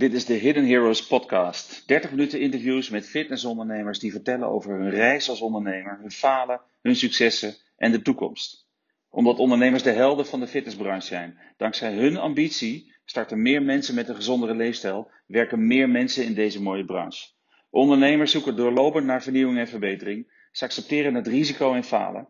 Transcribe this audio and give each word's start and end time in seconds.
Dit 0.00 0.12
is 0.12 0.24
de 0.24 0.34
Hidden 0.34 0.66
Heroes 0.66 1.06
podcast. 1.06 1.82
30 1.86 2.10
minuten 2.10 2.40
interviews 2.40 2.90
met 2.90 3.08
fitnessondernemers 3.08 3.98
die 3.98 4.12
vertellen 4.12 4.48
over 4.48 4.78
hun 4.78 4.90
reis 4.90 5.28
als 5.28 5.40
ondernemer, 5.40 5.98
hun 6.00 6.10
falen, 6.10 6.60
hun 6.82 6.96
successen 6.96 7.54
en 7.76 7.92
de 7.92 8.02
toekomst. 8.02 8.66
Omdat 9.10 9.38
ondernemers 9.38 9.82
de 9.82 9.90
helden 9.90 10.26
van 10.26 10.40
de 10.40 10.46
fitnessbranche 10.46 11.06
zijn. 11.06 11.38
Dankzij 11.56 11.94
hun 11.94 12.16
ambitie 12.16 12.94
starten 13.04 13.42
meer 13.42 13.62
mensen 13.62 13.94
met 13.94 14.08
een 14.08 14.14
gezondere 14.14 14.54
leefstijl, 14.54 15.10
werken 15.26 15.66
meer 15.66 15.88
mensen 15.88 16.24
in 16.24 16.34
deze 16.34 16.62
mooie 16.62 16.84
branche. 16.84 17.28
Ondernemers 17.70 18.30
zoeken 18.30 18.56
doorlopend 18.56 19.06
naar 19.06 19.22
vernieuwing 19.22 19.58
en 19.58 19.68
verbetering. 19.68 20.46
Ze 20.52 20.64
accepteren 20.64 21.14
het 21.14 21.26
risico 21.26 21.74
en 21.74 21.84
falen 21.84 22.28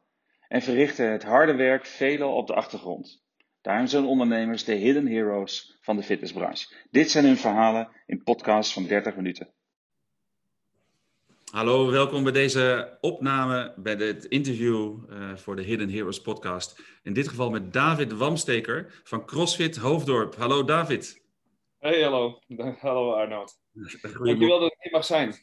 en 0.48 0.62
verrichten 0.62 1.12
het 1.12 1.22
harde 1.22 1.54
werk 1.54 1.86
veelal 1.86 2.34
op 2.34 2.46
de 2.46 2.54
achtergrond. 2.54 3.22
Daarom 3.60 3.86
zijn 3.86 4.04
ondernemers 4.04 4.64
de 4.64 4.74
hidden 4.74 5.06
heroes 5.06 5.78
van 5.80 5.96
de 5.96 6.02
fitnessbranche. 6.02 6.74
Dit 6.90 7.10
zijn 7.10 7.24
hun 7.24 7.36
verhalen 7.36 7.88
in 8.06 8.22
podcasts 8.22 8.72
van 8.72 8.86
30 8.86 9.16
minuten. 9.16 9.52
Hallo, 11.50 11.90
welkom 11.90 12.22
bij 12.22 12.32
deze 12.32 12.96
opname, 13.00 13.74
bij 13.76 13.96
dit 13.96 14.24
interview 14.24 14.98
uh, 15.10 15.36
voor 15.36 15.56
de 15.56 15.62
Hidden 15.62 15.90
Heroes 15.90 16.20
podcast. 16.20 16.82
In 17.02 17.12
dit 17.12 17.28
geval 17.28 17.50
met 17.50 17.72
David 17.72 18.12
Wamsteker 18.12 19.00
van 19.04 19.26
CrossFit 19.26 19.76
Hoofddorp. 19.76 20.34
Hallo 20.34 20.64
David. 20.64 21.22
Hey, 21.78 22.02
hallo. 22.02 22.38
Hallo 22.80 23.12
Arnoud. 23.12 23.52
Dankjewel 24.02 24.60
dat 24.60 24.72
ik 24.72 24.78
hier 24.80 24.92
mag 24.92 25.04
zijn. 25.04 25.34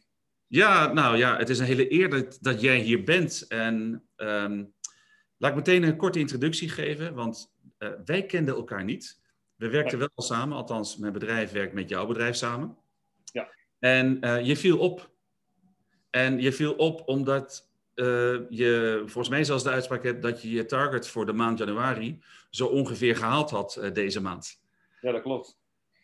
Ja, 0.48 0.94
nou 0.94 1.18
ja, 1.18 1.38
het 1.38 1.50
is 1.50 1.60
een 1.60 1.66
hele 1.66 1.92
eer 1.92 2.10
dat, 2.10 2.38
dat 2.42 2.62
jij 2.62 2.80
hier 2.80 3.04
bent. 3.04 3.46
En 3.48 4.04
um, 4.16 4.74
laat 5.38 5.52
ik 5.52 5.58
meteen 5.58 5.84
een 5.84 5.98
korte 5.98 6.20
introductie 6.20 6.70
geven, 6.70 7.14
want 7.14 7.56
uh, 7.80 7.90
wij 8.06 8.26
kenden 8.26 8.56
elkaar 8.56 8.84
niet. 8.84 9.22
We 9.56 9.70
werkten 9.70 10.00
wel 10.00 10.10
samen, 10.16 10.58
althans 10.58 10.98
mijn 10.98 11.14
bedrijf 11.14 11.52
werkt 11.52 11.74
met 11.74 11.90
jouw 11.90 12.06
bedrijf 12.06 12.36
samen. 12.36 12.78
Ja. 13.24 13.50
En 13.80 14.18
uh, 14.22 14.46
je 14.46 14.58
viel 14.58 14.80
op. 14.80 15.10
En 16.10 16.42
je 16.42 16.52
viel 16.52 16.74
op 16.74 17.08
omdat 17.08 17.70
uh, 17.96 18.06
je, 18.50 19.02
volgens 19.06 19.30
mij 19.30 19.44
zelfs 19.44 19.64
de 19.64 19.70
uitspraak 19.70 20.04
hebt, 20.04 20.22
dat 20.22 20.42
je 20.42 20.50
je 20.50 20.66
target 20.66 21.08
voor 21.08 21.26
de 21.26 21.34
maand 21.34 21.58
januari 21.58 22.22
zo 22.50 22.66
ongeveer 22.66 23.16
gehaald 23.16 23.50
had 23.50 23.82
deze 23.94 24.22
maand. 24.22 24.62
Ja, 25.02 25.12
dat 25.12 25.22
klopt. 25.22 25.60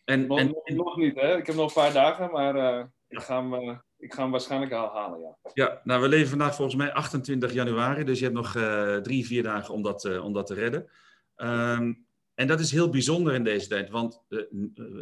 En, 0.06 0.28
nog, 0.28 0.40
en, 0.40 0.76
nog 0.76 0.98
niet, 0.98 1.16
hè? 1.16 1.38
Ik 1.38 1.46
heb 1.46 1.56
nog 1.56 1.68
een 1.68 1.82
paar 1.84 1.94
dagen, 1.94 2.32
maar 2.32 2.80
ik 3.08 3.20
ga 3.20 3.50
hem 3.50 3.82
ik 4.04 4.14
ga 4.14 4.22
hem 4.22 4.32
waarschijnlijk 4.32 4.72
halen, 4.72 5.20
ja. 5.20 5.38
Ja, 5.54 5.82
nou 5.84 6.02
we 6.02 6.08
leven 6.08 6.30
vandaag 6.30 6.56
volgens 6.56 6.76
mij 6.76 6.94
28 6.94 7.54
januari, 7.54 8.04
dus 8.04 8.18
je 8.18 8.24
hebt 8.24 8.38
nog 8.38 8.56
uh, 8.56 8.96
drie, 8.96 9.26
vier 9.26 9.44
dagen 9.44 9.74
om 9.74 9.82
dat, 9.82 10.04
uh, 10.04 10.24
om 10.24 10.34
dat 10.34 10.46
te 10.46 10.54
redden. 10.54 10.90
Um, 11.44 12.06
en 12.34 12.48
dat 12.48 12.60
is 12.60 12.72
heel 12.72 12.90
bijzonder 12.90 13.34
in 13.34 13.44
deze 13.44 13.68
tijd, 13.68 13.90
want 13.90 14.24
uh, 14.30 14.42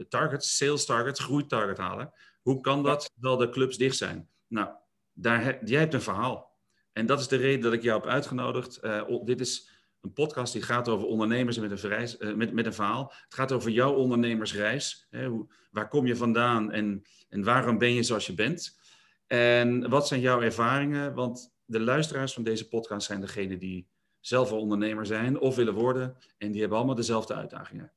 targets, 0.09 0.57
sales 0.57 0.85
targets, 0.85 1.19
groeitarget 1.19 1.77
halen, 1.77 2.13
hoe 2.41 2.61
kan 2.61 2.83
dat 2.83 3.11
terwijl 3.13 3.37
de 3.37 3.49
clubs 3.49 3.77
dicht 3.77 3.97
zijn? 3.97 4.29
Nou, 4.47 4.69
daar 5.13 5.65
jij 5.65 5.79
hebt 5.79 5.93
een 5.93 6.01
verhaal. 6.01 6.59
En 6.93 7.05
dat 7.05 7.19
is 7.19 7.27
de 7.27 7.35
reden 7.35 7.61
dat 7.61 7.73
ik 7.73 7.81
jou 7.81 8.01
heb 8.01 8.09
uitgenodigd. 8.09 8.79
dit 9.23 9.39
is 9.39 9.69
een 10.01 10.13
podcast 10.13 10.53
die 10.53 10.61
gaat 10.61 10.87
over 10.89 11.07
ondernemers 11.07 11.59
met 11.59 11.71
een, 11.71 11.79
verreis, 11.79 12.17
met, 12.17 12.53
met 12.53 12.65
een 12.65 12.73
verhaal. 12.73 13.13
Het 13.23 13.33
gaat 13.33 13.51
over 13.51 13.71
jouw 13.71 13.93
ondernemersreis. 13.93 15.07
Hè, 15.09 15.27
hoe, 15.27 15.53
waar 15.71 15.87
kom 15.87 16.07
je 16.07 16.15
vandaan 16.15 16.71
en, 16.71 17.01
en 17.29 17.43
waarom 17.43 17.77
ben 17.77 17.93
je 17.93 18.03
zoals 18.03 18.25
je 18.25 18.33
bent? 18.33 18.79
En 19.27 19.89
wat 19.89 20.07
zijn 20.07 20.21
jouw 20.21 20.41
ervaringen? 20.41 21.13
Want 21.13 21.53
de 21.65 21.79
luisteraars 21.79 22.33
van 22.33 22.43
deze 22.43 22.67
podcast 22.67 23.07
zijn 23.07 23.21
degene 23.21 23.57
die 23.57 23.87
zelf 24.21 24.51
een 24.51 24.57
ondernemer 24.57 25.05
zijn 25.05 25.39
of 25.39 25.55
willen 25.55 25.73
worden. 25.73 26.17
En 26.37 26.51
die 26.51 26.59
hebben 26.59 26.77
allemaal 26.77 26.95
dezelfde 26.95 27.33
uitdagingen. 27.33 27.91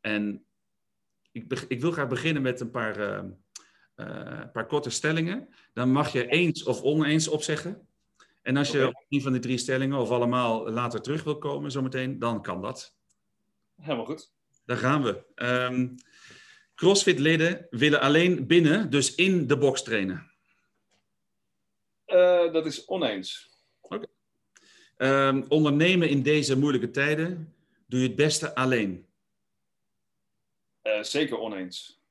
En 0.00 0.44
ik, 1.32 1.64
ik 1.68 1.80
wil 1.80 1.92
graag 1.92 2.08
beginnen 2.08 2.42
met 2.42 2.60
een 2.60 2.70
paar, 2.70 2.98
uh, 2.98 3.22
uh, 3.96 4.42
paar 4.52 4.66
korte 4.66 4.90
stellingen. 4.90 5.48
Dan 5.72 5.92
mag 5.92 6.12
je 6.12 6.26
eens 6.26 6.62
of 6.62 6.82
oneens 6.82 7.28
opzeggen. 7.28 7.86
En 8.42 8.56
als 8.56 8.70
je 8.70 8.86
op 8.86 9.04
een 9.08 9.22
van 9.22 9.32
die 9.32 9.40
drie 9.40 9.58
stellingen 9.58 9.98
of 9.98 10.10
allemaal 10.10 10.70
later 10.70 11.00
terug 11.00 11.24
wil 11.24 11.38
komen, 11.38 11.70
zometeen, 11.70 12.18
dan 12.18 12.42
kan 12.42 12.62
dat. 12.62 12.96
Helemaal 13.76 14.04
goed. 14.04 14.32
Daar 14.64 14.76
gaan 14.76 15.02
we. 15.02 15.24
Um, 15.34 15.94
CrossFit-leden 16.74 17.66
willen 17.70 18.00
alleen 18.00 18.46
binnen, 18.46 18.90
dus 18.90 19.14
in 19.14 19.46
de 19.46 19.58
box 19.58 19.82
trainen. 19.82 20.30
Uh, 22.06 22.52
dat 22.52 22.66
is 22.66 22.86
oneens. 22.86 23.51
Um, 25.02 25.44
ondernemen 25.48 26.08
in 26.08 26.22
deze 26.22 26.58
moeilijke 26.58 26.90
tijden 26.90 27.54
doe 27.86 28.00
je 28.00 28.06
het 28.06 28.16
beste 28.16 28.54
alleen? 28.54 29.06
Uh, 30.82 31.02
zeker 31.02 31.38
oneens. 31.38 32.02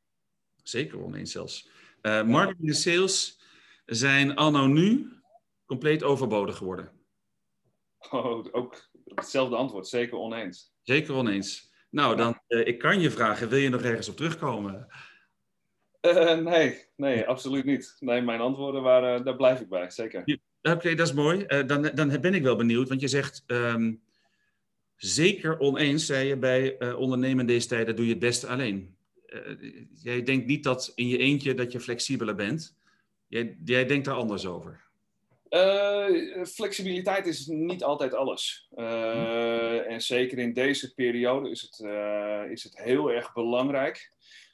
Zeker 0.63 1.03
oneens 1.03 1.31
zelfs. 1.31 1.69
Uh, 2.01 2.23
marketing 2.23 2.67
en 2.67 2.75
sales 2.75 3.39
zijn 3.85 4.35
anno 4.35 4.65
nu 4.67 5.13
compleet 5.65 6.03
overbodig 6.03 6.57
geworden. 6.57 6.91
Oh, 8.09 8.45
ook 8.51 8.89
hetzelfde 9.05 9.55
antwoord. 9.55 9.87
Zeker 9.87 10.17
oneens. 10.17 10.73
Zeker 10.81 11.13
oneens. 11.13 11.73
Nou, 11.89 12.15
dan, 12.15 12.39
ik 12.47 12.79
kan 12.79 12.99
je 12.99 13.11
vragen, 13.11 13.49
wil 13.49 13.59
je 13.59 13.69
nog 13.69 13.81
ergens 13.81 14.09
op 14.09 14.15
terugkomen? 14.15 14.87
Uh, 16.01 16.37
nee, 16.37 16.85
nee, 16.95 17.27
absoluut 17.27 17.65
niet. 17.65 17.95
Nee, 17.99 18.21
mijn 18.21 18.39
antwoorden 18.39 18.81
waren, 18.81 19.25
daar 19.25 19.35
blijf 19.35 19.59
ik 19.59 19.69
bij, 19.69 19.89
zeker. 19.89 20.39
Oké, 20.61 20.75
okay, 20.75 20.95
dat 20.95 21.07
is 21.07 21.13
mooi. 21.13 21.45
Uh, 21.47 21.67
dan, 21.67 21.91
dan 21.93 22.21
ben 22.21 22.33
ik 22.33 22.43
wel 22.43 22.55
benieuwd, 22.55 22.89
want 22.89 23.01
je 23.01 23.07
zegt 23.07 23.43
um, 23.47 24.01
zeker 24.95 25.59
oneens, 25.59 26.05
zei 26.05 26.27
je 26.27 26.37
bij 26.37 26.75
uh, 26.79 26.99
ondernemen 26.99 27.45
deze 27.45 27.67
tijden, 27.67 27.95
doe 27.95 28.05
je 28.05 28.11
het 28.11 28.19
beste 28.19 28.47
alleen. 28.47 28.95
jij 30.03 30.23
denkt 30.23 30.45
niet 30.45 30.63
dat 30.63 30.91
in 30.95 31.07
je 31.07 31.17
eentje 31.17 31.53
dat 31.53 31.71
je 31.71 31.79
flexibeler 31.79 32.35
bent. 32.35 32.75
Jij, 33.27 33.57
jij 33.65 33.85
denkt 33.85 34.05
daar 34.05 34.15
anders 34.15 34.45
over. 34.45 34.89
flexibiliteit 36.45 37.27
is 37.27 37.45
niet 37.45 37.83
altijd 37.83 38.13
alles. 38.13 38.67
En 39.87 40.01
zeker 40.01 40.37
in 40.37 40.53
deze 40.53 40.93
periode 40.93 41.49
is 41.49 41.61
het, 41.61 41.79
is 42.51 42.63
het 42.63 42.77
heel 42.77 43.11
erg 43.11 43.33
belangrijk 43.33 44.11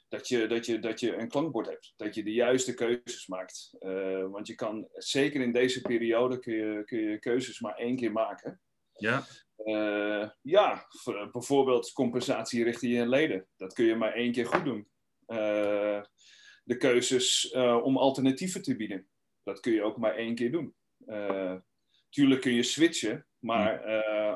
dat 0.08 0.28
je, 0.28 0.46
dat, 0.46 0.66
je, 0.66 0.78
dat 0.78 1.00
je 1.00 1.16
een 1.16 1.28
klankbord 1.28 1.66
hebt. 1.66 1.92
Dat 1.96 2.14
je 2.14 2.22
de 2.22 2.32
juiste 2.32 2.74
keuzes 2.74 3.26
maakt. 3.26 3.76
Uh, 3.80 4.26
want 4.26 4.46
je 4.46 4.54
kan, 4.54 4.88
zeker 4.92 5.40
in 5.40 5.52
deze 5.52 5.80
periode, 5.80 6.38
kun 6.38 6.54
je, 6.54 6.84
kun 6.84 6.98
je 6.98 7.18
keuzes 7.18 7.60
maar 7.60 7.74
één 7.74 7.96
keer 7.96 8.12
maken. 8.12 8.60
Ja. 8.94 9.26
Uh, 9.64 10.28
ja, 10.42 10.86
bijvoorbeeld 11.32 11.92
compensatie 11.92 12.64
richting 12.64 12.92
je 12.92 13.08
leden. 13.08 13.46
Dat 13.56 13.72
kun 13.72 13.84
je 13.84 13.94
maar 13.94 14.12
één 14.12 14.32
keer 14.32 14.46
goed 14.46 14.64
doen. 14.64 14.88
Uh, 15.26 16.02
de 16.64 16.76
keuzes 16.76 17.50
om 17.82 17.96
alternatieven 17.96 18.62
te 18.62 18.76
bieden. 18.76 19.08
Dat 19.42 19.60
kun 19.60 19.72
je 19.72 19.82
ook 19.82 19.96
maar 19.96 20.14
één 20.14 20.34
keer 20.34 20.52
doen. 20.52 20.74
tuurlijk 22.08 22.40
kun 22.40 22.52
je 22.52 22.62
switchen, 22.62 23.26
maar 23.38 23.86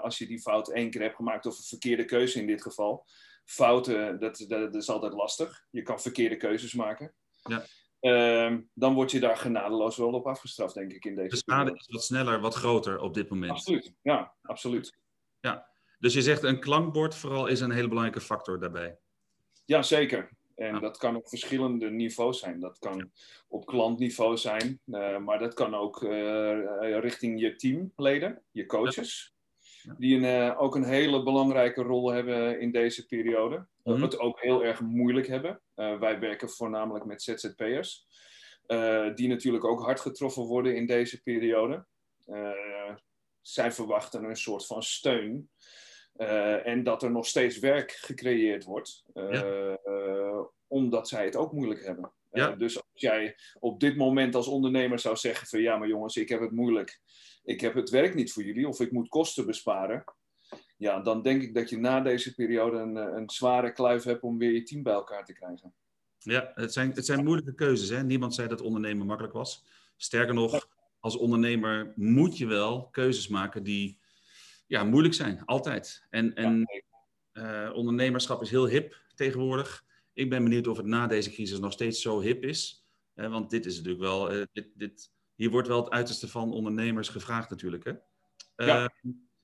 als 0.01 0.19
je 0.19 0.27
die 0.27 0.41
fout 0.41 0.73
één 0.73 0.91
keer 0.91 1.01
hebt 1.01 1.17
gemaakt, 1.17 1.47
of 1.47 1.59
een 1.59 1.65
verkeerde 1.65 2.05
keuze 2.05 2.41
in 2.41 2.47
dit 2.47 2.63
geval, 2.63 3.05
fouten, 3.53 4.21
dat, 4.21 4.45
dat, 4.49 4.75
is 4.75 4.91
altijd 4.91 5.13
lastig. 5.13 5.65
Je 5.71 5.83
kan 5.83 6.01
verkeerde 6.01 6.37
keuzes 6.37 6.75
maken. 6.75 7.13
Ja. 7.43 7.65
Uh, 8.01 8.59
dan 8.75 8.95
word 8.95 9.11
je 9.11 9.21
daar 9.21 9.37
genadeloos 9.37 9.97
wel 9.97 10.13
op 10.13 10.27
afgestraft, 10.27 10.75
denk 10.75 10.93
ik, 10.93 11.05
in 11.05 11.15
deze 11.15 11.29
De 11.29 11.37
schade 11.37 11.73
is 11.75 11.87
wat 11.87 12.05
sneller, 12.05 12.41
wat 12.41 12.55
groter 12.55 13.01
op 13.01 13.15
dit 13.15 13.31
moment. 13.31 13.53
Absoluut, 13.53 13.95
ja, 14.03 14.35
absoluut. 14.43 14.99
Ja, 15.41 15.69
dus 15.99 16.15
je 16.15 16.23
zegt 16.23 16.43
een 16.43 16.61
klankbord 16.61 17.15
vooral 17.15 17.47
is 17.47 17.61
een 17.61 17.71
hele 17.71 17.89
belangrijke 17.89 18.21
factor 18.21 18.61
daarbij. 18.61 18.99
Ja, 19.65 19.83
zeker. 19.83 20.31
En 20.55 20.81
dat 20.81 20.97
kan 20.97 21.17
op 21.17 21.29
verschillende 21.29 21.91
niveaus 21.91 22.39
zijn. 22.39 22.61
Dat 22.61 22.79
kan 22.79 23.11
op 23.49 23.67
klantniveau 23.67 24.37
zijn, 24.37 24.81
uh, 24.87 25.19
maar 25.19 25.39
dat 25.39 25.55
kan 25.55 25.75
ook 25.75 26.03
uh, 26.03 26.99
richting 27.01 27.41
je 27.41 27.57
teamleden, 27.57 28.43
je 28.51 28.67
coaches 28.67 29.32
die 29.99 30.17
een, 30.17 30.51
uh, 30.51 30.61
ook 30.63 30.75
een 30.75 30.85
hele 30.85 31.23
belangrijke 31.23 31.83
rol 31.83 32.11
hebben 32.11 32.61
in 32.61 32.71
deze 32.71 33.07
periode. 33.07 33.57
Mm 33.57 33.93
-hmm. 33.93 34.03
Het 34.03 34.19
ook 34.19 34.41
heel 34.41 34.65
erg 34.65 34.81
moeilijk 34.81 35.27
hebben. 35.27 35.61
Uh, 35.77 35.99
wij 35.99 36.19
werken 36.19 36.49
voornamelijk 36.49 37.05
met 37.05 37.23
ZZP'ers, 37.23 38.07
uh, 38.67 39.15
die 39.15 39.29
natuurlijk 39.29 39.65
ook 39.65 39.83
hard 39.83 40.01
getroffen 40.01 40.43
worden 40.43 40.77
in 40.77 40.87
deze 40.87 41.23
periode. 41.23 41.87
zij 43.41 43.73
verwachten 43.73 44.25
een 44.25 44.37
soort 44.37 44.67
van 44.67 44.83
steun. 44.83 45.51
en 46.65 46.83
dat 46.83 47.03
er 47.03 47.11
nog 47.11 47.27
steeds 47.27 47.59
werk 47.59 47.91
gecreëerd 47.91 48.65
wordt, 48.65 49.05
ja. 49.15 49.79
omdat 50.67 51.09
zij 51.09 51.25
het 51.25 51.37
ook 51.37 51.53
moeilijk 51.53 51.85
hebben. 51.85 52.13
Ja. 52.31 52.51
dus 52.51 52.77
als 52.77 53.01
jij 53.01 53.37
op 53.61 53.81
dit 53.81 53.97
moment 53.97 54.35
als 54.35 54.47
ondernemer 54.47 54.99
zou 54.99 55.17
zeggen 55.17 55.47
van 55.47 55.61
ja, 55.61 55.77
maar 55.77 55.89
jongens, 55.89 56.17
ik 56.17 56.29
heb 56.29 56.41
het 56.41 56.51
moeilijk 56.51 57.01
ik 57.43 57.61
heb 57.61 57.75
het 57.75 57.91
werk 57.91 58.15
niet 58.15 58.33
voor 58.33 58.43
jullie 58.43 58.69
of 58.69 58.81
ik 58.81 58.93
moet 58.93 59.09
kosten 59.09 59.47
besparen. 59.47 60.05
Ja, 60.77 61.01
dan 61.01 61.23
denk 61.23 61.43
ik 61.43 61.55
dat 61.55 61.71
je 61.71 61.79
na 61.79 62.01
deze 62.01 62.35
periode 62.35 62.77
een, 62.77 62.97
eh, 62.97 63.17
een 63.17 63.31
zware 63.31 63.73
kluif 63.73 64.03
hebt 64.03 64.23
om 64.23 64.39
weer 64.39 64.53
je 64.53 64.63
team 64.63 64.83
bij 64.83 64.93
elkaar 64.93 65.25
te 65.25 65.33
krijgen. 65.33 65.75
Ja, 66.19 66.53
het 66.55 66.73
zijn, 66.73 66.93
het 66.93 67.07
zijn 67.07 67.25
moeilijke 67.25 67.55
keuzes. 67.55 67.89
Hè? 67.89 68.03
Niemand 68.03 68.35
zei 68.35 68.49
dat 68.49 68.61
ondernemen 68.61 69.07
makkelijk 69.07 69.35
was. 69.35 69.65
Sterker 69.97 70.35
nog, 70.35 70.69
als 71.01 71.17
ondernemer 71.17 71.93
moet 71.97 72.39
je 72.39 72.47
wel 72.47 72.89
keuzes 72.89 73.29
maken 73.29 73.63
die 73.63 73.99
ja, 74.67 74.85
moeilijk 74.85 75.15
zijn, 75.15 75.45
altijd. 75.45 76.07
En, 76.11 76.35
en 76.35 76.67
uh, 77.33 77.71
ondernemerschap 77.75 78.43
is 78.43 78.51
heel 78.51 78.69
hip 78.69 79.01
tegenwoordig. 79.15 79.85
Ik 80.13 80.31
ben 80.31 80.43
benieuwd 80.43 80.67
of 80.67 80.77
het 80.77 80.87
na 80.87 81.07
deze 81.07 81.31
crisis 81.31 81.59
nog 81.59 81.73
steeds 81.73 82.03
zo 82.03 82.21
hip 82.21 82.45
is. 82.45 82.87
want 83.15 83.51
dit 83.51 83.67
is 83.67 83.77
natuurlijk 83.77 84.03
wel, 84.03 84.35
uh, 84.35 84.45
dit, 84.53 84.69
dit, 84.75 85.12
hier 85.35 85.51
wordt 85.51 85.69
wel 85.69 85.85
het 85.85 85.93
uiterste 85.93 86.29
van 86.29 86.53
ondernemers 86.53 87.09
gevraagd 87.09 87.51
natuurlijk. 87.51 87.85
Hè? 87.85 87.93
Ja. 88.57 88.93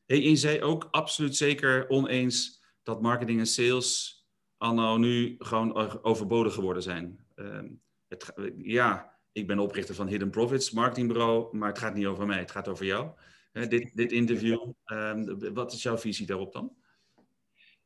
en 0.06 0.36
zij 0.36 0.62
ook 0.62 0.88
absoluut 0.90 1.36
zeker 1.36 1.88
oneens 1.88 2.62
dat 2.82 3.02
marketing 3.02 3.38
en 3.38 3.46
sales 3.46 4.18
anno 4.56 4.96
nu 4.96 5.34
gewoon 5.38 6.02
overbodig 6.04 6.54
geworden 6.54 6.82
zijn. 6.82 7.26
Ehm, 7.34 7.68
het, 8.08 8.32
ja, 8.56 9.18
ik 9.32 9.46
ben 9.46 9.58
oprichter 9.58 9.94
van 9.94 10.06
Hidden 10.06 10.30
Profits, 10.30 10.70
marketingbureau, 10.70 11.56
maar 11.56 11.68
het 11.68 11.78
gaat 11.78 11.94
niet 11.94 12.06
over 12.06 12.26
mij, 12.26 12.38
het 12.38 12.50
gaat 12.50 12.68
over 12.68 12.84
jou. 12.84 13.10
dit, 13.52 13.90
dit 13.94 14.12
interview, 14.12 14.72
ehm, 14.84 15.52
wat 15.54 15.72
is 15.72 15.82
jouw 15.82 15.98
visie 15.98 16.26
daarop 16.26 16.52
dan? 16.52 16.76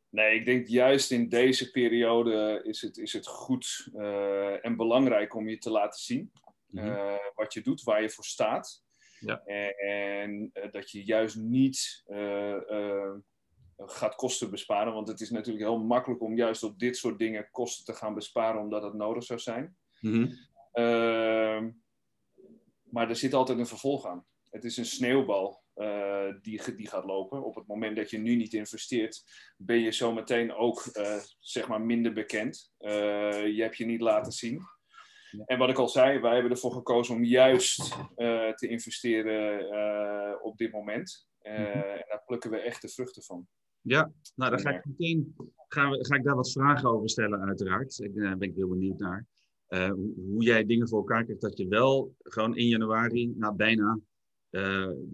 Nee, 0.08 0.38
ik 0.38 0.44
denk 0.44 0.66
juist 0.66 1.10
in 1.10 1.28
deze 1.28 1.70
periode 1.70 2.60
is 2.64 2.80
het, 2.80 2.98
is 2.98 3.12
het 3.12 3.26
goed 3.26 3.88
uh, 3.94 4.64
en 4.64 4.76
belangrijk 4.76 5.34
om 5.34 5.48
je 5.48 5.58
te 5.58 5.70
laten 5.70 6.00
zien 6.00 6.32
mhm. 6.72 6.86
uh, 6.86 7.14
wat 7.34 7.52
je 7.52 7.60
doet, 7.60 7.82
waar 7.82 8.02
je 8.02 8.10
voor 8.10 8.24
staat. 8.24 8.84
Ja. 9.20 9.42
En, 9.44 9.76
en 9.76 10.50
uh, 10.52 10.72
dat 10.72 10.90
je 10.90 11.04
juist 11.04 11.36
niet 11.36 12.04
gaat 13.76 14.14
kosten 14.14 14.50
besparen. 14.50 14.92
Want 14.92 15.08
het 15.08 15.20
is 15.20 15.30
natuurlijk 15.30 15.64
heel 15.64 15.78
makkelijk 15.78 16.22
om 16.22 16.36
juist 16.36 16.62
op 16.62 16.78
dit 16.78 16.96
soort 16.96 17.18
dingen 17.18 17.48
kosten 17.50 17.84
te 17.84 18.00
gaan 18.00 18.14
besparen 18.14 18.60
omdat 18.60 18.82
het 18.82 18.94
nodig 18.94 19.24
zou 19.24 19.38
zijn. 19.38 19.76
Mm 20.00 20.38
maar 22.92 23.08
er 23.08 23.16
zit 23.16 23.34
altijd 23.34 23.58
een 23.58 23.66
vervolg 23.66 24.06
aan. 24.06 24.26
Het 24.50 24.64
is 24.64 24.76
een 24.76 24.86
sneeuwbal 24.86 25.62
uh, 25.76 26.34
die, 26.42 26.74
die 26.74 26.88
gaat 26.88 27.04
lopen. 27.04 27.44
Op 27.44 27.54
het 27.54 27.66
moment 27.66 27.96
dat 27.96 28.10
je 28.10 28.18
nu 28.18 28.36
niet 28.36 28.54
investeert, 28.54 29.22
ben 29.56 29.78
je 29.78 29.92
zometeen 29.92 30.52
ook 30.52 30.90
uh, 30.92 31.18
zeg 31.38 31.68
maar 31.68 31.80
minder 31.80 32.12
bekend. 32.12 32.72
Je 32.78 33.58
hebt 33.58 33.76
je 33.76 33.84
niet 33.84 34.00
laten 34.00 34.32
zien. 34.32 34.60
En 35.44 35.58
wat 35.58 35.68
ik 35.68 35.78
al 35.78 35.88
zei, 35.88 36.20
wij 36.20 36.32
hebben 36.32 36.50
ervoor 36.50 36.72
gekozen 36.72 37.14
om 37.14 37.24
juist 37.24 37.96
te 38.54 38.68
investeren 38.68 40.42
op 40.42 40.56
dit 40.56 40.72
moment. 40.72 41.28
Mhm. 41.42 41.52
En 41.52 42.04
daar 42.08 42.22
plukken 42.26 42.50
we 42.50 42.58
echt 42.58 42.82
de 42.82 42.88
vruchten 42.88 43.22
van. 43.22 43.46
Ja, 43.80 44.12
nou 44.34 44.50
dan 44.50 44.60
ga 44.60 44.70
ik 44.70 44.84
meteen 44.84 45.34
ga, 45.68 45.88
ga 45.90 46.14
ik 46.14 46.24
daar 46.24 46.36
wat 46.36 46.52
vragen 46.52 46.90
over 46.90 47.08
stellen, 47.08 47.40
uiteraard. 47.40 47.98
Ik, 47.98 48.14
daar 48.14 48.38
ben 48.38 48.48
ik 48.48 48.56
heel 48.56 48.68
benieuwd 48.68 48.98
naar. 48.98 49.26
Uh, 49.68 49.90
hoe 50.16 50.42
jij 50.42 50.66
dingen 50.66 50.88
voor 50.88 50.98
elkaar 50.98 51.24
krijgt 51.24 51.42
dat 51.42 51.58
je 51.58 51.68
wel 51.68 52.14
gewoon 52.18 52.56
in 52.56 52.66
januari, 52.66 53.32
nou 53.36 53.54
bijna, 53.54 53.98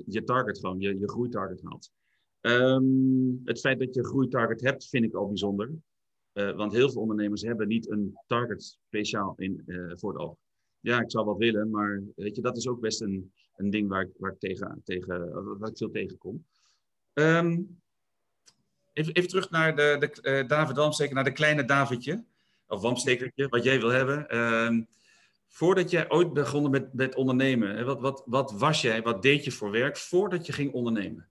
je 0.07 0.23
target 0.25 0.59
gewoon, 0.59 0.81
je, 0.81 0.99
je 0.99 1.09
groeitarget 1.09 1.63
haalt. 1.63 1.93
Um, 2.41 3.41
het 3.45 3.61
feit 3.61 3.79
dat 3.79 3.95
je 3.95 4.01
een 4.01 4.07
groeitarget 4.07 4.61
hebt, 4.61 4.89
vind 4.89 5.05
ik 5.05 5.15
al 5.15 5.27
bijzonder. 5.27 5.71
Uh, 6.39 6.57
want 6.57 6.73
heel 6.73 6.91
veel 6.91 7.01
ondernemers 7.01 7.43
hebben 7.43 7.69
niet 7.69 7.91
een 7.91 8.19
target 8.27 8.63
speciaal 8.63 9.35
in, 9.37 9.63
voor 9.97 10.13
het 10.13 10.23
oog. 10.23 10.37
Ja, 10.81 11.01
ik 11.01 11.11
zou 11.11 11.25
wat 11.25 11.39
willen, 11.39 11.71
maar 11.71 12.03
weet 12.17 12.37
je, 12.37 12.43
dat 12.43 12.57
is 12.57 12.69
ook 12.69 12.81
best 12.81 13.01
een, 13.01 13.33
een 13.57 13.71
ding 13.71 13.89
waar 13.89 14.03
ik, 14.03 14.11
waar 14.17 14.33
ik, 14.33 14.39
tegen, 14.39 14.81
tegen, 14.85 15.59
waar 15.59 15.71
ik 15.71 15.77
veel 15.77 15.91
tegenkom. 15.91 16.45
Um, 17.15 17.81
Even, 18.93 19.13
even 19.13 19.29
terug 19.29 19.51
naar 19.51 19.77
de, 19.77 19.97
de 19.99 20.43
uh, 20.43 20.49
David 20.49 20.77
Wamsteker, 20.77 21.15
naar 21.15 21.25
de 21.25 21.33
kleine 21.33 21.65
Davidje. 21.65 22.25
Of 22.67 22.81
Wamstekertje, 22.81 23.49
wat 23.49 23.65
jij 23.65 23.81
wil 23.81 23.89
hebben. 23.89 24.27
Uh, 24.31 24.85
voordat 25.49 25.91
jij 25.91 26.11
ooit 26.11 26.33
begonnen 26.33 26.71
met, 26.71 26.93
met 26.95 27.15
ondernemen, 27.15 27.85
wat, 27.85 28.01
wat, 28.01 28.23
wat 28.27 28.53
was 28.53 28.83
jij, 28.83 29.03
wat 29.03 29.23
deed 29.23 29.45
je 29.45 29.51
voor 29.51 29.71
werk 29.71 29.97
voordat 29.97 30.47
je 30.47 30.53
ging 30.53 30.73
ondernemen? 30.73 31.29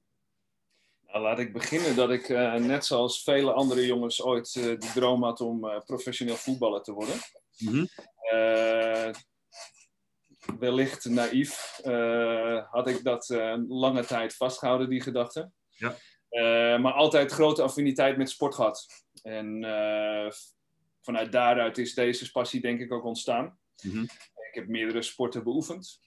Nou, 1.08 1.24
laat 1.24 1.40
ik 1.40 1.54
beginnen 1.54 1.96
dat 1.96 2.10
ik 2.10 2.30
uh, 2.30 2.54
net 2.54 2.86
zoals 2.86 3.24
vele 3.24 3.52
andere 3.52 3.86
jongens 3.86 4.24
ooit 4.24 4.56
uh, 4.56 4.64
de 4.64 4.92
droom 4.94 5.24
had 5.24 5.42
om 5.42 5.82
professioneel 5.86 6.36
voetballer 6.36 6.82
te 6.82 6.92
worden. 6.92 7.16
Mm 7.58 7.68
-hmm. 7.68 7.88
wellicht 10.60 11.06
naïef 11.06 11.80
had 12.70 12.88
ik 12.88 13.04
dat 13.04 13.30
lange 13.68 14.06
tijd 14.06 14.36
vastgehouden, 14.36 14.90
die 14.90 15.02
gedachte. 15.02 15.52
Ja. 15.70 15.96
Eh, 16.30 16.80
maar 16.80 16.94
altijd 16.94 17.32
grote 17.32 17.62
affiniteit 17.62 18.18
met 18.18 18.30
sport 18.30 18.56
gehad. 18.56 18.86
En 19.22 19.46
vanuit 21.02 21.32
daaruit 21.32 21.78
is 21.78 21.94
deze 21.94 22.32
passie 22.32 22.62
denk 22.62 22.80
ik 22.80 22.92
ook 22.92 23.06
ontstaan. 23.06 23.60
Mhm. 23.82 24.04
Ik 24.50 24.54
heb 24.54 24.68
meerdere 24.68 25.02
sporten 25.02 25.44
beoefend. 25.44 26.02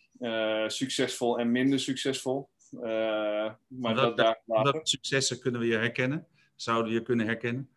Succesvol 0.66 1.38
en 1.38 1.50
minder 1.50 1.80
succesvol. 1.80 2.48
Maar 3.66 3.94
dat, 3.94 4.16
dat 4.16 4.38
daar 4.46 4.80
successen 4.82 5.40
kunnen 5.40 5.60
we 5.60 5.66
je 5.66 5.76
herkennen? 5.76 6.26
Zouden 6.54 6.92
je 6.92 7.02
kunnen 7.02 7.26
herkennen? 7.26 7.70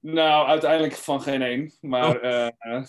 Nou, 0.00 0.46
uiteindelijk 0.46 0.94
van 0.94 1.22
geen 1.22 1.42
één. 1.42 1.72
Maar 1.80 2.20
oh. 2.20 2.84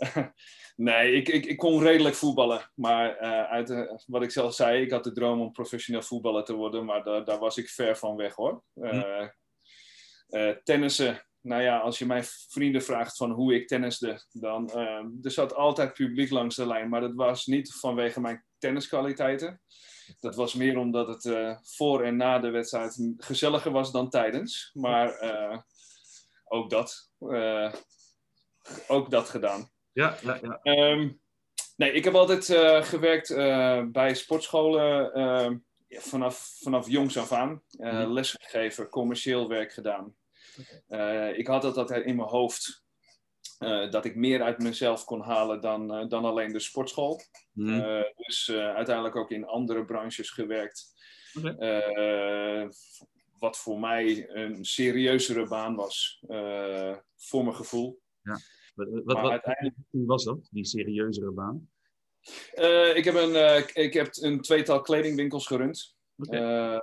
nee, 0.76 1.12
ik, 1.12 1.28
ik, 1.28 1.46
ik 1.46 1.56
kon 1.56 1.82
redelijk 1.82 2.14
voetballen. 2.14 2.70
Maar 2.74 3.22
uh, 3.22 3.42
uit, 3.42 3.70
uh, 3.70 3.92
wat 4.06 4.22
ik 4.22 4.30
zelf 4.30 4.54
zei, 4.54 4.82
ik 4.82 4.90
had 4.90 5.04
de 5.04 5.12
droom 5.12 5.40
om 5.40 5.52
professioneel 5.52 6.02
voetballer 6.02 6.44
te 6.44 6.54
worden. 6.54 6.84
Maar 6.84 7.04
daar, 7.04 7.24
daar 7.24 7.38
was 7.38 7.56
ik 7.56 7.68
ver 7.68 7.96
van 7.96 8.16
weg 8.16 8.34
hoor. 8.34 8.62
Uh, 8.74 9.26
tennissen, 10.62 11.26
nou 11.42 11.62
ja, 11.62 11.78
als 11.78 11.98
je 11.98 12.06
mijn 12.06 12.24
vrienden 12.24 12.82
vraagt 12.82 13.16
van 13.16 13.30
hoe 13.30 13.54
ik 13.54 13.68
tennisde, 13.68 14.24
dan 14.32 14.70
er 15.22 15.30
zat 15.30 15.54
altijd 15.54 15.92
publiek 15.92 16.30
langs 16.30 16.56
de 16.56 16.66
lijn. 16.66 16.88
Maar 16.88 17.00
dat 17.00 17.14
was 17.14 17.46
niet 17.46 17.74
vanwege 17.74 18.20
mijn 18.20 18.44
tenniskwaliteiten. 18.58 19.60
Dat 20.20 20.34
was 20.34 20.54
meer 20.54 20.78
omdat 20.78 21.08
het 21.08 21.56
voor 21.62 22.02
en 22.02 22.16
na 22.16 22.38
de 22.38 22.50
wedstrijd 22.50 23.12
gezelliger 23.16 23.72
was 23.72 23.92
dan 23.92 24.10
tijdens. 24.10 24.70
Maar 24.72 25.20
ook 26.44 26.70
dat. 26.70 27.10
ook 28.88 29.10
dat 29.10 29.28
gedaan. 29.28 29.70
Ja, 29.92 30.16
ja, 30.22 30.38
ja. 30.42 30.58
Ehm, 30.62 31.10
nee, 31.76 31.92
ik 31.92 32.04
heb 32.04 32.14
altijd 32.14 32.44
gewerkt 32.86 33.34
bij 33.92 34.14
sportscholen 34.14 35.18
uh, 35.18 35.50
vanaf, 35.98 36.56
vanaf 36.60 36.88
jongs 36.88 37.18
af 37.18 37.32
aan. 37.32 37.62
Mm. 37.70 38.12
Lesgegeven, 38.12 38.88
commercieel 38.88 39.48
werk 39.48 39.72
gedaan. 39.72 40.14
Okay. 40.88 41.32
ik 41.32 41.46
had 41.46 41.62
dat 41.62 41.76
altijd 41.76 42.04
in 42.04 42.16
mijn 42.16 42.28
hoofd. 42.28 42.84
dat 43.90 44.04
ik 44.04 44.16
meer 44.16 44.42
uit 44.42 44.58
mezelf 44.58 45.04
kon 45.04 45.20
halen 45.20 45.60
dan, 45.60 46.08
dan 46.08 46.24
alleen 46.24 46.52
de 46.52 46.60
sportschool. 46.60 47.20
Mm. 47.52 48.04
dus 48.16 48.50
uiteindelijk 48.50 49.16
ook 49.16 49.30
in 49.30 49.46
andere 49.46 49.84
branches 49.84 50.30
gewerkt. 50.30 50.98
Okay. 51.38 52.70
wat 53.38 53.58
voor 53.58 53.80
mij 53.80 54.28
een 54.28 54.64
serieuzere 54.64 55.48
baan 55.48 55.74
was, 55.74 56.22
voor 57.16 57.44
mijn 57.44 57.54
gevoel. 57.54 58.00
Ja. 58.22 58.38
Wat, 58.74 58.88
wat, 59.04 59.30
uiteindelijk... 59.30 59.76
was 59.90 60.24
dat, 60.24 60.48
die 60.50 60.66
serieuzere 60.66 61.30
baan? 61.30 61.70
Ik, 62.94 63.04
heb 63.04 63.14
een, 63.14 63.64
ik 63.74 63.92
heb 63.92 64.08
een 64.20 64.40
tweetal 64.40 64.80
kledingwinkels 64.80 65.46
gerund 65.46 65.96
okay. 66.16 66.76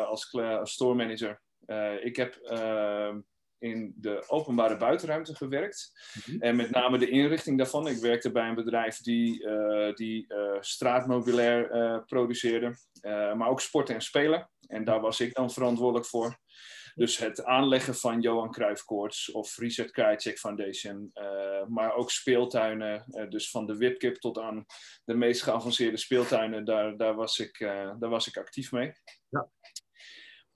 als, 0.00 0.34
als 0.34 0.72
store 0.72 0.94
manager. 0.94 1.40
Ik 2.02 2.16
heb 2.16 2.36
in 3.58 3.94
de 3.96 4.24
openbare 4.28 4.76
buitenruimte 4.76 5.34
gewerkt. 5.34 5.92
Mm 6.14 6.22
-hmm. 6.34 6.42
En 6.42 6.56
met 6.56 6.70
name 6.70 6.98
de 6.98 7.08
inrichting 7.10 7.58
daarvan. 7.58 7.88
Ik 7.88 7.98
werkte 7.98 8.32
bij 8.32 8.48
een 8.48 8.54
bedrijf 8.54 8.98
die, 8.98 9.46
die 9.94 10.26
straatmobilair 10.60 12.02
produceerde, 12.04 12.76
maar 13.36 13.48
ook 13.48 13.60
sporten 13.60 13.94
en 13.94 14.02
spelen. 14.02 14.50
En 14.66 14.84
daar 14.84 15.00
was 15.00 15.20
ik 15.20 15.34
dan 15.34 15.50
verantwoordelijk 15.50 16.06
voor. 16.06 16.38
Dus 16.98 17.18
het 17.18 17.44
aanleggen 17.44 17.94
van 17.94 18.20
Johan 18.20 18.50
Cruijff 18.50 18.84
Courts 18.84 19.30
of 19.30 19.56
Reset 19.56 19.90
Krajicek 19.90 20.38
Foundation, 20.38 21.10
uh, 21.14 21.66
maar 21.66 21.94
ook 21.94 22.10
speeltuinen, 22.10 23.04
uh, 23.08 23.28
dus 23.28 23.50
van 23.50 23.66
de 23.66 23.76
Wipkip 23.76 24.16
tot 24.16 24.38
aan 24.38 24.64
de 25.04 25.14
meest 25.14 25.42
geavanceerde 25.42 25.96
speeltuinen, 25.96 26.64
daar, 26.64 26.96
daar, 26.96 27.14
was, 27.14 27.38
ik, 27.38 27.60
uh, 27.60 27.92
daar 27.98 28.10
was 28.10 28.26
ik 28.26 28.36
actief 28.36 28.72
mee. 28.72 28.92
Ja. 29.28 29.50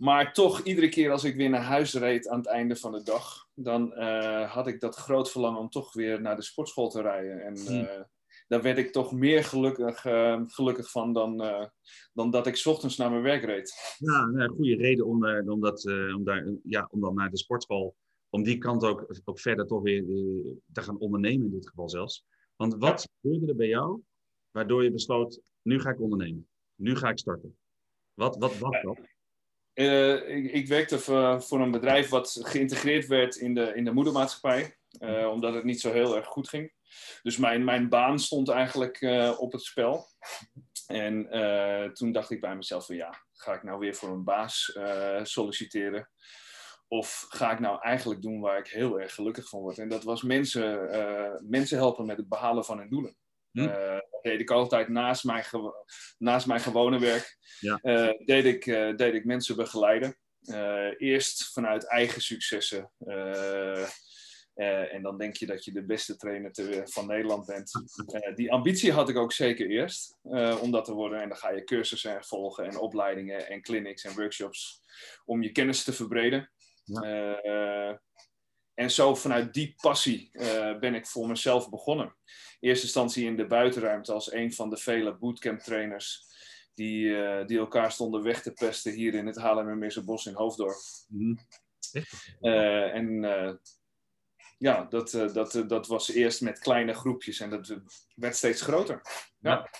Maar 0.02 0.32
toch, 0.32 0.62
iedere 0.62 0.88
keer 0.88 1.10
als 1.10 1.24
ik 1.24 1.36
weer 1.36 1.50
naar 1.50 1.62
huis 1.62 1.94
reed 1.94 2.28
aan 2.28 2.38
het 2.38 2.46
einde 2.48 2.76
van 2.76 2.92
de 2.92 3.02
dag, 3.02 3.48
dan 3.54 3.92
had 4.46 4.66
ik 4.66 4.80
dat 4.80 4.96
groot 4.96 5.30
verlangen 5.30 5.60
om 5.60 5.68
toch 5.68 5.92
weer 5.92 6.20
naar 6.20 6.36
de 6.36 6.42
sportschool 6.42 6.90
te 6.90 7.02
rijden. 7.02 7.44
En 7.44 7.56
hmm 7.66 8.06
daar 8.52 8.62
werd 8.62 8.78
ik 8.78 8.92
toch 8.92 9.12
meer 9.12 9.44
gelukkig, 9.44 10.04
uh, 10.04 10.40
gelukkig 10.46 10.90
van 10.90 11.12
dan, 11.12 11.36
dan 12.12 12.30
dat 12.30 12.46
ik 12.46 12.62
ochtends 12.64 12.96
naar 12.96 13.10
mijn 13.10 13.22
werk 13.22 13.44
reed. 13.44 13.96
Ja, 13.98 14.20
een 14.22 14.48
goede 14.48 14.76
reden 14.76 15.06
om, 15.06 15.26
om, 15.48 15.60
dat, 15.60 15.86
om, 15.86 16.24
daar, 16.24 16.46
ja, 16.62 16.88
om 16.90 17.00
dan 17.00 17.14
naar 17.14 17.30
de 17.30 17.36
sportschool, 17.36 17.96
om 18.30 18.42
die 18.42 18.58
kant 18.58 18.84
ook, 18.84 19.20
ook 19.24 19.40
verder 19.40 19.66
toch 19.66 19.82
weer 19.82 20.04
te 20.72 20.82
gaan 20.82 20.98
ondernemen 20.98 21.46
in 21.46 21.52
dit 21.52 21.68
geval 21.68 21.88
zelfs. 21.88 22.24
Want 22.56 22.74
wat 22.78 23.08
gebeurde 23.20 23.46
er 23.46 23.56
bij 23.56 23.68
jou 23.68 24.00
waardoor 24.50 24.84
je 24.84 24.92
besloot, 24.92 25.40
nu 25.62 25.80
ga 25.80 25.90
ik 25.90 26.00
ondernemen, 26.00 26.48
nu 26.74 26.96
ga 26.96 27.08
ik 27.08 27.18
starten? 27.18 27.56
Wat, 28.14 28.36
wat 28.36 28.58
was 28.58 28.82
dat? 28.82 28.98
Ik, 29.74 30.52
ik, 30.52 30.68
werkte 30.68 30.98
voor, 30.98 31.42
voor, 31.42 31.60
een 31.60 31.70
bedrijf 31.70 32.08
wat 32.08 32.38
geïntegreerd 32.42 33.06
werd 33.06 33.36
in 33.36 33.54
de, 33.54 33.74
in 33.74 33.84
de 33.84 33.92
moedermaatschappij, 33.92 34.76
omdat 35.30 35.54
het 35.54 35.64
niet 35.64 35.80
zo 35.80 35.92
heel 35.92 36.16
erg 36.16 36.26
goed 36.26 36.48
ging. 36.48 36.72
Dus 37.22 37.36
mijn, 37.36 37.64
mijn 37.64 37.88
baan 37.88 38.18
stond 38.18 38.48
eigenlijk 38.48 39.00
uh, 39.00 39.34
op 39.38 39.52
het 39.52 39.62
spel. 39.62 40.06
En 40.86 41.36
uh, 41.36 41.90
toen 41.90 42.12
dacht 42.12 42.30
ik 42.30 42.40
bij 42.40 42.56
mezelf 42.56 42.86
van 42.86 42.96
ja, 42.96 43.22
ga 43.32 43.54
ik 43.54 43.62
nou 43.62 43.78
weer 43.78 43.94
voor 43.94 44.08
een 44.08 44.24
baas 44.24 44.74
uh, 44.78 45.24
solliciteren? 45.24 46.10
Of 46.88 47.26
ga 47.28 47.52
ik 47.52 47.60
nou 47.60 47.80
eigenlijk 47.80 48.22
doen 48.22 48.40
waar 48.40 48.58
ik 48.58 48.66
heel 48.66 49.00
erg 49.00 49.14
gelukkig 49.14 49.48
van 49.48 49.60
word? 49.60 49.78
En 49.78 49.88
dat 49.88 50.02
was 50.02 50.22
mensen, 50.22 50.94
uh, 50.94 51.40
mensen 51.40 51.76
helpen 51.76 52.06
met 52.06 52.16
het 52.16 52.28
behalen 52.28 52.64
van 52.64 52.78
hun 52.78 52.90
doelen. 52.90 53.16
Hm? 53.52 53.60
Uh, 53.60 53.98
dat 54.10 54.22
deed 54.22 54.40
ik 54.40 54.50
altijd 54.50 54.88
naast 54.88 55.24
mijn, 55.24 55.44
naast 56.18 56.46
mijn 56.46 56.60
gewone 56.60 56.98
werk. 56.98 57.36
Ja. 57.60 57.78
Uh, 57.82 58.12
deed, 58.24 58.44
ik, 58.44 58.64
deed 58.96 59.14
ik 59.14 59.24
mensen 59.24 59.56
begeleiden. 59.56 60.16
eerst 60.98 61.52
vanuit 61.52 61.88
eigen 61.88 62.22
successen. 62.22 62.92
en 64.54 65.02
dan 65.02 65.18
denk 65.18 65.36
je 65.36 65.46
dat 65.46 65.64
je 65.64 65.72
de 65.72 65.84
beste 65.84 66.16
trainer 66.16 66.52
te, 66.52 66.82
van 66.84 67.06
Nederland 67.06 67.46
bent. 67.46 67.70
die 68.34 68.52
ambitie 68.52 68.92
had 68.92 69.08
ik 69.08 69.16
ook 69.16 69.32
zeker 69.32 69.66
eerst 69.66 70.18
om 70.60 70.70
dat 70.70 70.84
te 70.84 70.92
worden. 70.92 71.20
En 71.20 71.28
dan 71.28 71.38
ga 71.38 71.50
je 71.50 71.64
cursussen 71.64 72.24
volgen 72.24 72.64
en 72.64 72.78
opleidingen 72.78 73.48
en 73.48 73.62
clinics 73.62 74.04
en 74.04 74.14
workshops 74.14 74.80
om 75.24 75.42
je 75.42 75.52
kennis 75.52 75.84
te 75.84 75.92
verbreden. 75.92 76.50
Eh, 76.84 77.94
en 78.82 78.90
zo 78.90 79.14
vanuit 79.14 79.54
die 79.54 79.74
passie 79.80 80.30
uh, 80.32 80.78
ben 80.78 80.94
ik 80.94 81.06
voor 81.06 81.28
mezelf 81.28 81.70
begonnen. 81.70 82.14
In 82.60 82.68
eerste 82.68 82.84
instantie 82.84 83.24
in 83.24 83.36
de 83.36 83.46
buitenruimte 83.46 84.12
als 84.12 84.32
een 84.32 84.52
van 84.52 84.70
de 84.70 84.76
vele 84.76 85.16
bootcamp 85.16 85.60
trainers 85.60 86.24
die, 86.74 87.04
uh, 87.04 87.46
die 87.46 87.58
elkaar 87.58 87.92
stonden 87.92 88.22
weg 88.22 88.42
te 88.42 88.52
pesten 88.52 88.92
hier 88.92 89.14
in 89.14 89.26
het 89.26 89.36
Haarlemmermeerbos 89.36 90.26
in 90.26 90.34
Hoofddorp. 90.34 90.76
Mm 91.08 91.38
en 92.40 93.20
ja, 94.58 94.84
dat, 94.84 95.10
dat, 95.10 95.64
dat 95.68 95.86
was 95.86 96.10
eerst 96.10 96.40
met 96.40 96.58
kleine 96.58 96.94
groepjes 96.94 97.40
en 97.40 97.50
dat 97.50 97.76
werd 98.14 98.36
steeds 98.36 98.62
groter. 98.62 99.00
Ja. 99.40 99.70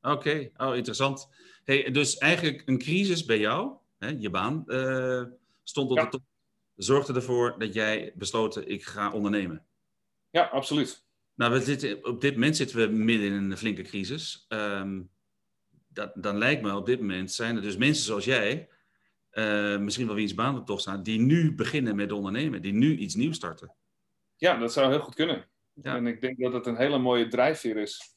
Oké, 0.00 0.50
oh, 0.56 0.76
interessant. 0.76 1.28
Hey, 1.64 1.90
dus 1.90 2.18
eigenlijk 2.18 2.62
een 2.66 2.78
crisis 2.78 3.24
bij 3.24 3.38
jou, 3.38 3.76
hè, 3.98 4.08
je 4.18 4.30
baan, 4.30 4.64
stond 5.62 5.90
op 5.90 5.96
de 5.96 6.08
top 6.08 6.22
zorgde 6.76 7.14
ervoor 7.14 7.58
dat 7.58 7.74
jij 7.74 8.12
besloten, 8.14 8.68
ik 8.68 8.84
ga 8.84 9.12
ondernemen. 9.12 9.66
Ja, 10.30 10.44
absoluut. 10.44 11.04
Nou, 11.34 11.52
we 11.52 11.60
zitten, 11.60 12.04
op 12.04 12.20
dit 12.20 12.34
moment 12.34 12.56
zitten 12.56 12.76
we 12.76 12.86
midden 12.86 13.32
in 13.32 13.50
een 13.50 13.56
flinke 13.56 13.82
crisis. 13.82 14.46
Um, 14.48 15.10
dat, 15.88 16.12
dan 16.14 16.38
lijkt 16.38 16.62
me 16.62 16.76
op 16.76 16.86
dit 16.86 17.00
moment 17.00 17.32
zijn 17.32 17.56
er 17.56 17.62
dus 17.62 17.76
mensen 17.76 18.04
zoals 18.04 18.24
jij, 18.24 18.68
uh, 19.32 19.78
misschien 19.78 20.06
wel 20.06 20.14
wie 20.14 20.24
iets 20.24 20.34
baan 20.34 20.58
op 20.58 20.66
toch 20.66 20.80
staan, 20.80 21.02
die 21.02 21.20
nu 21.20 21.54
beginnen 21.54 21.96
met 21.96 22.12
ondernemen, 22.12 22.62
die 22.62 22.72
nu 22.72 22.96
iets 22.96 23.14
nieuws 23.14 23.36
starten. 23.36 23.74
Ja, 24.36 24.58
dat 24.58 24.72
zou 24.72 24.90
heel 24.90 25.00
goed 25.00 25.14
kunnen. 25.14 25.48
Ja. 25.72 25.96
En 25.96 26.06
ik 26.06 26.20
denk 26.20 26.38
dat 26.38 26.52
het 26.52 26.66
een 26.66 26.76
hele 26.76 26.98
mooie 26.98 27.28
drijfveer 27.28 27.76
is. 27.76 28.10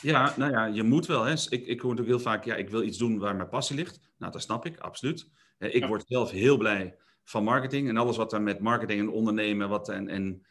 Ja, 0.00 0.34
nou 0.36 0.52
ja, 0.52 0.66
je 0.66 0.82
moet 0.82 1.06
wel. 1.06 1.24
Hè. 1.24 1.32
Ik, 1.32 1.66
ik 1.66 1.80
hoor 1.80 1.90
natuurlijk 1.90 2.18
heel 2.18 2.32
vaak, 2.32 2.44
ja, 2.44 2.54
ik 2.54 2.70
wil 2.70 2.82
iets 2.82 2.98
doen 2.98 3.18
waar 3.18 3.36
mijn 3.36 3.48
passie 3.48 3.76
ligt. 3.76 4.12
Nou, 4.18 4.32
dat 4.32 4.42
snap 4.42 4.66
ik, 4.66 4.78
absoluut. 4.78 5.30
Ik 5.70 5.84
word 5.84 6.04
zelf 6.06 6.30
heel 6.30 6.56
blij 6.56 6.96
van 7.24 7.44
marketing 7.44 7.88
en 7.88 7.96
alles 7.96 8.16
wat 8.16 8.30
daar 8.30 8.42
met 8.42 8.60
marketing 8.60 9.00
en 9.00 9.08
ondernemen 9.08 9.68
wat, 9.68 9.88
en, 9.88 10.08
en 10.08 10.46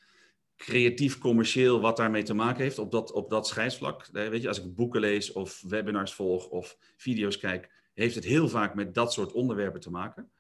creatief, 0.56 1.18
commercieel, 1.18 1.82
wat 1.82 1.98
daarmee 1.98 2.24
te 2.24 2.34
maken 2.34 2.64
heeft 2.64 2.80
op 2.80 2.92
dat, 2.92 3.12
op 3.12 3.30
dat 3.30 3.48
scheidsvlak. 3.48 4.06
Weet 4.12 4.42
je, 4.42 4.48
als 4.48 4.64
ik 4.64 4.76
boeken 4.76 5.02
lees 5.02 5.32
of 5.32 5.62
webinars 5.68 6.14
volg 6.14 6.48
of 6.48 6.78
video's 6.98 7.38
kijk, 7.38 7.72
heeft 7.94 8.16
het 8.16 8.24
heel 8.24 8.50
vaak 8.50 8.76
met 8.76 8.94
dat 8.94 9.14
soort 9.14 9.32
onderwerpen 9.32 9.80
te 9.80 9.92
maken. 9.92 10.32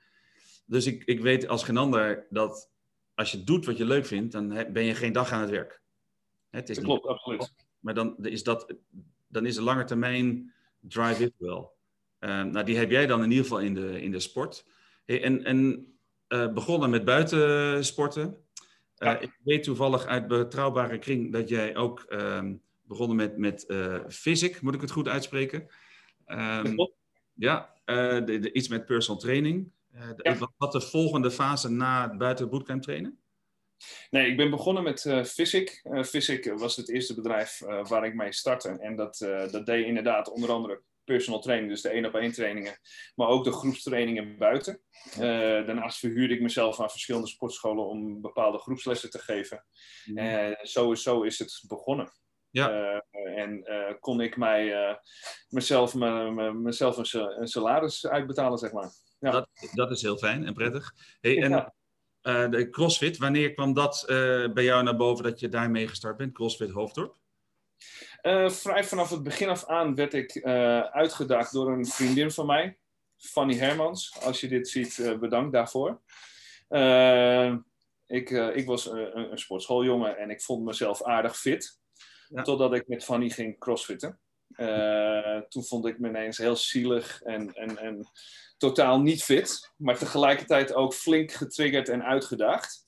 Dus 0.65 0.85
ik, 0.85 1.03
ik 1.03 1.19
weet 1.19 1.47
als 1.47 1.63
geen 1.63 1.77
ander 1.77 2.27
dat 2.29 2.71
als 3.15 3.31
je 3.31 3.43
doet 3.43 3.65
wat 3.65 3.77
je 3.77 3.85
leuk 3.85 4.05
vindt, 4.05 4.31
dan 4.31 4.47
ben 4.47 4.83
je 4.83 4.95
geen 4.95 5.13
dag 5.13 5.31
aan 5.31 5.41
het 5.41 5.49
werk. 5.49 5.81
Het 6.49 6.69
is 6.69 6.75
dat 6.75 6.85
klopt, 6.85 7.05
absoluut. 7.05 7.53
Maar 7.79 7.93
dan 7.93 8.25
is, 8.25 8.43
dat, 8.43 8.73
dan 9.27 9.45
is 9.45 9.55
de 9.55 9.61
lange 9.61 9.83
termijn 9.83 10.53
drive 10.79 11.23
it 11.23 11.33
wel. 11.37 11.73
Uh, 12.21 12.43
nou, 12.43 12.65
die 12.65 12.77
heb 12.77 12.91
jij 12.91 13.07
dan 13.07 13.23
in 13.23 13.29
ieder 13.29 13.43
geval 13.43 13.59
in 13.59 13.73
de, 13.73 14.01
in 14.01 14.11
de 14.11 14.19
sport. 14.19 14.65
Hey, 15.05 15.23
en 15.23 15.43
en 15.43 15.87
uh, 16.27 16.53
begonnen 16.53 16.89
met 16.89 17.05
buitensporten. 17.05 18.37
Uh, 18.97 19.21
Ik 19.21 19.39
weet 19.43 19.63
toevallig 19.63 20.05
uit 20.05 20.27
betrouwbare 20.27 20.97
kring 20.97 21.31
dat 21.31 21.49
jij 21.49 21.75
ook 21.75 22.05
uh, 22.09 22.49
begonnen 22.81 23.15
met, 23.15 23.37
met 23.37 23.65
physic, 24.07 24.61
moet 24.61 24.73
ik 24.73 24.81
het 24.81 24.91
goed 24.91 25.07
uitspreken? 25.07 25.67
Um, 26.27 26.75
ja, 27.33 27.73
de, 27.85 28.37
de, 28.39 28.53
iets 28.53 28.67
met 28.67 28.85
personal 28.85 29.21
training. 29.21 29.71
Ja. 30.17 30.37
Wat, 30.37 30.51
wat 30.57 30.71
de 30.71 30.81
volgende 30.81 31.31
fase 31.31 31.69
na 31.69 32.15
buiten 32.15 32.49
bootcamp 32.49 32.81
trainen? 32.81 33.19
Nee, 34.09 34.29
ik 34.29 34.37
ben 34.37 34.49
begonnen 34.49 34.83
met 34.83 35.05
uh, 35.05 35.23
Physic. 35.23 35.81
Physic 36.05 36.53
was 36.53 36.75
het 36.75 36.89
eerste 36.89 37.15
bedrijf 37.15 37.59
waar 37.87 38.05
ik 38.05 38.15
mee 38.15 38.33
startte. 38.33 38.69
En 38.69 38.95
dat, 38.95 39.17
dat 39.51 39.65
deed 39.65 39.85
inderdaad 39.85 40.31
onder 40.31 40.49
andere 40.49 40.81
personal 41.11 41.41
training, 41.41 41.69
dus 41.69 41.81
de 41.81 41.89
één 41.89 42.05
op 42.05 42.15
één 42.15 42.31
trainingen, 42.31 42.79
maar 43.15 43.27
ook 43.27 43.43
de 43.43 43.51
groepstrainingen 43.51 44.37
buiten. 44.37 44.81
daarnaast 45.65 45.99
verhuurde 45.99 46.33
ik 46.33 46.41
mezelf 46.41 46.79
aan 46.79 46.89
verschillende 46.89 47.27
sportscholen 47.27 47.87
om 47.87 48.21
bepaalde 48.21 48.57
groepslessen 48.57 49.09
te 49.09 49.19
geven. 49.19 49.65
Mhm. 50.05 50.17
En 50.17 50.57
zo, 50.61 50.95
zo 50.95 51.21
is 51.21 51.39
het 51.39 51.63
begonnen. 51.67 52.11
Ja. 52.49 53.01
en 53.35 53.65
kon 53.99 54.21
ik 54.21 54.37
mij, 54.37 54.97
mezelf, 55.49 55.95
mezelf 56.53 57.13
een, 57.13 57.47
salaris 57.47 58.07
uitbetalen, 58.07 58.57
zeg 58.57 58.71
maar. 58.71 58.89
Ja. 59.19 59.31
Dat, 59.31 59.49
dat 59.73 59.91
is 59.91 60.01
heel 60.01 60.17
fijn 60.17 60.45
en 60.45 60.53
prettig. 60.53 60.93
Hey, 61.21 61.41
en 61.41 61.73
de 62.51 62.69
CrossFit, 62.69 63.17
wanneer 63.17 63.53
kwam 63.53 63.73
dat 63.73 64.03
bij 64.53 64.63
jou 64.63 64.83
naar 64.83 64.95
boven 64.95 65.23
dat 65.23 65.39
je 65.39 65.49
daarmee 65.49 65.87
gestart 65.87 66.17
bent, 66.17 66.33
CrossFit 66.33 66.71
Hoofddorp? 66.71 67.19
Uh, 68.21 68.49
vrij 68.49 68.83
vanaf 68.83 69.09
het 69.09 69.23
begin 69.23 69.49
af 69.49 69.65
aan 69.65 69.95
werd 69.95 70.13
ik 70.13 70.43
uitgedaagd 70.91 71.53
door 71.53 71.71
een 71.71 71.85
vriendin 71.85 72.31
van 72.31 72.45
mij, 72.45 72.77
Fanny 73.17 73.55
Hermans. 73.55 74.17
Als 74.21 74.41
je 74.41 74.47
dit 74.47 74.69
ziet, 74.69 75.17
bedankt 75.19 75.51
daarvoor. 75.51 76.01
ik, 78.05 78.29
ik 78.29 78.65
was 78.65 78.85
een, 78.85 79.31
een 79.31 79.37
sportschooljongen 79.37 80.17
en 80.17 80.29
ik 80.29 80.41
vond 80.41 80.65
mezelf 80.65 81.03
aardig 81.03 81.37
fit. 81.37 81.79
Ja. 82.27 82.41
Totdat 82.41 82.73
ik 82.73 82.87
met 82.87 83.03
Fanny 83.03 83.29
ging 83.29 83.59
crossfitten. 83.59 84.19
toen 85.49 85.63
vond 85.63 85.85
ik 85.85 85.99
me 85.99 86.07
ineens 86.07 86.37
heel 86.37 86.55
zielig 86.55 87.21
en, 87.21 87.53
en, 87.53 87.77
en 87.77 88.11
totaal 88.57 88.99
niet 88.99 89.23
fit, 89.23 89.71
maar 89.77 89.97
tegelijkertijd 89.97 90.73
ook 90.73 90.93
flink 90.93 91.31
getriggerd 91.31 91.89
en 91.89 92.03
uitgedaagd. 92.03 92.83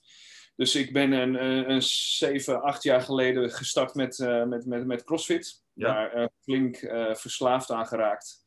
Dus 0.56 0.76
ik 0.76 0.94
ben 0.94 1.12
een, 1.12 1.44
een, 1.70 1.82
zeven, 1.82 2.62
acht 2.62 2.84
jaar 2.84 3.02
geleden 3.02 3.52
gestart 3.52 3.96
met, 3.96 4.18
uh, 4.18 4.46
met, 4.46 4.66
met, 4.66 4.86
met 4.86 5.04
CrossFit. 5.04 5.64
Ja. 5.74 5.94
Daar 5.94 6.18
uh, 6.18 6.28
flink 6.42 6.82
uh, 6.82 7.16
verslaafd 7.16 7.72
aan 7.72 7.88
geraakt. 7.88 8.42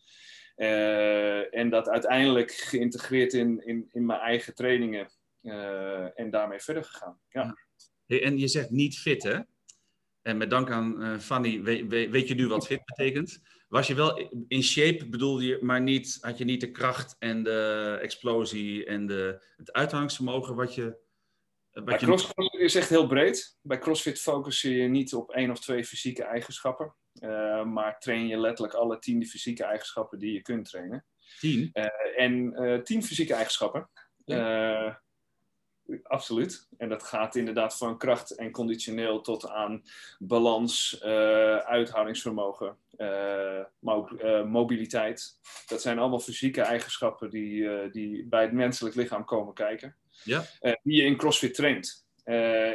en 1.50 1.70
dat 1.70 1.88
uiteindelijk 1.88 2.52
geïntegreerd 2.52 3.32
in, 3.32 3.66
in, 3.66 3.88
in 3.92 4.06
mijn 4.06 4.20
eigen 4.20 4.54
trainingen. 4.54 5.10
en 6.14 6.30
daarmee 6.30 6.60
verder 6.60 6.84
gegaan. 6.84 7.20
Ja. 7.28 7.56
En 8.06 8.38
je 8.38 8.48
zegt 8.48 8.70
niet 8.70 8.98
fit, 8.98 9.22
hè? 9.22 9.38
En 10.22 10.36
met 10.36 10.50
dank 10.50 10.70
aan 10.70 11.20
Fanny, 11.20 11.62
weet, 11.62 12.10
weet, 12.10 12.28
je 12.28 12.34
nu 12.34 12.48
wat 12.48 12.66
fit 12.66 12.84
betekent? 12.84 13.40
was 13.68 13.86
je 13.86 13.94
wel 13.94 14.30
in 14.48 14.62
shape, 14.62 15.08
bedoelde 15.08 15.44
je, 15.44 15.58
maar 15.60 15.82
niet, 15.82 16.18
had 16.20 16.38
je 16.38 16.44
niet 16.44 16.60
de 16.60 16.70
kracht 16.70 17.16
en 17.18 17.42
de 17.42 17.98
explosie 18.02 18.84
en 18.84 19.06
de, 19.06 19.42
het 19.56 19.72
uithoudingsvermogen 19.72 20.54
wat 20.54 20.74
je. 20.74 21.04
Bij. 21.84 21.96
CrossFit 21.96 22.54
is 22.54 22.74
echt 22.74 22.88
heel 22.88 23.06
breed. 23.06 23.56
Bij 23.62 23.78
CrossFit 23.78 24.20
focus 24.20 24.62
je 24.62 24.88
niet 24.88 25.14
op 25.14 25.30
één 25.30 25.50
of 25.50 25.60
twee 25.60 25.84
fysieke 25.84 26.24
eigenschappen, 26.24 26.94
uh, 27.20 27.64
maar 27.64 27.98
train 27.98 28.26
je 28.26 28.38
letterlijk 28.38 28.74
alle 28.74 28.98
tien 28.98 29.26
fysieke 29.26 29.64
eigenschappen 29.64 30.18
die 30.18 30.32
je 30.32 30.42
kunt 30.42 30.68
trainen. 30.68 31.04
Tien? 31.38 31.70
Uh, 31.72 31.86
en 32.16 32.62
uh, 32.62 32.82
tien 32.82 33.02
fysieke 33.02 33.34
eigenschappen. 33.34 33.90
Ja. 34.24 35.04
Absoluut. 36.02 36.68
En 36.78 36.88
dat 36.88 37.02
gaat 37.02 37.34
inderdaad 37.34 37.76
van 37.76 37.98
kracht 37.98 38.30
en 38.30 38.50
conditioneel 38.50 39.20
tot 39.20 39.48
aan 39.48 39.82
balans, 40.18 41.02
uithoudingsvermogen, 41.64 42.78
maar 43.78 43.94
ook 43.94 44.22
mobiliteit. 44.46 45.38
Dat 45.66 45.82
zijn 45.82 45.98
allemaal 45.98 46.20
fysieke 46.20 46.60
eigenschappen 46.60 47.30
die, 47.30 47.90
die 47.90 48.26
bij 48.26 48.42
het 48.42 48.52
menselijk 48.52 48.94
lichaam 48.94 49.24
komen 49.24 49.54
kijken. 49.54 49.96
Ja. 50.24 50.44
die 50.82 50.96
je 50.96 51.02
in 51.02 51.16
CrossFit 51.16 51.54
traint. 51.54 52.06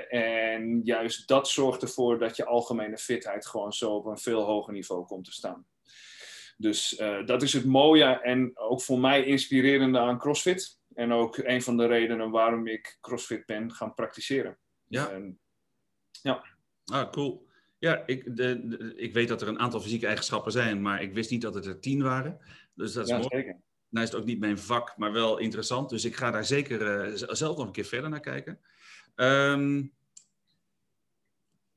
en 0.09 0.81
juist 0.83 1.27
dat 1.27 1.47
zorgt 1.47 1.81
ervoor 1.81 2.19
dat 2.19 2.35
je 2.35 2.45
algemene 2.45 2.97
fitheid 2.97 3.47
gewoon 3.47 3.73
zo 3.73 3.95
op 3.95 4.05
een 4.05 4.17
veel 4.17 4.41
hoger 4.41 4.73
niveau 4.73 5.05
komt 5.05 5.25
te 5.25 5.31
staan. 5.31 5.65
Dus 6.57 7.01
dat 7.25 7.41
is 7.41 7.53
het 7.53 7.65
mooie 7.65 8.05
en 8.05 8.51
ook 8.53 8.81
voor 8.81 8.99
mij 8.99 9.23
inspirerende 9.23 9.99
aan 9.99 10.17
CrossFit. 10.17 10.79
En 10.93 11.11
ook 11.11 11.37
een 11.37 11.61
van 11.61 11.77
de 11.77 11.85
redenen 11.85 12.29
waarom 12.29 12.67
ik 12.67 12.97
CrossFit 13.01 13.45
ben 13.45 13.71
gaan 13.71 13.93
praktiseren. 13.93 14.57
Ja. 14.87 15.09
En, 15.09 15.39
ja. 16.21 16.45
Ah, 16.85 17.11
cool. 17.11 17.47
Ja, 17.77 18.03
ik, 18.05 18.35
de, 18.35 18.93
ik 18.95 19.13
weet 19.13 19.27
dat 19.27 19.41
er 19.41 19.47
een 19.47 19.59
aantal 19.59 19.81
fysieke 19.81 20.07
eigenschappen 20.07 20.51
zijn, 20.51 20.81
maar 20.81 21.01
ik 21.01 21.13
wist 21.13 21.31
niet 21.31 21.41
dat 21.41 21.53
het 21.53 21.65
er 21.65 21.79
tien 21.79 22.03
waren. 22.03 22.39
Dus 22.73 22.93
dat 22.93 23.03
is 23.03 23.09
ja, 23.09 23.17
mooi. 23.17 23.29
Zeker. 23.29 23.61
Nou 23.91 24.05
is 24.05 24.11
het 24.11 24.21
ook 24.21 24.27
niet 24.27 24.39
mijn 24.39 24.59
vak, 24.59 24.97
maar 24.97 25.11
wel 25.11 25.37
interessant. 25.37 25.89
Dus 25.89 26.05
ik 26.05 26.15
ga 26.15 26.31
daar 26.31 26.45
zeker 26.45 27.07
uh, 27.09 27.13
zelf 27.15 27.57
nog 27.57 27.65
een 27.65 27.71
keer 27.71 27.85
verder 27.85 28.09
naar 28.09 28.19
kijken. 28.19 28.59
Um, 29.15 29.93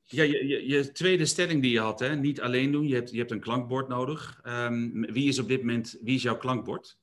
ja, 0.02 0.22
je, 0.22 0.46
je, 0.46 0.68
je, 0.68 0.92
tweede 0.92 1.26
stelling 1.26 1.62
die 1.62 1.70
je 1.70 1.80
had, 1.80 2.00
hè? 2.00 2.16
niet 2.16 2.40
alleen 2.40 2.72
doen. 2.72 2.88
Je 2.88 2.94
hebt, 2.94 3.10
je 3.10 3.18
hebt 3.18 3.30
een 3.30 3.40
klankbord 3.40 3.88
nodig. 3.88 4.40
Um, 4.46 5.12
wie 5.12 5.28
is 5.28 5.38
op 5.38 5.48
dit 5.48 5.60
moment, 5.60 5.98
wie 6.02 6.14
is 6.14 6.22
jouw 6.22 6.36
klankbord? 6.36 6.98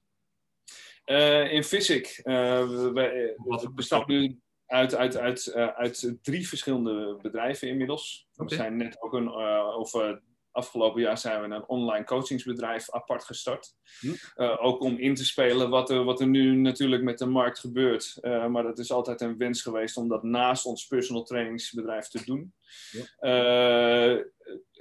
in 1.49 1.63
Physic. 1.63 2.21
we 2.23 3.71
bestaan 3.75 4.03
nu 4.07 4.39
uit, 4.65 4.95
uit, 4.95 5.17
uit, 5.17 5.53
uit 5.53 6.17
drie 6.21 6.47
verschillende 6.47 7.19
bedrijven 7.21 7.67
inmiddels. 7.67 8.27
We 8.35 8.55
zijn 8.55 8.77
net 8.77 9.01
ook 9.01 9.13
een, 9.13 9.29
over 9.73 10.21
afgelopen 10.51 11.01
jaar 11.01 11.17
zijn 11.17 11.41
we 11.41 11.55
een 11.55 11.67
online 11.67 12.05
coachingsbedrijf 12.05 12.91
apart 12.91 13.23
gestart. 13.23 13.75
Hm. 13.99 14.07
Uh, 14.35 14.63
ook 14.63 14.81
om 14.81 14.97
in 14.97 15.15
te 15.15 15.25
spelen 15.25 15.69
wat 15.69 15.89
er, 15.89 16.03
wat 16.03 16.19
er 16.19 16.27
nu 16.27 16.55
natuurlijk 16.55 17.03
met 17.03 17.17
de 17.17 17.25
markt 17.25 17.59
gebeurt. 17.59 18.17
Uh, 18.21 18.47
maar 18.47 18.63
dat 18.63 18.79
is 18.79 18.91
altijd 18.91 19.21
een 19.21 19.37
wens 19.37 19.61
geweest 19.61 19.97
om 19.97 20.07
dat 20.07 20.23
naast 20.23 20.65
ons 20.65 20.87
personal 20.87 21.23
trainingsbedrijf 21.23 22.07
te 22.07 22.25
doen. 22.25 22.53
Ja. 22.91 24.15
Uh, 24.15 24.23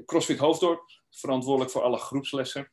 CrossFit 0.05 0.39
Hoofddorp, 0.39 0.83
verantwoordelijk 1.11 1.71
voor 1.71 1.83
alle 1.83 1.99
groepslessen. 1.99 2.71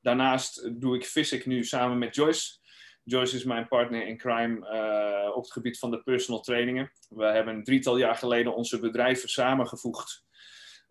daarnaast 0.00 0.80
doe 0.80 0.96
ik 0.96 1.04
Physic 1.04 1.46
nu 1.46 1.64
samen 1.64 1.98
met 1.98 2.14
Joyce. 2.14 2.62
Joyce 3.02 3.36
is 3.36 3.44
mijn 3.44 3.68
partner 3.68 4.06
in 4.06 4.16
crime 4.16 4.56
op 5.34 5.42
het 5.42 5.52
gebied 5.52 5.78
van 5.78 5.90
de 5.90 6.02
personal 6.02 6.40
trainingen. 6.40 6.92
We 7.08 7.24
hebben 7.24 7.54
een 7.54 7.64
drietal 7.64 7.96
jaar 7.96 8.16
geleden 8.16 8.54
onze 8.54 8.80
bedrijven 8.80 9.28
samengevoegd 9.28 10.24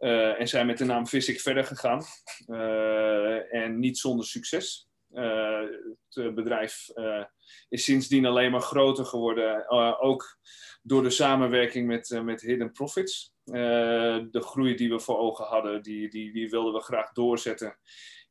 uh, 0.03 0.39
en 0.39 0.48
zijn 0.48 0.65
met 0.65 0.77
de 0.77 0.86
naam 0.86 1.07
Physic 1.07 1.39
verder 1.39 1.63
gegaan. 1.63 2.03
Uh, 2.48 3.53
en 3.53 3.79
niet 3.79 3.98
zonder 3.98 4.25
succes. 4.25 4.88
Uh, 5.13 5.62
het 6.10 6.36
bedrijf 6.36 6.88
is 7.69 7.83
sindsdien 7.83 8.25
alleen 8.25 8.51
maar 8.51 8.62
groter 8.62 9.05
geworden. 9.05 9.69
ook 10.00 10.38
door 10.81 11.03
de 11.03 11.10
samenwerking 11.10 11.88
met, 11.88 12.22
met 12.24 12.41
Hidden 12.41 12.72
Profits. 12.72 13.33
de 13.43 14.41
groei 14.41 14.75
die 14.75 14.89
we 14.89 15.00
voor 15.00 15.17
ogen 15.17 15.45
hadden, 15.45 15.81
die, 15.81 16.10
die, 16.10 16.33
die 16.33 16.50
wilden 16.50 16.74
we 16.74 16.79
graag 16.79 17.12
doorzetten. 17.12 17.77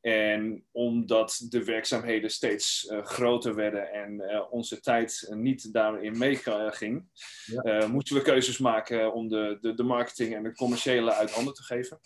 En 0.02 0.64
omdat 0.72 1.46
de 1.48 1.64
werkzaamheden 1.64 2.30
steeds 2.30 2.84
uh, 2.90 3.04
groter 3.04 3.54
werden 3.54 3.92
en 3.92 4.12
uh, 4.12 4.52
onze 4.52 4.80
tijd 4.80 5.26
niet 5.30 5.72
daarin 5.72 6.18
meeging, 6.18 7.06
ja. 7.44 7.86
moesten 7.86 8.16
we 8.16 8.22
keuzes 8.22 8.58
maken 8.58 9.12
om 9.12 9.28
de, 9.28 9.58
de, 9.60 9.74
de, 9.74 9.82
marketing 9.82 10.34
en 10.34 10.42
de 10.42 10.54
commerciële 10.54 11.12
uit 11.12 11.30
handen 11.30 11.54
te 11.54 11.62
geven. 11.62 12.00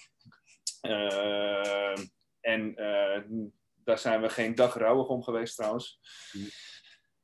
en 2.40 2.74
daar 3.84 3.98
zijn 3.98 4.20
we 4.20 4.28
geen 4.28 4.54
dag 4.54 4.74
rouwig 4.74 5.08
om 5.08 5.22
geweest 5.22 5.56
trouwens. 5.56 6.00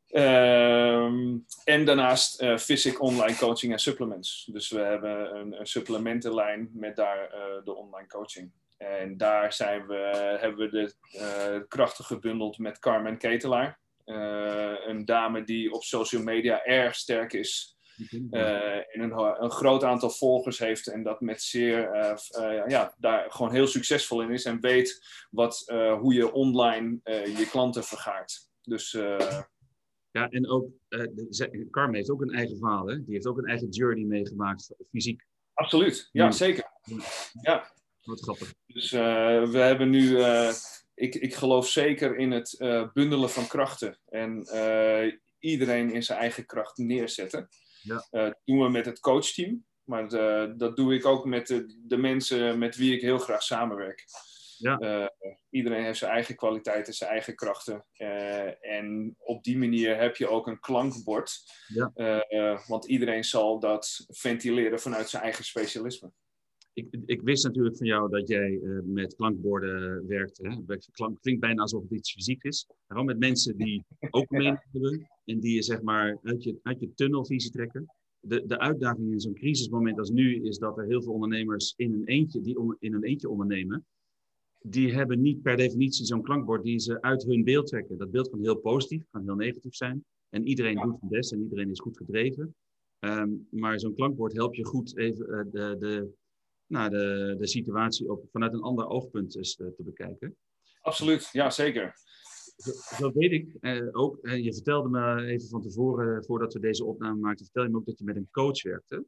Ehm, 0.07 1.39
en 1.65 1.85
daarnaast 1.85 2.43
uh, 2.43 2.57
Physic 2.57 3.03
online 3.03 3.37
coaching 3.37 3.73
en 3.73 3.79
supplements. 3.79 4.49
Dus 4.53 4.71
we 4.71 4.81
hebben 4.81 5.37
een, 5.37 5.61
een 5.61 5.67
supplementenlijn 5.67 6.71
met 6.73 6.97
daar 6.97 7.31
de 7.65 7.75
online 7.75 8.09
coaching. 8.09 8.53
En 8.83 9.17
daar 9.17 9.53
zijn 9.53 9.87
we, 9.87 10.37
hebben 10.41 10.71
we 10.71 10.71
de 10.71 10.95
uh, 11.19 11.69
krachten 11.69 12.05
gebundeld 12.05 12.59
met 12.59 12.79
Carmen 12.79 13.19
Ketelaar. 13.19 13.81
Uh, 14.07 14.75
een 14.87 15.05
dame 15.05 15.45
die 15.45 15.73
op 15.73 15.83
social 15.83 16.23
media 16.23 16.65
erg 16.65 16.95
sterk 16.95 17.33
is. 17.33 17.77
Uh, 18.31 18.77
en 18.77 19.01
een, 19.01 19.43
een, 19.43 19.51
groot 19.51 19.85
aantal 19.85 20.11
volgers 20.11 20.59
heeft 20.59 20.87
en 20.87 21.03
dat 21.03 21.21
met 21.21 21.43
zeer, 21.43 21.81
ja, 22.69 22.95
daar 22.99 23.31
gewoon 23.31 23.53
heel 23.53 23.67
succesvol 23.67 24.23
in 24.23 24.31
is 24.31 24.45
en 24.45 24.61
weet 24.61 25.07
wat, 25.31 25.65
hoe 26.01 26.15
je 26.15 26.33
online 26.33 27.01
je 27.37 27.49
klanten 27.51 27.85
vergaart. 27.85 28.49
Dus, 28.63 28.91
ja, 30.11 30.29
en 30.29 30.49
ook, 30.49 30.69
Carmen 31.71 31.95
heeft 31.95 32.11
ook 32.11 32.23
een 32.23 32.35
eigen 32.35 32.59
verhaal, 32.59 32.87
hè? 32.87 33.05
die 33.05 33.15
heeft 33.15 33.27
ook 33.27 33.39
een 33.39 33.49
eigen 33.49 33.69
journey 33.69 34.05
meegemaakt, 34.05 34.75
fysiek. 34.91 35.27
Absoluut, 35.55 36.09
ja, 36.13 36.31
zeker. 36.31 36.71
Ja. 37.43 37.73
Wat 38.03 38.21
grappig. 38.21 38.55
Dus 38.67 38.93
uh, 38.93 39.01
we 39.45 39.59
hebben 39.59 39.91
nu, 39.91 40.03
uh, 40.03 40.53
ik, 40.95 41.15
ik 41.15 41.35
geloof 41.35 41.69
zeker 41.69 42.17
in 42.17 42.31
het 42.31 42.55
uh, 42.59 42.93
bundelen 42.93 43.31
van 43.31 43.47
krachten. 43.47 43.99
En 44.09 44.47
iedereen 45.39 45.91
in 45.91 46.03
zijn 46.03 46.19
eigen 46.19 46.47
kracht 46.47 46.77
neerzetten. 46.77 47.49
Ja. 47.83 48.07
dat 48.11 48.41
doen 48.45 48.63
we 48.63 48.69
met 48.69 48.87
het 48.87 49.01
coachteam. 49.01 49.65
Maar 49.85 50.09
dat 50.57 50.77
doe 50.77 50.95
ik 50.95 51.07
ook 51.07 51.25
met 51.25 51.47
de, 51.47 51.83
de, 51.87 51.97
mensen 51.97 52.59
met 52.59 52.77
wie 52.77 52.95
ik 52.95 53.01
heel 53.01 53.19
graag 53.19 53.43
samenwerk. 53.43 54.05
Ja. 54.59 55.11
iedereen 55.51 55.85
heeft 55.85 55.99
zijn 55.99 56.13
eigen 56.13 56.37
kwaliteiten, 56.37 56.95
zijn 56.95 57.11
eigen 57.11 57.35
krachten. 57.35 57.87
en 58.61 59.17
op 59.19 59.45
die 59.45 59.59
manier 59.59 59.97
heb 59.97 60.17
je 60.17 60.29
ook 60.29 60.47
een 60.47 60.61
klankbord. 60.61 61.43
Ja. 61.67 62.65
want 62.67 62.87
iedereen 62.87 63.25
zal 63.25 63.59
dat 63.59 64.05
ventileren 64.09 64.81
vanuit 64.81 65.09
zijn 65.09 65.23
eigen 65.23 65.45
specialisme 65.45 66.13
ik, 66.73 66.87
ik, 67.07 67.23
wist 67.23 67.45
natuurlijk 67.45 67.77
van 67.77 67.87
jou 67.87 68.11
dat 68.11 68.29
jij 68.29 68.51
uh, 68.51 68.81
met 68.85 69.15
klankborden 69.15 70.07
werkt. 70.07 70.39
Hè? 70.43 70.77
Klank 70.93 71.21
klinkt 71.21 71.41
bijna 71.41 71.63
alsof 71.63 71.83
het 71.83 71.93
iets 71.93 72.13
fysiek 72.13 72.43
is. 72.43 72.67
Gewoon 72.87 73.05
met 73.05 73.19
mensen 73.19 73.57
die 73.57 73.85
ook 74.11 74.31
mening 74.31 74.59
hebben 74.73 75.09
en 75.25 75.41
die 75.41 75.55
je 75.55 75.63
zeg 75.63 75.83
maar 75.83 76.19
uit 76.23 76.43
je, 76.43 76.59
uit 76.63 76.81
je 76.81 76.95
tunnelvisie 76.95 77.51
trekken. 77.51 77.95
De, 78.21 78.47
de 78.47 78.59
uitdaging 78.59 79.13
in 79.13 79.21
zo'n 79.21 79.35
crisismoment 79.35 79.99
als 79.99 80.11
nu 80.11 80.45
is 80.45 80.59
dat 80.59 80.79
er 80.79 80.87
heel 80.87 81.03
veel 81.03 81.13
ondernemers 81.13 81.75
in 81.77 81.93
een 81.93 82.05
eentje, 82.05 82.41
die 82.41 82.59
om, 82.59 82.77
in 82.79 82.95
een 82.95 83.05
eentje 83.05 83.29
ondernemen, 83.29 83.87
die 84.61 84.95
hebben 84.95 85.21
niet 85.21 85.43
per 85.43 85.57
definitie 85.57 86.07
zo'n 86.07 86.23
klankbord 86.23 86.63
die 86.63 86.79
ze 86.79 87.03
uit 87.03 87.23
hun 87.23 87.45
beeld 87.45 87.67
trekken. 87.67 87.99
Dat 87.99 88.11
beeld 88.11 88.31
kan 88.31 88.41
heel 88.41 88.57
positief, 88.57 89.05
kan 89.11 89.25
heel 89.25 89.35
negatief 89.35 89.75
zijn. 89.75 90.05
En 90.29 90.47
iedereen 90.47 90.75
doet 90.75 90.99
zijn 90.99 91.11
best 91.11 91.33
en 91.33 91.43
iedereen 91.43 91.71
is 91.71 91.81
goed 91.81 91.97
gedreven. 91.97 92.55
Um, 93.01 93.47
maar 93.51 93.81
zo'n 93.81 93.95
klankbord 93.95 94.33
helpt 94.33 94.57
je 94.57 94.65
goed 94.65 94.97
even 94.97 95.31
uh, 95.31 95.53
de, 95.53 95.77
de, 95.79 96.13
nou, 96.73 96.91
de, 96.91 97.37
de 97.39 97.47
situatie 97.47 98.11
op, 98.11 98.25
vanuit 98.31 98.53
een 98.53 98.63
ander 98.63 98.87
oogpunt 98.87 99.37
is 99.37 99.57
te, 99.57 99.73
te 99.77 99.83
bekijken. 99.83 100.37
Absoluut, 100.81 101.29
ja 101.33 101.51
zeker. 101.51 101.95
Zo, 102.99 103.13
weet 103.13 103.33
ik 103.33 103.57
eh, 103.61 103.89
ook, 103.93 104.19
eh, 104.19 104.45
je 104.45 104.55
vertelde 104.55 104.89
me 104.89 105.25
even 105.25 105.49
van 105.49 105.63
tevoren, 105.63 106.25
voordat 106.25 106.53
we 106.53 106.61
deze 106.61 106.85
opname 106.85 107.21
maakten, 107.21 107.45
vertel 107.45 107.63
je 107.63 107.69
me 107.69 107.77
ook 107.77 107.87
dat 107.87 107.99
je 107.99 108.05
met 108.05 108.17
een 108.17 108.29
coach 108.31 108.63
werkte. 108.63 109.05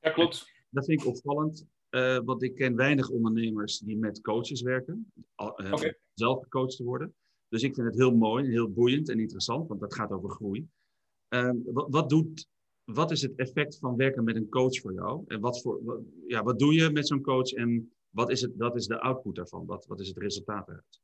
Ja, 0.00 0.10
klopt. 0.10 0.52
Dat 0.70 0.84
vind 0.84 1.00
ik 1.00 1.06
opvallend, 1.06 1.66
uh, 1.90 2.18
want 2.24 2.42
ik 2.42 2.54
ken 2.54 2.76
weinig 2.76 3.08
ondernemers 3.08 3.78
die 3.78 3.98
met 3.98 4.20
coaches 4.20 4.62
werken, 4.62 5.12
uh, 5.16 5.72
okay. 5.72 5.98
zelf 6.14 6.42
gecoacht 6.42 6.76
te 6.76 6.84
worden. 6.84 7.14
Dus 7.48 7.62
ik 7.62 7.74
vind 7.74 7.86
het 7.86 7.96
heel 7.96 8.16
mooi, 8.16 8.50
heel 8.50 8.70
boeiend 8.70 9.08
en 9.08 9.20
interessant, 9.20 9.68
want 9.68 9.80
dat 9.80 9.94
gaat 9.94 10.10
over 10.10 10.30
groei. 10.30 10.68
Ehm, 11.28 11.56
wat, 11.64 11.86
wat, 11.90 12.08
doet 12.08 12.48
wat 12.92 13.10
is 13.10 13.22
het 13.22 13.36
effect 13.36 13.78
van 13.78 13.96
werken 13.96 14.24
met 14.24 14.36
een 14.36 14.48
coach 14.48 14.80
voor 14.80 14.92
jou? 14.92 15.24
En 15.26 15.40
wat, 15.40 15.60
voor, 15.60 15.84
wat, 15.84 15.98
ja, 16.26 16.42
wat 16.42 16.58
doe 16.58 16.74
je 16.74 16.90
met 16.90 17.06
zo'n 17.06 17.22
coach 17.22 17.52
en 17.52 17.92
wat 18.10 18.30
is, 18.30 18.40
het, 18.40 18.52
wat 18.56 18.76
is 18.76 18.86
de 18.86 19.00
output 19.00 19.34
daarvan? 19.34 19.66
Wat, 19.66 19.86
wat 19.86 20.00
is 20.00 20.08
het 20.08 20.18
resultaat 20.18 20.68
eruit? 20.68 21.00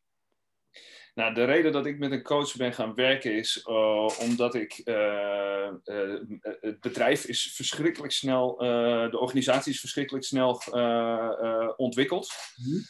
Nou, 1.15 1.35
de 1.35 1.45
reden 1.45 1.73
dat 1.73 1.87
ik 1.87 1.99
met 1.99 2.13
een 2.13 2.23
coach 2.23 2.57
ben 2.57 2.73
gaan 2.73 2.95
werken 2.95 3.37
is 3.37 3.65
uh, 3.69 4.09
omdat 4.21 4.55
ik. 4.55 4.81
Uh, 4.85 5.71
uh, 5.85 6.21
het 6.61 6.81
bedrijf 6.81 7.25
is 7.25 7.53
verschrikkelijk 7.55 8.13
snel. 8.13 8.57
de 9.11 9.19
organisatie 9.19 9.73
is 9.73 9.81
verschrikkelijk 9.81 10.25
snel 10.25 10.63
ontwikkeld. 11.77 12.33
Mm 12.57 12.83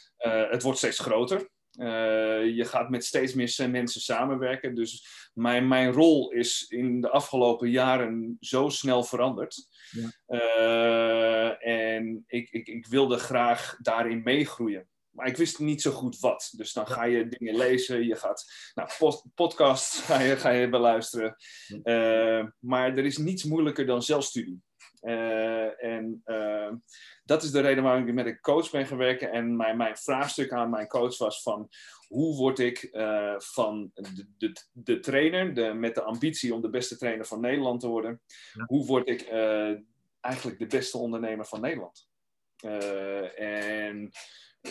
het 0.49 0.63
wordt 0.63 0.77
steeds 0.77 0.99
groter. 0.99 1.49
Uh, 1.79 2.55
je 2.55 2.65
gaat 2.65 2.89
met 2.89 3.05
steeds 3.05 3.33
meer 3.33 3.69
mensen 3.69 4.01
samenwerken. 4.01 4.75
Dus 4.75 5.07
mijn, 5.33 5.67
mijn 5.67 5.91
rol 5.91 6.31
is 6.31 6.65
in 6.69 7.01
de 7.01 7.09
afgelopen 7.09 7.69
jaren 7.69 8.37
zo 8.39 8.69
snel 8.69 9.03
veranderd. 9.03 9.67
Ja. 9.91 10.11
Uh, 10.27 11.67
en 11.67 12.23
ik, 12.27 12.49
ik, 12.49 12.67
ik 12.67 12.87
wilde 12.87 13.17
graag 13.17 13.77
daarin 13.81 14.23
meegroeien. 14.23 14.87
Maar 15.15 15.27
ik 15.27 15.37
wist 15.37 15.59
niet 15.59 15.81
zo 15.81 15.91
goed 15.91 16.19
wat. 16.19 16.53
Dus 16.57 16.73
dan 16.73 16.87
ga 16.87 17.03
je 17.03 17.27
dingen 17.27 17.55
lezen, 17.55 18.05
je 18.05 18.15
gaat 18.15 18.45
nou, 18.73 18.89
podcasts 19.35 19.99
ga 20.07 20.19
je, 20.19 20.37
ga 20.37 20.49
je 20.49 20.69
beluisteren. 20.69 21.35
Uh, 21.83 22.45
maar 22.59 22.97
er 22.97 23.05
is 23.05 23.17
niets 23.17 23.43
moeilijker 23.43 23.85
dan 23.85 24.03
zelfstudie. 24.03 24.61
Uh, 25.05 25.83
en 25.83 26.21
uh, 26.25 26.71
dat 27.25 27.43
is 27.43 27.51
de 27.51 27.59
reden 27.59 27.83
waarom 27.83 28.07
ik 28.07 28.13
met 28.13 28.25
een 28.25 28.39
coach 28.39 28.71
ben 28.71 28.87
gaan 28.87 28.97
werken. 28.97 29.31
En 29.31 29.55
mijn, 29.55 29.77
mijn 29.77 29.97
vraagstuk 29.97 30.51
aan 30.51 30.69
mijn 30.69 30.87
coach 30.87 31.17
was 31.17 31.41
van... 31.41 31.69
hoe 32.07 32.35
word 32.35 32.59
ik 32.59 32.89
uh, 32.91 33.33
van 33.37 33.91
de, 33.93 34.25
de, 34.37 34.53
de 34.71 34.99
trainer 34.99 35.53
de, 35.53 35.73
met 35.73 35.95
de 35.95 36.03
ambitie 36.03 36.53
om 36.53 36.61
de 36.61 36.69
beste 36.69 36.97
trainer 36.97 37.25
van 37.25 37.41
Nederland 37.41 37.79
te 37.79 37.87
worden... 37.87 38.21
Ja. 38.53 38.65
hoe 38.65 38.85
word 38.85 39.09
ik 39.09 39.29
eigenlijk 40.21 40.59
de 40.59 40.67
beste 40.67 40.97
ondernemer 40.97 41.45
van 41.45 41.61
Nederland? 41.61 42.07
en 43.35 44.11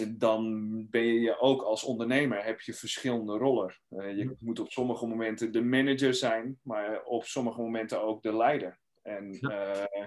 dan 0.08 0.86
ben 0.90 1.20
je 1.20 1.38
ook 1.40 1.62
als 1.62 1.84
ondernemer, 1.84 2.44
heb 2.44 2.60
je 2.60 2.74
verschillende 2.74 3.36
rollen. 3.36 3.74
je 3.88 4.36
moet 4.38 4.60
op 4.60 4.70
sommige 4.70 5.06
momenten 5.06 5.52
de 5.52 5.62
manager 5.62 6.14
zijn, 6.14 6.58
maar 6.62 7.02
op 7.02 7.24
sommige 7.24 7.60
momenten 7.60 8.02
ook 8.02 8.22
de 8.22 8.36
leider. 8.36 8.82
En 9.04 9.38
ja. 9.40 9.88
uh, 9.96 10.06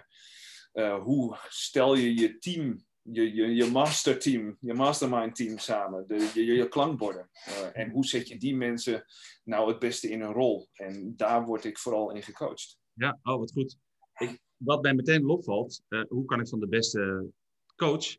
uh, 0.74 1.04
hoe 1.04 1.38
stel 1.48 1.96
je 1.96 2.20
je 2.20 2.38
team, 2.38 2.86
je, 3.02 3.34
je, 3.34 3.56
je 3.56 3.66
masterteam, 3.66 4.58
je 4.60 4.74
mastermind 4.74 5.36
team 5.36 5.58
samen, 5.58 6.08
de, 6.08 6.32
je, 6.34 6.46
je 6.46 6.68
klankborden. 6.68 7.30
Uh, 7.48 7.82
en 7.82 7.90
hoe 7.90 8.06
zet 8.06 8.28
je 8.28 8.38
die 8.38 8.56
mensen 8.56 9.06
nou 9.44 9.70
het 9.70 9.80
beste 9.80 10.10
in 10.10 10.22
een 10.22 10.34
rol? 10.34 10.68
En 10.74 11.14
daar 11.16 11.46
word 11.46 11.66
ik 11.66 11.78
vooral 11.78 12.12
in 12.12 12.24
gecoacht. 12.24 12.78
Ja, 12.94 13.20
oh, 13.24 13.38
wat 13.38 13.52
goed. 13.52 13.78
Ik, 14.18 14.40
wat 14.58 14.82
mij 14.82 14.94
meteen 14.94 15.30
opvalt, 15.30 15.82
hoe 16.08 16.26
kan 16.26 16.40
ik 16.40 16.48
van 16.48 16.60
de 16.60 16.68
beste 16.68 17.32
coach 17.76 18.18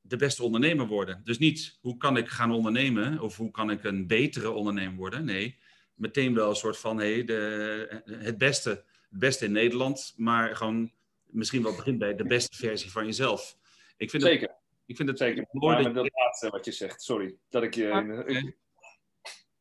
de 0.00 0.16
beste 0.16 0.42
ondernemer 0.42 0.86
worden. 0.86 1.20
Dus 1.24 1.38
niet 1.38 1.78
hoe 1.80 1.96
kan 1.96 2.16
ik 2.16 2.28
gaan 2.28 2.52
ondernemen 2.52 3.20
of 3.20 3.36
hoe 3.36 3.50
kan 3.50 3.70
ik 3.70 3.84
een 3.84 4.06
betere 4.06 4.50
ondernemer 4.50 4.96
worden. 4.96 5.24
Nee, 5.24 5.58
meteen 5.94 6.34
wel 6.34 6.48
een 6.48 6.56
soort 6.56 6.78
van 6.78 6.98
hey, 6.98 7.24
de, 7.24 8.02
het, 8.04 8.38
beste, 8.38 8.84
het 9.10 9.18
beste 9.18 9.44
in 9.44 9.52
Nederland, 9.52 10.14
maar 10.16 10.56
gewoon 10.56 10.92
misschien 11.24 11.62
wel 11.62 11.74
begint 11.74 11.98
bij 11.98 12.14
de 12.14 12.24
beste 12.24 12.56
versie 12.56 12.90
van 12.90 13.04
jezelf. 13.04 13.56
Ik 13.96 14.10
vind 14.10 14.22
Zeker. 14.22 14.58
Ik 14.86 14.96
vind 14.96 15.08
het 15.08 15.18
Zeker. 15.18 15.46
mooi 15.50 15.82
dat, 15.82 15.94
dat 15.94 16.10
laatste 16.12 16.48
wat 16.48 16.64
je 16.64 16.72
zegt, 16.72 17.02
sorry. 17.02 17.36
Dat 17.48 17.62
ik 17.62 17.74
je. 17.74 17.90
Ah, 17.90 18.06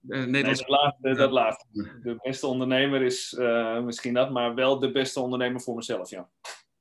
uh, 0.08 0.26
nee, 0.26 0.44
dat, 0.44 0.68
laatste, 0.68 1.14
dat 1.14 1.32
laatste. 1.32 1.66
De 2.04 2.20
beste 2.22 2.48
ondernemer 2.48 3.02
is 3.02 3.34
uh, 3.40 3.84
misschien 3.84 4.14
dat, 4.14 4.32
maar 4.32 4.56
wel 4.56 4.80
de 4.80 4.92
beste 4.92 5.20
ondernemer 5.20 5.62
voor 5.62 5.76
mezelf, 5.76 6.10
ja. 6.10 6.30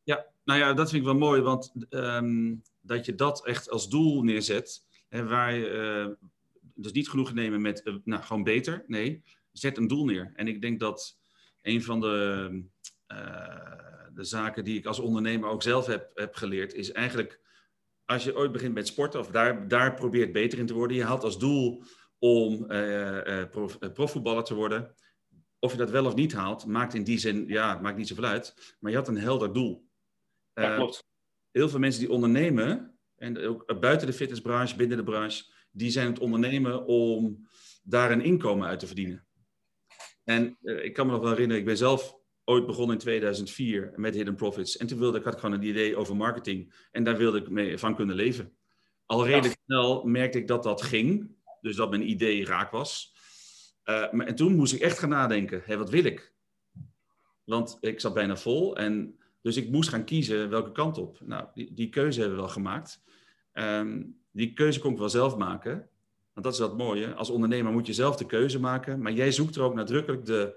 Ja, 0.03 0.27
nou 0.45 0.59
ja, 0.59 0.73
dat 0.73 0.91
vind 0.91 1.03
ik 1.03 1.09
wel 1.09 1.19
mooi, 1.19 1.41
want 1.41 1.73
um, 1.91 2.63
dat 2.81 3.07
je 3.07 3.15
dat 3.15 3.47
echt 3.47 3.71
als 3.71 3.89
doel 3.89 4.23
neerzet, 4.23 4.85
hè, 5.09 5.27
waar 5.27 5.55
je 5.55 5.71
uh, 5.71 6.29
dus 6.75 6.93
niet 6.93 7.09
genoeg 7.09 7.33
nemen 7.33 7.61
met, 7.61 8.01
nou, 8.05 8.23
gewoon 8.23 8.43
beter. 8.43 8.85
Nee, 8.87 9.23
zet 9.53 9.77
een 9.77 9.89
doel 9.89 10.05
neer. 10.05 10.33
En 10.35 10.49
ik 10.49 10.61
denk 10.61 10.81
dat 10.81 11.19
een 11.63 11.83
van 11.83 12.01
de, 12.01 12.65
de 14.15 14.25
zaken 14.25 14.65
die 14.65 14.79
ik 14.79 14.87
als 14.87 14.99
ondernemer 14.99 15.49
ook 15.49 15.63
zelf 15.63 15.87
heb, 15.87 16.11
heb 16.15 16.35
geleerd, 16.35 16.75
is 16.75 16.93
eigenlijk 16.93 17.41
als 18.05 18.25
je 18.25 18.37
ooit 18.37 18.53
begint 18.53 18.75
met 18.75 18.87
sporten 18.87 19.21
of 19.21 19.29
daar, 19.29 19.69
daar 19.69 19.95
probeert 19.95 20.33
beter 20.33 20.59
in 20.59 20.67
te 20.67 20.75
worden, 20.75 20.97
je 20.97 21.05
haalt 21.05 21.25
als 21.25 21.39
doel 21.39 21.83
om 22.19 22.73
uh, 22.73 23.45
prof, 23.51 23.79
profvoetballer 23.79 24.45
te 24.45 24.55
worden. 24.55 24.95
Of 25.59 25.73
je 25.73 25.79
dat 25.79 25.91
wel 25.91 26.07
of 26.07 26.15
niet 26.15 26.33
haalt, 26.33 26.67
maakt 26.67 26.95
in 26.95 27.05
die 27.05 27.19
zin, 27.19 27.49
ja, 27.49 27.79
maakt 27.81 27.97
niet 27.97 28.09
zoveel 28.09 28.25
uit. 28.25 28.77
Maar 28.81 28.91
je 28.91 28.97
had 28.97 29.09
een 29.09 29.19
helder 29.19 29.53
doel. 29.53 29.89
Ja, 30.55 30.75
klopt. 30.75 31.05
Heel 31.51 31.69
veel 31.69 31.79
mensen 31.79 32.01
die 32.01 32.11
ondernemen, 32.11 32.99
en 33.17 33.47
ook 33.47 33.81
buiten 33.81 34.07
de 34.07 34.13
fitnessbranche, 34.13 34.77
binnen 34.77 34.97
de 34.97 35.05
branche, 35.05 35.45
die 35.71 35.91
zijn 35.91 36.07
het 36.07 36.19
ondernemen 36.19 36.87
om 36.87 37.49
daar 37.83 38.11
een 38.11 38.23
inkomen 38.23 38.69
uit 38.69 38.79
te 38.79 38.87
verdienen. 38.87 39.28
En 40.29 40.57
ik 40.61 40.93
kan 40.93 41.07
me 41.07 41.13
nog 41.13 41.21
wel 41.21 41.31
herinneren, 41.31 41.61
ik 41.61 41.69
ben 41.69 41.77
zelf 41.77 42.17
ooit 42.45 42.67
begonnen 42.67 42.95
in 42.95 43.01
2004 43.01 43.93
met 43.97 44.15
Hidden 44.15 44.35
Profits. 44.35 44.77
En 44.77 44.87
toen 44.87 44.99
wilde 44.99 45.19
ik, 45.19 45.25
had 45.25 45.33
ik 45.33 45.39
gewoon 45.39 45.55
een 45.55 45.67
idee 45.67 45.97
over 45.97 46.17
marketing. 46.17 46.75
En 46.91 47.05
daar 47.05 47.17
wilde 47.17 47.39
ik 47.39 47.51
mee 47.51 47.79
van 47.79 47.95
kunnen 47.95 48.17
leven. 48.17 48.57
Al 49.07 49.27
redelijk 49.27 49.57
snel 49.65 50.05
merkte 50.05 50.39
ik 50.39 50.49
dat 50.49 50.63
dat 50.63 50.83
ging. 50.83 51.31
Dus 51.61 51.77
dat 51.77 51.91
mijn 51.91 52.11
idee 52.11 52.45
raak 52.45 52.71
was. 52.71 53.15
Uh, 53.85 54.13
maar, 54.13 54.27
en 54.27 54.35
toen 54.35 54.57
moest 54.57 54.73
ik 54.73 54.81
echt 54.81 54.99
gaan 54.99 55.09
nadenken. 55.09 55.63
Hé, 55.65 55.77
wat 55.77 55.91
wil 55.91 56.05
ik? 56.05 56.35
Want 57.45 57.79
ik 57.81 58.01
zat 58.01 58.15
bijna 58.15 58.37
vol. 58.37 58.77
En, 58.77 59.19
dus 59.43 59.57
ik 59.57 59.71
moest 59.71 59.89
gaan 59.89 60.05
kiezen 60.05 60.51
welke 60.51 60.73
kant 60.73 60.99
op. 60.99 61.21
Nou, 61.25 61.47
die, 61.55 61.75
die 61.75 61.89
keuze 61.89 62.21
hebben 62.21 62.37
we 62.37 62.45
wel 62.45 62.53
gemaakt. 62.53 63.03
Um, 63.53 64.21
die 64.31 64.53
keuze 64.53 64.81
kon 64.81 64.93
ik 64.93 64.99
wel 64.99 65.09
zelf 65.09 65.37
maken. 65.37 65.91
Want 66.39 66.51
dat 66.51 66.61
is 66.61 66.69
wat 66.69 66.79
mooie. 66.87 67.15
Als 67.15 67.31
ondernemer 67.31 67.73
moet 67.73 67.87
je 67.87 67.93
zelf 67.93 68.17
de 68.17 68.27
keuze 68.27 68.61
maken. 68.61 69.03
Maar 69.03 69.13
jij 69.13 69.33
zoekt 69.33 69.57
er 69.57 69.63
ook 69.63 69.75
nadrukkelijk 69.75 70.27
de 70.27 70.55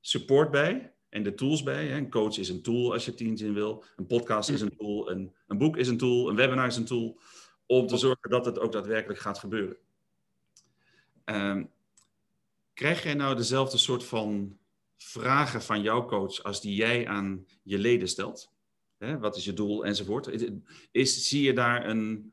support 0.00 0.50
bij 0.50 0.92
en 1.08 1.22
de 1.22 1.34
tools 1.34 1.62
bij. 1.62 1.96
Een 1.96 2.10
coach 2.10 2.38
is 2.38 2.48
een 2.48 2.62
tool 2.62 2.92
als 2.92 3.04
je 3.04 3.14
teams 3.14 3.40
in 3.40 3.54
wil. 3.54 3.84
Een 3.96 4.06
podcast 4.06 4.48
is 4.48 4.60
een 4.60 4.76
tool. 4.76 5.10
Een, 5.10 5.34
een 5.46 5.58
boek 5.58 5.76
is 5.76 5.88
een 5.88 5.96
tool. 5.96 6.28
Een 6.28 6.36
webinar 6.36 6.66
is 6.66 6.76
een 6.76 6.84
tool. 6.84 7.18
Om 7.66 7.86
te 7.86 7.96
zorgen 7.96 8.30
dat 8.30 8.44
het 8.44 8.58
ook 8.58 8.72
daadwerkelijk 8.72 9.20
gaat 9.20 9.38
gebeuren. 9.38 9.76
Um, 11.24 11.70
krijg 12.74 13.02
jij 13.02 13.14
nou 13.14 13.36
dezelfde 13.36 13.78
soort 13.78 14.04
van 14.04 14.58
vragen 14.96 15.62
van 15.62 15.82
jouw 15.82 16.04
coach 16.06 16.42
als 16.42 16.60
die 16.60 16.74
jij 16.74 17.08
aan 17.08 17.46
je 17.62 17.78
leden 17.78 18.08
stelt? 18.08 18.52
Wat 18.98 19.36
is 19.36 19.44
je 19.44 19.52
doel 19.52 19.84
enzovoort? 19.84 20.46
Is, 20.90 21.28
zie 21.28 21.42
je 21.42 21.52
daar 21.52 21.88
een, 21.88 22.32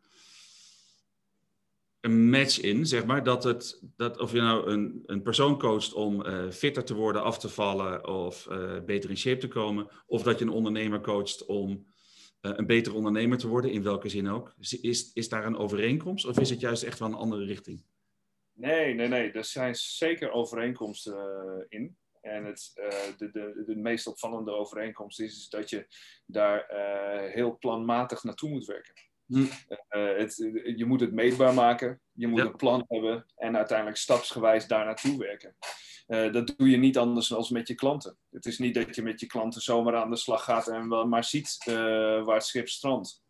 een 2.02 2.30
match 2.30 2.60
in, 2.60 2.86
zeg 2.86 3.06
maar, 3.06 3.24
dat, 3.24 3.44
het, 3.44 3.82
dat 3.96 4.20
of 4.20 4.32
je 4.32 4.42
nou 4.42 4.72
een, 4.72 5.04
een 5.06 5.22
persoon 5.22 5.60
coacht 5.60 5.94
om 5.94 6.26
uh, 6.26 6.52
fitter 6.52 6.84
te 6.84 6.94
worden, 6.94 7.24
af 7.24 7.40
te 7.40 7.50
vallen 7.50 8.08
of 8.08 8.48
uh, 8.52 8.80
beter 8.86 9.10
in 9.10 9.18
shape 9.18 9.38
te 9.40 9.48
komen, 9.48 9.90
of 10.06 10.24
dat 10.24 10.40
je 10.40 10.46
een 10.46 10.52
ondernemer 10.52 11.02
coacht 11.02 11.46
om 11.46 11.70
uh, 12.42 12.52
een 12.56 12.66
betere 12.66 12.96
ondernemer 12.96 13.38
te 13.38 13.48
worden, 13.48 13.72
in 13.72 13.84
welke 13.84 14.10
zin 14.10 14.30
ook. 14.30 14.56
Is, 14.82 15.12
is 15.14 15.30
daar 15.30 15.46
een 15.46 15.58
overeenkomst 15.58 16.26
of 16.26 16.40
is 16.40 16.50
het 16.50 16.60
juist 16.60 16.84
echt 16.84 17.00
wel 17.00 17.08
een 17.08 17.14
andere 17.14 17.46
richting? 17.46 17.84
Nee, 18.54 18.94
nee, 18.94 19.08
nee. 19.08 19.32
Er 19.32 19.46
zijn 19.46 19.76
zeker 19.76 20.32
overeenkomsten 20.32 21.66
in. 21.70 21.98
En 22.22 22.46
het, 22.46 22.72
de, 23.18 23.30
de, 23.32 23.64
de 23.66 23.76
meest 23.76 24.08
opvallende 24.08 24.52
overeenkomst 24.52 25.20
is 25.20 25.50
dat 25.50 25.70
je 25.70 25.88
daar 26.26 26.66
heel 27.34 27.58
planmatig 27.58 28.24
naartoe 28.24 28.50
moet 28.50 28.66
werken. 28.66 28.94
Hm. 29.28 29.40
Uh, 29.40 30.18
het, 30.18 30.36
je 30.76 30.86
moet 30.86 31.00
het 31.00 31.12
meetbaar 31.12 31.54
maken, 31.54 32.00
je 32.12 32.28
moet 32.28 32.40
een 32.40 32.56
plan 32.56 32.86
hebben 32.88 33.26
en 33.36 33.58
uiteindelijk 33.58 33.98
stapsgewijs 33.98 34.68
daar 34.68 34.86
naartoe 34.86 35.18
werken. 35.18 35.56
Uh, 36.08 36.32
dat 36.34 36.54
doe 36.58 36.70
je 36.70 36.78
niet 36.78 36.98
anders 36.98 37.28
dan 37.28 37.46
met 37.50 37.68
je 37.68 37.76
klanten. 37.76 38.18
Het 38.32 38.46
is 38.46 38.60
niet 38.60 38.74
dat 38.74 38.96
je 38.96 39.02
met 39.02 39.20
je 39.20 39.26
klanten 39.26 39.62
zomaar 39.62 39.96
aan 39.96 40.10
de 40.10 40.16
slag 40.16 40.44
gaat 40.44 40.68
en 40.68 40.90
wel 40.90 41.08
maar 41.08 41.24
ziet 41.24 41.66
uh, 41.70 41.76
waar 42.26 42.36
het 42.36 42.46
schip 42.46 42.68
strandt. 42.68 43.24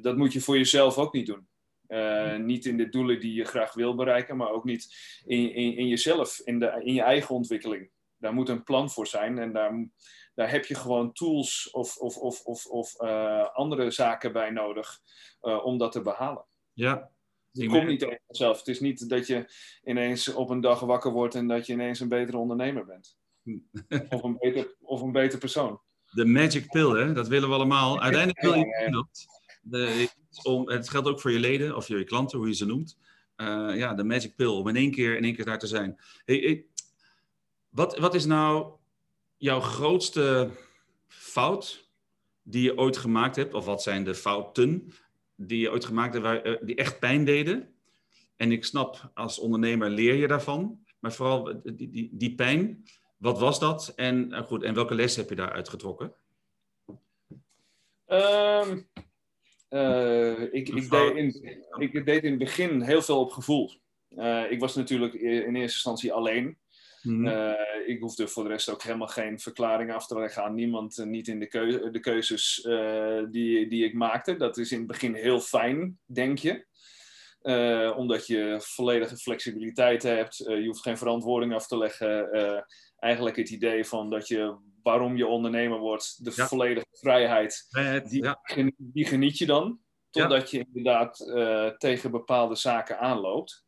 dat 0.00 0.16
moet 0.16 0.32
je 0.32 0.40
voor 0.40 0.56
jezelf 0.56 0.98
ook 0.98 1.12
niet 1.12 1.26
doen. 1.26 1.46
Hm. 1.88 2.44
niet 2.44 2.66
in 2.66 2.76
de 2.76 2.88
doelen 2.88 3.20
die 3.20 3.34
je 3.34 3.44
graag 3.44 3.74
wil 3.74 3.94
bereiken, 3.94 4.36
maar 4.36 4.50
ook 4.50 4.64
niet 4.64 4.94
in, 5.24 5.54
in, 5.54 5.76
in 5.76 5.88
jezelf, 5.88 6.40
in, 6.44 6.58
de, 6.58 6.80
in 6.84 6.94
je 6.94 7.02
eigen 7.02 7.34
ontwikkeling. 7.34 7.90
Daar 8.16 8.34
moet 8.34 8.48
een 8.48 8.62
plan 8.62 8.90
voor 8.90 9.06
zijn 9.06 9.38
en 9.38 9.52
daar, 9.52 9.88
daar 10.34 10.50
heb 10.50 10.64
je 10.64 10.74
gewoon 10.74 11.12
tools 11.12 11.70
of, 11.70 11.96
of, 11.96 12.16
of, 12.16 12.44
of, 12.44 12.66
of 12.66 13.00
uh, 13.00 13.48
andere 13.52 13.90
zaken 13.90 14.32
bij 14.32 14.50
nodig 14.50 15.00
uh, 15.42 15.64
om 15.64 15.78
dat 15.78 15.92
te 15.92 16.02
behalen. 16.02 16.44
Ja. 16.72 17.12
Het 17.52 17.66
komt 17.66 17.86
niet 17.86 18.04
over 18.04 18.20
jezelf. 18.26 18.58
Het 18.58 18.68
is 18.68 18.80
niet 18.80 19.08
dat 19.08 19.26
je 19.26 19.52
ineens 19.84 20.28
op 20.32 20.50
een 20.50 20.60
dag 20.60 20.80
wakker 20.80 21.12
wordt 21.12 21.34
en 21.34 21.48
dat 21.48 21.66
je 21.66 21.72
ineens 21.72 22.00
een 22.00 22.08
betere 22.08 22.38
ondernemer 22.38 22.84
bent. 22.84 23.18
of, 24.14 24.22
een 24.22 24.36
beter, 24.38 24.74
of 24.80 25.00
een 25.00 25.12
beter 25.12 25.38
persoon. 25.38 25.80
De 26.10 26.24
magic 26.24 26.70
pill, 26.70 26.90
hè? 26.90 27.12
dat 27.12 27.28
willen 27.28 27.48
we 27.48 27.54
allemaal. 27.54 28.00
Uiteindelijk 28.00 28.40
wil 28.40 28.54
je 28.54 28.88
dat. 28.90 29.26
De, 29.62 30.08
om, 30.42 30.68
het 30.68 30.88
geldt 30.88 31.08
ook 31.08 31.20
voor 31.20 31.30
je 31.30 31.38
leden 31.38 31.76
of 31.76 31.88
je 31.88 32.04
klanten, 32.04 32.38
hoe 32.38 32.48
je 32.48 32.54
ze 32.54 32.66
noemt. 32.66 32.98
Uh, 33.36 33.76
ja, 33.76 33.94
de 33.94 34.04
magic 34.04 34.36
pill, 34.36 34.46
om 34.46 34.68
in 34.68 34.76
één 34.76 34.90
keer, 34.90 35.16
in 35.16 35.24
één 35.24 35.34
keer 35.34 35.44
daar 35.44 35.58
te 35.58 35.66
zijn. 35.66 35.96
Hey, 36.24 36.36
hey, 36.36 36.64
wat, 37.68 37.98
wat 37.98 38.14
is 38.14 38.24
nou 38.24 38.72
jouw 39.44 39.60
grootste 39.60 40.50
fout 41.06 41.88
die 42.42 42.62
je 42.62 42.78
ooit 42.78 42.96
gemaakt 42.96 43.36
hebt? 43.36 43.54
Of 43.54 43.64
wat 43.64 43.82
zijn 43.82 44.04
de 44.04 44.14
fouten 44.14 44.92
die 45.34 45.58
je 45.58 45.70
ooit 45.70 45.84
gemaakt 45.84 46.12
hebt, 46.12 46.24
waar, 46.24 46.42
eh, 46.42 46.56
die 46.60 46.74
echt 46.74 46.98
pijn 46.98 47.24
deden? 47.24 47.74
En 48.36 48.52
ik 48.52 48.64
snap, 48.64 49.10
als 49.14 49.38
ondernemer 49.38 49.90
leer 49.90 50.14
je 50.14 50.26
daarvan. 50.26 50.84
Maar 50.98 51.12
vooral 51.12 51.50
eh, 51.50 51.56
die, 51.62 51.90
die, 51.90 52.10
die 52.12 52.34
pijn, 52.34 52.84
wat 53.16 53.38
was 53.38 53.58
dat? 53.58 53.92
En, 53.96 54.30
uh, 54.30 54.42
goed, 54.42 54.62
en 54.62 54.74
welke 54.74 54.94
les 54.94 55.16
heb 55.16 55.28
je 55.28 55.34
daaruit 55.34 55.68
getrokken? 55.68 56.14
Um, 58.06 58.88
uh, 59.70 60.40
ik, 60.40 60.68
ik, 60.68 60.90
deed 60.90 61.16
in, 61.16 61.58
ik 61.78 62.06
deed 62.06 62.22
in 62.22 62.30
het 62.30 62.38
begin 62.38 62.80
heel 62.80 63.02
veel 63.02 63.20
op 63.20 63.30
gevoel. 63.30 63.70
Uh, 64.10 64.50
ik 64.50 64.60
was 64.60 64.74
natuurlijk 64.74 65.14
in 65.14 65.54
eerste 65.54 65.60
instantie 65.60 66.12
alleen. 66.12 66.56
Mm 67.04 67.54
ik 67.86 68.00
hoefde 68.00 68.28
voor 68.28 68.42
de 68.42 68.48
rest 68.48 68.68
ook 68.68 68.82
helemaal 68.82 69.06
geen 69.06 69.38
verklaring 69.38 69.92
af 69.92 70.06
te 70.06 70.18
leggen 70.18 70.44
aan 70.44 70.54
niemand, 70.54 70.98
uh, 70.98 71.06
niet 71.06 71.28
in 71.28 71.38
de, 71.38 71.46
keu 71.46 71.90
de 71.90 72.00
keuzes 72.00 72.64
uh, 72.68 73.22
die, 73.30 73.68
die 73.68 73.84
ik 73.84 73.94
maakte. 73.94 74.36
Dat 74.36 74.56
is 74.56 74.72
in 74.72 74.78
het 74.78 74.86
begin 74.86 75.14
heel 75.14 75.40
fijn, 75.40 75.98
denk 76.04 76.38
je. 76.38 76.66
omdat 77.96 78.26
je 78.26 78.56
volledige 78.60 79.16
flexibiliteit 79.16 80.02
hebt, 80.02 80.36
je 80.36 80.66
hoeft 80.66 80.82
geen 80.82 80.98
verantwoording 80.98 81.54
af 81.54 81.66
te 81.66 81.78
leggen. 81.78 82.64
eigenlijk 82.98 83.36
het 83.36 83.50
idee 83.50 83.84
van 83.84 84.10
dat 84.10 84.28
je, 84.28 84.56
waarom 84.82 85.16
je 85.16 85.26
ondernemer 85.26 85.78
wordt, 85.78 86.24
de 86.24 86.32
volledige 86.32 86.86
vrijheid, 86.90 87.68
die, 88.08 88.22
ja. 88.22 88.40
die, 88.76 89.06
geniet 89.06 89.38
je 89.38 89.46
dan. 89.46 89.78
Totdat 90.10 90.50
ja. 90.50 90.58
je 90.58 90.66
inderdaad 90.72 91.16
tegen 91.78 92.10
bepaalde 92.10 92.54
zaken 92.54 92.98
aanloopt. 92.98 93.64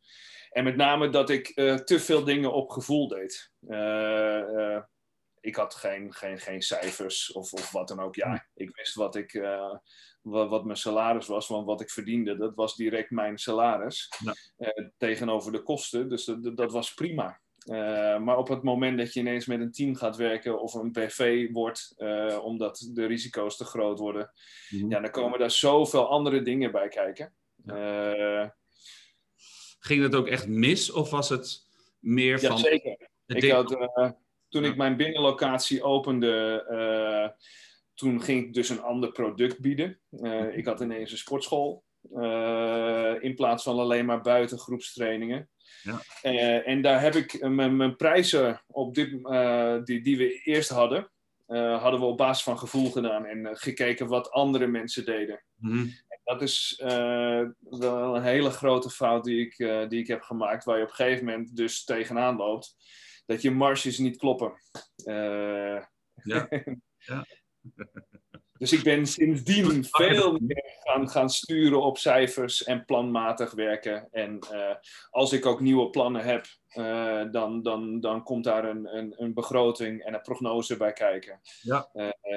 En 0.57 0.65
met 0.65 0.77
name 0.77 1.09
dat 1.09 1.31
ik 1.31 1.53
uh, 1.55 1.75
te 1.75 2.01
veel 2.01 2.25
dingen 2.25 2.53
op 2.53 2.71
gevoel 2.71 3.09
deed. 3.09 3.53
Uh, 3.69 4.39
uh, 4.39 4.83
ik 5.41 5.57
had 5.57 5.75
geen, 5.75 6.13
geen, 6.15 6.39
geen 6.39 6.63
cijfers 6.63 7.33
of, 7.33 7.53
of 7.53 7.71
wat 7.71 7.89
dan 7.89 8.01
ook. 8.01 8.15
Ja, 8.15 8.47
ik 8.55 8.77
wist 8.77 8.95
wat, 8.95 9.17
ik, 9.17 9.33
wat, 10.23 10.49
wat, 10.49 10.65
mijn 10.65 10.77
salaris 10.77 11.27
was, 11.27 11.49
want 11.49 11.67
wat 11.67 11.81
ik 11.81 11.91
verdiende, 11.91 12.37
dat 12.37 12.55
was 12.55 12.75
direct 12.75 13.11
mijn 13.11 13.39
salaris 13.39 14.09
ja. 14.25 14.35
tegenover 14.99 15.53
de 15.53 15.63
kosten. 15.63 16.09
Dus 16.09 16.25
dat, 16.25 16.57
dat 16.57 16.73
was 16.73 16.95
prima. 16.95 17.41
maar 18.19 18.37
op 18.37 18.49
het 18.49 18.63
moment 18.63 18.99
dat 18.99 19.13
je 19.13 19.21
ineens 19.21 19.47
met 19.47 19.61
een 19.61 19.73
team 19.73 19.95
gaat 19.95 20.17
werken 20.17 20.61
of 20.61 20.75
een 20.75 20.91
PV 20.91 21.51
wordt, 21.53 21.95
omdat 22.43 22.91
de 22.93 23.07
risico's 23.07 23.57
te 23.57 23.65
groot 23.65 23.99
worden, 23.99 24.31
mm 24.71 24.81
-hmm. 24.81 24.91
ja, 24.91 25.01
dan 25.01 25.11
komen 25.11 25.39
daar 25.39 25.51
zoveel 25.51 26.09
andere 26.09 26.43
dingen 26.43 26.73
bij 26.73 26.89
kijken. 26.89 27.35
Ja 27.65 28.55
Ging 29.87 30.03
het 30.03 30.15
ook 30.15 30.27
echt 30.27 30.49
mis 30.49 30.91
of 30.91 31.11
was 31.11 31.29
het 31.29 31.67
meer 31.99 32.41
van... 32.41 32.51
Ja, 32.51 32.57
zeker. 32.57 33.09
Ik 33.27 33.51
had, 33.51 33.73
uh, 33.73 34.11
toen 34.49 34.65
ik 34.65 34.77
mijn 34.77 34.97
binnenlocatie 34.97 35.83
opende, 35.83 36.67
uh, 36.71 37.47
toen 37.95 38.23
ging 38.23 38.47
ik 38.47 38.55
dus 38.55 38.69
een 38.69 38.83
ander 38.83 39.13
product 39.13 39.61
bieden. 39.61 40.01
Uh, 40.11 40.57
ik 40.57 40.67
had 40.67 40.81
ineens 40.81 41.11
een 41.11 41.19
sportschool. 41.19 41.85
in 43.21 43.35
plaats 43.35 43.63
van 43.63 43.79
alleen 43.79 44.05
maar 44.05 44.21
buiten 44.21 44.59
groepstrainingen. 44.59 45.49
Ja. 45.83 46.03
en 46.63 46.83
daar 46.83 47.01
heb 47.01 47.15
ik 47.15 47.49
mijn, 47.49 47.97
prijzen 47.97 48.63
op 48.67 48.95
dit, 48.95 49.11
die, 49.87 50.03
die 50.03 50.17
we 50.17 50.41
eerst 50.45 50.69
hadden, 50.69 51.11
hadden 51.47 52.01
we 52.01 52.07
op 52.07 52.17
basis 52.17 52.45
van 52.45 52.59
gevoel 52.59 52.91
gedaan 52.91 53.25
en 53.25 53.57
gekeken 53.57 54.07
wat 54.07 54.31
andere 54.31 54.67
mensen 54.67 55.05
deden. 55.05 55.45
Mhm. 55.57 55.87
Dat 56.27 56.43
is 56.43 56.83
wel 57.61 58.17
een 58.17 58.23
hele 58.23 58.51
grote 58.51 58.91
fout 58.91 59.25
die 59.25 59.47
ik, 59.47 59.57
die 59.91 60.01
ik 60.01 60.07
heb 60.07 60.23
gemaakt, 60.23 60.65
waar 60.65 60.77
je 60.77 60.83
op 60.83 60.89
een 60.89 60.95
gegeven 60.95 61.25
moment 61.25 61.57
dus 61.57 61.85
tegenaan 61.85 62.37
loopt 62.37 62.77
dat 63.27 63.43
je 63.43 63.51
marges 63.51 63.99
niet 63.99 64.17
kloppen. 64.17 64.53
Uh, 65.05 65.83
ja. 66.23 66.49
ja. 66.99 67.27
Dus 68.59 68.73
ik 68.73 68.83
ben 68.83 69.07
sindsdien 69.07 69.85
veel 69.85 70.39
meer 70.41 70.75
gaan, 70.85 71.09
gaan 71.09 71.31
sturen 71.31 71.83
op 71.83 71.99
cijfers 71.99 72.65
en 72.65 72.85
planmatig 72.85 73.53
werken. 73.53 74.09
En 74.11 74.39
uh, 74.53 74.75
als 75.11 75.33
ik 75.33 75.47
ook 75.47 75.61
nieuwe 75.61 75.91
plannen 75.91 76.25
heb, 76.25 76.47
uh, 76.75 77.23
dan, 77.31 77.63
dan, 77.63 78.01
dan 78.01 78.23
komt 78.23 78.45
daar 78.45 78.65
een, 78.65 78.97
een, 78.97 79.15
een, 79.17 79.35
begroting 79.35 80.03
en 80.03 80.15
een 80.15 80.21
prognose 80.21 80.77
bij 80.77 80.93
kijken. 80.93 81.41
Ja. 81.63 81.89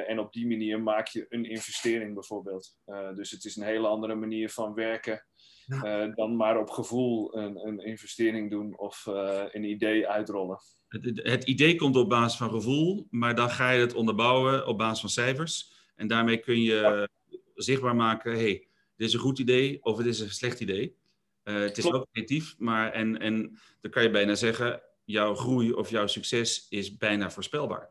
en 0.07 0.19
op 0.19 0.33
die 0.33 0.47
manier 0.47 0.81
maak 0.81 1.07
je 1.07 1.25
een 1.29 1.45
investering 1.45 2.13
bijvoorbeeld. 2.13 2.77
dus 3.15 3.31
het 3.31 3.45
is 3.45 3.55
een 3.55 3.63
hele 3.63 3.87
andere 3.87 4.15
manier 4.15 4.49
van 4.49 4.73
werken. 4.73 5.23
Ja. 5.65 6.07
dan 6.07 6.35
maar 6.35 6.59
op 6.59 6.69
gevoel 6.69 7.37
een, 7.37 7.67
een 7.67 7.79
investering 7.79 8.51
doen 8.51 8.77
of 8.77 9.05
een 9.51 9.63
idee 9.63 10.07
uitrollen. 10.07 10.59
Het, 10.87 11.19
het, 11.23 11.43
idee 11.43 11.75
komt 11.75 11.95
op 11.95 12.09
basis 12.09 12.37
van 12.37 12.49
gevoel, 12.49 13.07
maar 13.09 13.35
dan 13.35 13.49
ga 13.49 13.71
je 13.71 13.81
het 13.81 13.93
onderbouwen 13.93 14.67
op 14.67 14.77
basis 14.77 14.99
van 14.99 15.09
cijfers. 15.09 15.78
En 15.99 16.07
daarmee 16.07 16.37
kun 16.37 16.61
je 16.61 17.09
zichtbaar 17.53 17.95
maken, 17.95 18.31
hey, 18.31 18.67
dit 18.95 19.07
is 19.07 19.13
een 19.13 19.19
goed 19.19 19.39
idee 19.39 19.83
of 19.83 19.97
het 19.97 20.05
is 20.05 20.19
een 20.19 20.29
slecht 20.29 20.59
idee. 20.59 20.97
Uh, 21.43 21.59
het 21.59 21.77
is 21.77 21.91
ook 21.91 22.07
creatief, 22.11 22.55
maar 22.57 22.91
en, 22.91 23.19
en 23.19 23.59
dan 23.81 23.91
kan 23.91 24.03
je 24.03 24.09
bijna 24.09 24.35
zeggen, 24.35 24.81
jouw 25.03 25.35
groei 25.35 25.71
of 25.73 25.89
jouw 25.89 26.07
succes 26.07 26.67
is 26.69 26.97
bijna 26.97 27.31
voorspelbaar. 27.31 27.89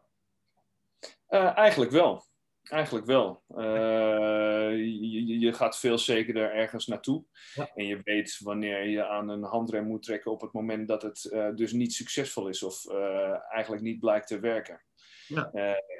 Uh, 1.31 1.57
eigenlijk 1.57 1.91
wel. 1.91 2.27
Eigenlijk 2.63 3.07
wel. 3.07 3.43
Uh, 3.49 3.65
je, 4.77 5.39
je, 5.39 5.53
gaat 5.53 5.79
veel 5.79 5.99
zekerder 5.99 6.53
ergens 6.53 6.87
naartoe. 6.87 7.25
Ja. 7.55 7.71
En 7.75 7.87
je 7.87 8.01
weet 8.03 8.39
wanneer 8.43 8.89
je 8.89 9.07
aan 9.07 9.29
een 9.29 9.43
handrem 9.43 9.87
moet 9.87 10.03
trekken 10.03 10.31
op 10.31 10.41
het 10.41 10.53
moment 10.53 10.89
dat 10.89 11.03
het 11.03 11.31
dus 11.57 11.73
niet 11.73 11.95
succesvol 11.95 12.49
is 12.49 12.63
of 12.63 12.87
eigenlijk 13.51 13.83
niet 13.83 14.01
blijkt 14.01 14.27
te 14.27 14.41
werken. 14.41 14.81
Ja. 15.29 15.51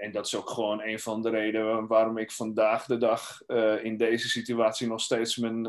en 0.01 0.13
dat 0.13 0.27
is 0.27 0.37
ook 0.37 0.51
gewoon 0.51 0.83
een 0.83 1.01
van 1.01 1.23
de 1.23 1.31
redenen 1.31 1.87
waarom 1.87 2.19
ik 2.19 2.33
vandaag 2.33 2.87
de 2.87 2.97
dag 2.97 3.41
in 3.83 3.97
deze 3.97 4.29
situatie 4.29 4.89
nog 4.89 5.01
steeds 5.01 5.37
mijn, 5.37 5.61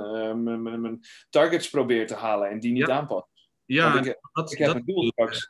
mijn, 0.43 0.61
mijn, 0.61 0.81
mijn, 0.81 1.01
targets 1.29 1.69
probeer 1.69 2.07
te 2.07 2.15
halen 2.15 2.49
en 2.49 2.59
die 2.59 2.71
niet 2.71 2.87
ja. 2.87 2.97
aanpas. 2.97 3.23
Ja, 3.65 3.99
ik, 3.99 4.19
dat, 4.31 4.51
ik 4.51 4.57
heb 4.57 4.67
dat, 4.67 4.75
een 4.75 4.85
doel 4.85 5.03
straks. 5.03 5.49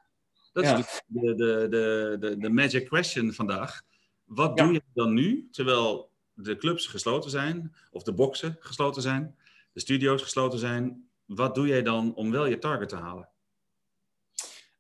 Dat 0.51 0.63
Ja. 0.63 0.77
is 0.77 1.01
de, 1.07 1.35
de, 1.35 1.67
de, 1.69 2.17
de, 2.19 2.37
de 2.37 2.49
magic 2.49 2.87
question 2.87 3.33
vandaag. 3.33 3.81
Wat 4.23 4.57
doe 4.57 4.73
je 4.73 4.81
dan 4.93 5.13
nu, 5.13 5.47
terwijl 5.51 6.11
de 6.33 6.57
clubs 6.57 6.87
gesloten 6.87 7.29
zijn, 7.29 7.75
of 7.91 8.03
de 8.03 8.13
boxen 8.13 8.57
gesloten 8.59 9.01
zijn, 9.01 9.35
de 9.73 9.79
studio's 9.79 10.21
gesloten 10.21 10.59
zijn? 10.59 11.09
Wat 11.25 11.55
doe 11.55 11.67
jij 11.67 11.83
dan 11.83 12.15
om 12.15 12.31
wel 12.31 12.45
je 12.45 12.57
target 12.57 12.89
te 12.89 12.95
halen? 12.95 13.29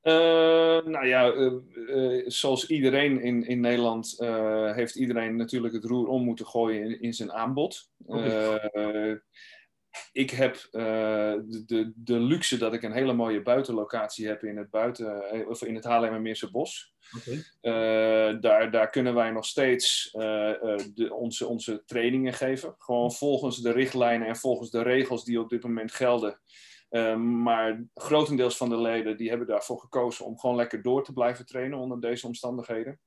Eh, 0.01 0.85
nou 0.85 1.07
ja, 1.07 1.31
eh, 1.31 1.45
eh, 1.87 2.23
zoals 2.27 2.67
iedereen 2.67 3.21
in, 3.21 3.45
in 3.47 3.59
Nederland 3.59 4.15
heeft 4.75 4.95
iedereen 4.95 5.35
natuurlijk 5.35 5.73
het 5.73 5.83
roer 5.83 6.07
om 6.07 6.23
moeten 6.23 6.45
gooien 6.45 6.83
in, 6.83 7.01
in 7.01 7.13
zijn 7.13 7.31
aanbod. 7.31 7.89
Eh, 8.07 9.13
ik 10.11 10.29
heb 10.29 10.67
de, 10.71 11.63
de, 11.65 11.91
de 11.95 12.19
luxe 12.19 12.57
dat 12.57 12.73
ik 12.73 12.83
een 12.83 12.91
hele 12.91 13.13
mooie 13.13 13.41
buitenlocatie 13.41 14.27
heb 14.27 14.43
in 14.43 14.57
het, 14.57 14.69
buiten, 14.69 15.47
of 15.47 15.63
in 15.63 15.75
het 15.75 15.83
Haarlemmermeerse 15.83 16.51
bos. 16.51 16.93
Daar, 18.41 18.71
daar 18.71 18.89
kunnen 18.89 19.13
wij 19.13 19.31
nog 19.31 19.45
steeds 19.45 20.09
de, 20.11 21.09
onze, 21.11 21.47
onze 21.47 21.83
trainingen 21.85 22.33
geven. 22.33 22.75
Gewoon 22.77 23.11
volgens 23.11 23.61
de 23.61 23.71
richtlijnen 23.71 24.27
en 24.27 24.35
volgens 24.35 24.69
de 24.69 24.81
regels 24.81 25.25
die 25.25 25.39
op 25.39 25.49
dit 25.49 25.63
moment 25.63 25.91
gelden. 25.91 26.39
Eh, 26.89 27.15
maar 27.15 27.83
grotendeels 27.93 28.57
van 28.57 28.69
de 28.69 28.81
leden 28.81 29.17
die 29.17 29.29
hebben 29.29 29.47
daarvoor 29.47 29.79
gekozen 29.79 30.25
om 30.25 30.39
gewoon 30.39 30.55
lekker 30.55 30.81
door 30.81 31.03
te 31.03 31.13
blijven 31.13 31.45
trainen 31.45 31.79
onder 31.79 32.01
deze 32.01 32.27
omstandigheden. 32.27 32.99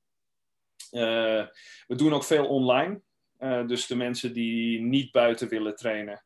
Eh, 0.93 1.47
we 1.87 1.95
doen 1.95 2.13
ook 2.13 2.23
veel 2.23 2.47
online. 2.47 3.01
Eh, 3.37 3.67
dus 3.67 3.87
de 3.87 3.95
mensen 3.95 4.33
die 4.33 4.81
niet 4.81 5.11
buiten 5.11 5.47
willen 5.47 5.75
trainen, 5.75 6.25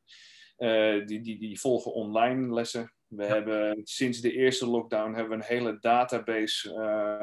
eh, 0.55 1.05
die, 1.05 1.21
die, 1.21 1.39
die 1.39 1.59
volgen 1.59 1.93
online 1.93 2.53
lessen. 2.53 2.91
We 3.07 3.25
hebben 3.25 3.81
sinds 3.83 4.21
de 4.21 4.31
eerste 4.31 4.67
lockdown 4.67 5.13
hebben 5.13 5.37
we 5.37 5.43
een 5.43 5.57
hele 5.57 5.77
database 5.79 6.73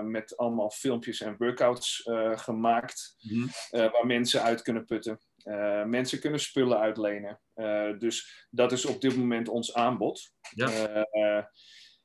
met 0.05 0.37
allemaal 0.37 0.71
filmpjes 0.71 1.21
en 1.21 1.35
workouts 1.39 2.03
gemaakt. 2.35 3.17
Mhm. 3.21 3.47
waar 3.71 4.07
mensen 4.07 4.43
uit 4.43 4.63
kunnen 4.63 4.85
putten. 4.85 5.21
Eh, 5.45 5.85
mensen 5.85 6.21
kunnen 6.21 6.41
spullen 6.41 6.79
uitlenen. 6.79 7.41
Eh, 7.55 7.99
dus 7.99 8.47
dat 8.51 8.73
is 8.73 8.87
op 8.87 9.01
dit 9.01 9.17
moment 9.17 9.49
ons 9.49 9.75
aanbod. 9.75 10.33
Ja. 10.55 10.69
Eh, 11.11 11.45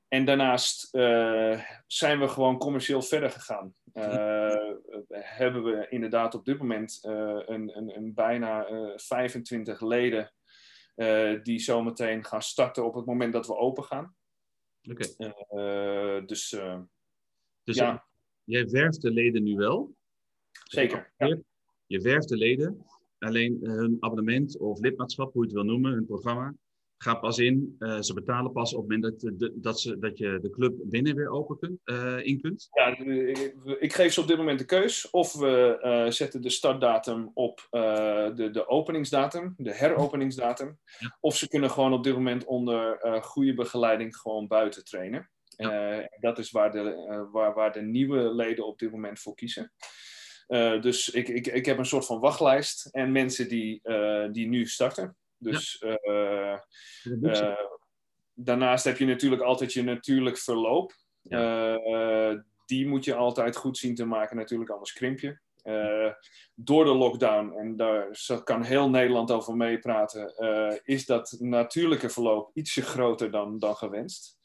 en 0.08 0.26
daarnaast 0.26 0.90
zijn 1.88 2.20
we 2.20 2.28
gewoon 2.28 2.58
commercieel 2.58 3.02
verder 3.02 3.30
gegaan. 3.30 3.74
Eh, 3.94 4.74
hebben 5.10 5.64
we 5.64 5.88
inderdaad 5.90 6.36
op 6.36 6.46
dit 6.46 6.58
moment 6.58 7.00
een, 7.02 7.78
een, 7.78 7.96
een 7.96 8.14
bijna 8.14 8.66
eh, 8.66 8.92
25 8.96 9.82
leden 9.82 10.34
die 11.44 11.60
zometeen 11.60 12.26
gaan 12.26 12.42
starten 12.42 12.86
op 12.86 12.94
het 12.94 13.06
moment 13.06 13.34
dat 13.34 13.48
we 13.48 13.56
open 13.56 13.84
gaan. 13.84 14.16
Oké. 14.82 15.06
Dus 16.26 16.50
Dus 17.64 17.78
ja, 17.78 18.06
jij 18.44 18.66
werft 18.66 19.02
de 19.02 19.12
leden 19.12 19.44
nu 19.44 19.56
wel? 19.56 19.96
zeker. 20.64 21.14
Ja. 21.18 21.38
Je 21.86 22.00
werft 22.00 22.30
de 22.30 22.38
leden, 22.38 22.86
alleen 23.20 23.58
hun 23.62 23.98
abonnement 24.00 24.58
of 24.58 24.80
lidmaatschap, 24.80 25.34
hoe 25.34 25.42
je 25.42 25.48
het 25.48 25.58
wil 25.58 25.68
noemen, 25.72 25.92
hun 25.92 26.06
programma, 26.06 26.54
gaat 26.98 27.22
pas 27.22 27.38
in. 27.38 27.76
eh, 27.80 28.00
ze 28.00 28.14
betalen 28.14 28.52
pas 28.52 28.74
op 28.74 28.90
het 28.90 28.90
moment 28.90 29.22
dat, 29.22 29.40
de, 29.40 29.54
dat, 29.56 29.80
ze, 29.80 30.00
dat 30.00 30.18
je 30.18 30.40
de 30.42 30.50
club 30.50 30.74
binnen 30.84 31.16
weer 31.16 31.30
open 31.30 31.60
kunt, 31.60 31.80
eh, 31.84 32.26
in 32.26 32.42
kunt. 32.42 32.68
Ja, 32.72 32.98
ik, 32.98 33.56
ik 33.80 33.94
geef 33.94 34.14
ze 34.14 34.22
op 34.22 34.28
dit 34.28 34.38
moment 34.38 34.60
de 34.60 34.66
keus. 34.66 35.10
Of 35.10 35.34
we 35.34 35.78
eh, 35.82 36.12
zetten 36.12 36.42
de 36.42 36.50
startdatum 36.50 37.32
op 37.34 37.68
eh, 37.70 38.36
de, 38.36 38.50
de 38.52 38.68
openingsdatum, 38.68 39.54
de 39.58 39.74
heropeningsdatum. 39.74 40.78
Ja. 41.00 41.18
Of 41.20 41.36
ze 41.36 41.48
kunnen 41.48 41.70
gewoon 41.70 41.94
op 41.94 42.04
dit 42.04 42.14
moment 42.14 42.46
onder 42.46 42.98
eh, 42.98 43.22
goede 43.22 43.54
begeleiding 43.54 44.16
gewoon 44.16 44.48
buiten 44.48 44.84
trainen. 44.84 45.30
Eh, 45.56 45.98
dat 46.20 46.38
is 46.38 46.52
waar 46.52 46.72
de, 46.72 46.80
eh, 46.80 47.22
waar, 47.32 47.54
waar 47.54 47.72
de 47.74 47.82
nieuwe 47.82 48.36
leden 48.36 48.66
op 48.68 48.80
dit 48.80 48.92
moment 48.92 49.20
voor 49.20 49.36
kiezen. 49.36 49.72
Eh, 50.50 50.82
dus 50.82 51.10
ik, 51.10 51.28
ik, 51.28 51.48
ik 51.48 51.66
heb 51.66 51.78
een 51.78 51.86
soort 51.86 52.06
van 52.06 52.20
wachtlijst 52.20 52.86
en 52.86 53.12
mensen 53.12 53.48
die, 53.48 53.80
eh, 53.84 54.28
die 54.32 54.48
nu 54.48 54.66
starten. 54.66 55.16
Dus 55.38 55.78
eh, 55.78 56.56
daarnaast 58.34 58.84
heb 58.84 58.98
je 58.98 59.06
natuurlijk 59.06 59.42
altijd 59.42 59.74
je 59.74 59.84
natuurlijk 59.84 60.38
verloop. 60.38 60.94
Die 62.66 62.88
moet 62.88 63.06
je 63.06 63.16
altijd 63.16 63.56
goed 63.56 63.78
zien 63.78 63.96
te 63.96 64.06
maken, 64.06 64.38
natuurlijk, 64.38 64.70
anders 64.70 64.94
krimp 64.94 65.20
je. 65.20 65.38
Door 66.56 66.86
de 66.86 66.94
lockdown, 66.94 67.54
en 67.58 67.76
daar 67.76 68.44
kan 68.44 68.64
heel 68.64 68.90
Nederland 68.90 69.32
over 69.32 69.56
meepraten, 69.56 70.34
is 70.84 71.06
dat 71.06 71.36
natuurlijke 71.40 72.10
verloop 72.10 72.52
ietsje 72.54 72.82
groter 72.82 73.32
dan, 73.32 73.60
dan 73.60 73.76
gewenst. 73.76 74.39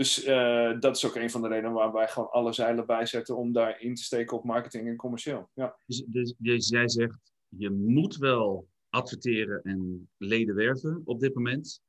Dus 0.00 0.22
eh, 0.22 0.80
dat 0.80 0.96
is 0.96 1.06
ook 1.06 1.14
een 1.14 1.30
van 1.30 1.42
de 1.42 1.48
redenen 1.48 1.72
waar 1.72 1.92
wij 1.92 2.08
gewoon 2.08 2.30
alle 2.30 2.52
zeilen 2.52 2.86
bij 2.86 3.06
zetten 3.06 3.36
om 3.36 3.52
daar 3.52 3.80
in 3.80 3.94
te 3.94 4.02
steken 4.02 4.36
op 4.36 4.44
marketing 4.44 4.88
en 4.88 4.96
commercieel. 4.96 5.50
Ja. 5.54 5.76
Dus, 5.86 6.04
dus, 6.06 6.34
dus 6.38 6.68
jij 6.68 6.88
zegt, 6.88 7.32
je 7.48 7.70
moet 7.70 8.16
wel 8.16 8.68
adverteren 8.88 9.62
en 9.62 10.10
leden 10.16 10.54
werven 10.54 11.02
op 11.04 11.20
dit 11.20 11.34
moment. 11.34 11.82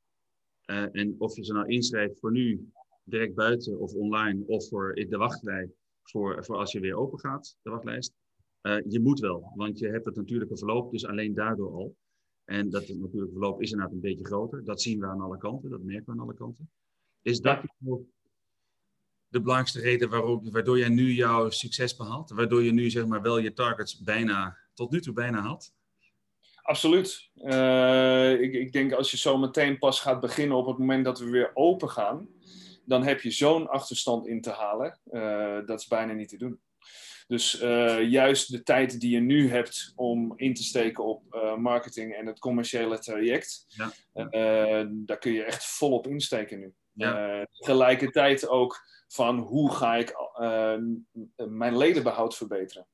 Eh, 0.64 0.86
en 0.92 1.14
of 1.18 1.36
je 1.36 1.44
ze 1.44 1.52
nou 1.52 1.68
inschrijft 1.68 2.18
voor 2.18 2.32
nu, 2.32 2.70
direct 3.04 3.34
buiten 3.34 3.78
of 3.78 3.94
online, 3.94 4.42
of 4.46 4.68
voor 4.68 4.94
de 4.94 5.16
wachtlijst, 5.16 5.72
voor, 6.02 6.44
voor 6.44 6.56
als 6.56 6.72
je 6.72 6.80
weer 6.80 6.96
open 6.96 7.18
gaat, 7.18 7.56
de 7.62 7.70
wachtlijst. 7.70 8.12
Eh, 8.60 8.76
je 8.88 9.00
moet 9.00 9.20
wel, 9.20 9.52
want 9.54 9.78
je 9.78 9.88
hebt 9.88 10.04
het 10.04 10.16
natuurlijke 10.16 10.56
verloop, 10.56 10.90
dus 10.90 11.06
alleen 11.06 11.34
daardoor 11.34 11.72
al. 11.72 11.96
En 12.44 12.70
dat 12.70 12.88
natuurlijke 12.88 13.32
verloop 13.32 13.62
is 13.62 13.70
inderdaad 13.70 13.94
een 13.94 14.00
beetje 14.00 14.24
groter. 14.24 14.64
Dat 14.64 14.82
zien 14.82 15.00
we 15.00 15.06
aan 15.06 15.20
alle 15.20 15.38
kanten, 15.38 15.70
dat 15.70 15.82
merken 15.82 16.06
we 16.06 16.12
aan 16.12 16.26
alle 16.26 16.34
kanten. 16.34 16.70
Is 17.22 17.40
dat 17.40 17.62
nou 17.78 18.06
de 19.28 19.40
belangrijkste 19.40 19.80
reden 19.80 20.08
waarom, 20.10 20.50
waardoor 20.50 20.78
jij 20.78 20.88
nu 20.88 21.12
jouw 21.12 21.50
succes 21.50 21.96
behaalt? 21.96 22.30
Waardoor 22.30 22.62
je 22.62 22.72
nu 22.72 22.90
zeg 22.90 23.06
maar 23.06 23.22
wel 23.22 23.38
je 23.38 23.52
targets 23.52 24.02
bijna, 24.02 24.58
tot 24.74 24.90
nu 24.90 25.00
toe 25.00 25.12
bijna 25.12 25.40
had? 25.40 25.72
Absoluut. 26.62 27.30
Eh, 27.34 28.40
ik, 28.40 28.52
ik 28.52 28.72
denk 28.72 28.92
als 28.92 29.10
je 29.10 29.16
zo 29.16 29.38
meteen 29.38 29.78
pas 29.78 30.00
gaat 30.00 30.20
beginnen 30.20 30.56
op 30.56 30.66
het 30.66 30.78
moment 30.78 31.04
dat 31.04 31.18
we 31.18 31.30
weer 31.30 31.50
open 31.54 31.90
gaan, 31.90 32.28
dan 32.84 33.02
heb 33.02 33.20
je 33.20 33.30
zo'n 33.30 33.68
achterstand 33.68 34.26
in 34.26 34.40
te 34.40 34.50
halen. 34.50 35.00
Eh, 35.04 35.66
dat 35.66 35.80
is 35.80 35.86
bijna 35.86 36.12
niet 36.12 36.28
te 36.28 36.36
doen. 36.36 36.60
Dus 37.26 37.52
juist 38.08 38.50
de 38.50 38.62
tijd 38.62 39.00
die 39.00 39.10
je 39.10 39.20
nu 39.20 39.48
hebt 39.48 39.92
om 39.96 40.32
in 40.36 40.54
te 40.54 40.62
steken 40.62 41.04
op 41.04 41.54
marketing 41.58 42.14
en 42.14 42.26
het 42.26 42.38
commerciële 42.38 42.98
traject, 42.98 43.64
ja. 43.68 43.92
daar 44.86 45.18
kun 45.18 45.32
je 45.32 45.44
echt 45.44 45.64
volop 45.64 46.06
insteken 46.06 46.58
nu. 46.60 46.74
Ja. 46.92 47.46
tegelijkertijd 47.52 48.48
ook 48.48 48.80
van 49.08 49.38
hoe 49.38 49.74
ga 49.74 49.94
ik 49.94 50.14
mijn 51.36 51.76
ledenbehoud 51.76 52.36
verbeteren. 52.36 52.86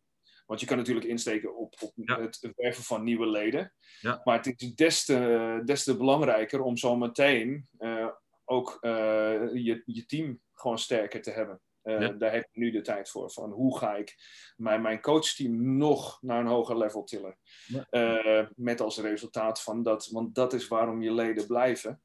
Want 0.47 0.61
je 0.61 0.67
kan 0.67 0.77
natuurlijk 0.77 1.07
insteken 1.07 1.57
op, 1.57 1.75
op 1.81 1.93
het 1.97 2.53
werven 2.57 2.85
van 2.85 3.03
nieuwe 3.03 3.27
leden. 3.27 3.73
Ja. 4.01 4.21
Maar 4.25 4.37
het 4.37 4.61
is 4.61 4.75
des 4.75 5.05
te, 5.05 5.63
des 5.65 5.85
te 5.85 5.97
belangrijker 5.97 6.63
om 6.63 6.77
zo 6.77 6.97
meteen 6.97 7.69
uh, 7.79 8.09
ook 8.45 8.79
uh, 8.81 8.93
je, 9.55 9.83
je 9.85 10.07
team 10.07 10.41
gewoon 10.53 10.79
sterker 10.79 11.23
te 11.23 11.31
hebben. 11.31 11.61
Uh, 11.83 12.19
Daar 12.19 12.33
heb 12.33 12.43
ik 12.43 12.57
nu 12.57 12.71
de 12.71 12.81
tijd 12.81 13.11
voor. 13.11 13.31
Van 13.31 13.51
hoe 13.51 13.79
ga 13.79 13.97
ik 13.97 14.17
mijn, 14.57 14.83
mijn 14.83 15.01
coachteam 15.01 15.77
nog 15.77 16.23
naar 16.23 16.41
een 16.41 16.47
hoger 16.47 16.79
level 16.79 17.05
tillen. 17.05 17.39
Met 18.55 18.81
als 18.81 18.99
resultaat 18.99 19.63
van 19.63 19.83
dat, 19.83 20.07
want 20.07 20.35
dat 20.35 20.53
is 20.53 20.69
waarom 20.69 21.03
je 21.03 21.13
leden 21.13 21.47
blijven. 21.47 22.03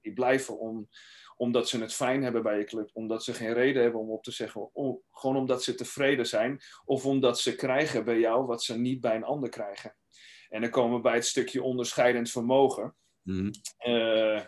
Die 0.00 0.12
blijven 0.12 0.58
om, 0.58 0.88
omdat 1.36 1.68
ze 1.68 1.80
het 1.80 1.94
fijn 1.94 2.22
hebben 2.22 2.42
bij 2.42 2.58
je 2.58 2.64
club, 2.64 2.90
omdat 2.92 3.24
ze 3.24 3.34
geen 3.34 3.52
reden 3.52 3.82
hebben 3.82 4.00
om 4.00 4.10
op 4.10 4.22
te 4.22 4.30
zeggen, 4.30 4.70
gewoon 5.10 5.36
omdat 5.36 5.62
ze 5.62 5.74
tevreden 5.74 6.26
zijn, 6.26 6.60
of 6.84 7.06
omdat 7.06 7.40
ze 7.40 7.54
krijgen 7.54 8.04
bij 8.04 8.18
jou 8.18 8.46
wat 8.46 8.62
ze 8.62 8.78
niet 8.78 9.00
bij 9.00 9.16
een 9.16 9.24
ander 9.24 9.48
krijgen. 9.48 9.96
En 10.48 10.60
dan 10.60 10.70
komen 10.70 10.96
we 10.96 11.02
bij 11.02 11.14
het 11.14 11.26
stukje 11.26 11.62
onderscheidend 11.62 12.30
vermogen. 12.30 12.96
Mhm. 13.22 13.50
Eh, 13.76 14.40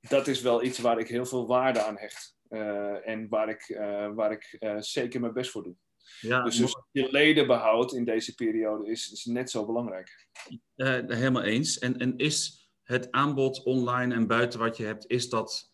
dat 0.00 0.26
is 0.26 0.40
wel 0.40 0.62
iets 0.62 0.78
waar 0.78 0.98
ik 0.98 1.08
heel 1.08 1.26
veel 1.26 1.46
waarde 1.46 1.82
aan 1.82 1.98
hecht. 1.98 2.36
Uh, 2.48 3.08
en 3.08 3.28
waar 3.28 3.48
ik, 3.48 3.68
uh, 3.68 4.14
waar 4.14 4.32
ik 4.32 4.58
zeker 4.78 5.20
mijn 5.20 5.32
best 5.32 5.50
voor 5.50 5.62
doe. 5.62 5.76
Ja, 6.20 6.42
dus, 6.42 6.56
dus 6.56 6.76
je 6.90 7.10
ledenbehoud 7.10 7.92
in 7.92 8.04
deze 8.04 8.34
periode 8.34 8.90
is, 8.90 9.12
is 9.12 9.24
net 9.24 9.50
zo 9.50 9.66
belangrijk. 9.66 10.28
helemaal 10.74 11.42
eens. 11.42 11.78
En, 11.78 11.98
en 11.98 12.16
is 12.16 12.57
het 12.88 13.12
aanbod 13.12 13.62
online 13.62 14.14
en 14.14 14.26
buiten 14.26 14.58
wat 14.58 14.76
je 14.76 14.84
hebt, 14.84 15.04
is 15.06 15.28
dat 15.28 15.72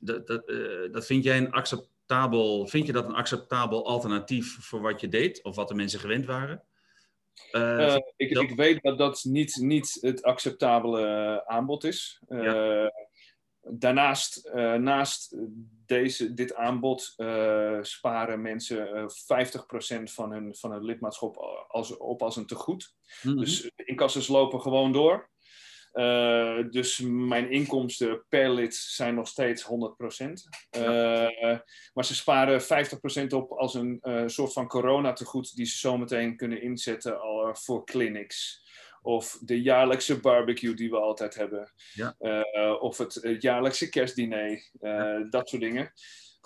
dat, 0.00 0.26
dat, 0.26 0.48
uh, 0.48 0.92
dat 0.92 1.06
vind 1.06 1.24
jij 1.24 1.36
een 1.36 1.52
acceptabel, 1.52 2.66
vind 2.66 2.86
je 2.86 2.92
dat 2.92 3.04
een 3.04 3.14
acceptabel 3.14 3.86
alternatief 3.86 4.56
voor 4.60 4.80
wat 4.80 5.00
je 5.00 5.08
deed 5.08 5.42
of 5.42 5.56
wat 5.56 5.68
de 5.68 5.74
mensen 5.74 6.00
gewend 6.00 6.26
waren? 6.26 6.62
Uh, 7.52 7.96
ik, 8.16 8.30
ik, 8.30 8.56
weet 8.56 8.82
dat 8.82 8.98
dat 8.98 9.24
niet, 9.24 9.56
niet 9.56 9.98
het 10.00 10.22
acceptabele 10.22 11.42
aanbod 11.46 11.84
is. 11.84 12.20
Daarnaast, 13.60 14.50
naast 14.78 15.36
deze, 15.86 16.34
dit 16.34 16.54
aanbod 16.54 17.14
sparen 17.80 18.42
mensen 18.42 19.10
50% 19.10 20.02
van 20.02 20.32
hun, 20.32 20.54
van 20.56 20.72
hun 20.72 20.84
lidmaatschap 20.84 21.36
als, 21.68 21.96
op 21.96 22.22
als 22.22 22.36
een 22.36 22.46
tegoed. 22.46 22.94
Mm 23.22 23.32
-hmm. 23.32 23.40
Dus 23.40 23.70
incassers 23.76 24.28
lopen 24.28 24.60
gewoon 24.60 24.92
door. 24.92 25.30
Uh, 25.94 26.70
dus 26.70 27.00
mijn 27.04 27.50
inkomsten 27.50 28.24
per 28.28 28.50
lid 28.50 28.74
zijn 28.74 29.14
nog 29.14 29.28
steeds 29.28 29.64
100%. 29.64 29.68
Uh, 30.76 31.58
maar 31.94 32.04
ze 32.04 32.14
sparen 32.14 32.62
50% 32.62 33.26
op 33.28 33.50
als 33.52 33.74
een 33.74 33.98
uh, 34.02 34.22
soort 34.26 34.52
van 34.52 34.66
corona-tegoed 34.66 35.56
die 35.56 35.66
ze 35.66 35.78
zometeen 35.78 36.36
kunnen 36.36 36.62
inzetten 36.62 37.18
voor 37.52 37.84
clinics. 37.84 38.60
Of 39.02 39.38
de 39.40 39.62
jaarlijkse 39.62 40.20
barbecue 40.20 40.74
die 40.74 40.90
we 40.90 41.00
altijd 41.00 41.34
hebben. 41.34 41.72
Ja. 41.92 42.16
of 42.80 42.98
het 42.98 43.36
jaarlijkse 43.38 43.88
kerstdiner. 43.88 44.70
Ja. 44.80 45.18
Dat 45.30 45.48
soort 45.48 45.62
dingen 45.62 45.92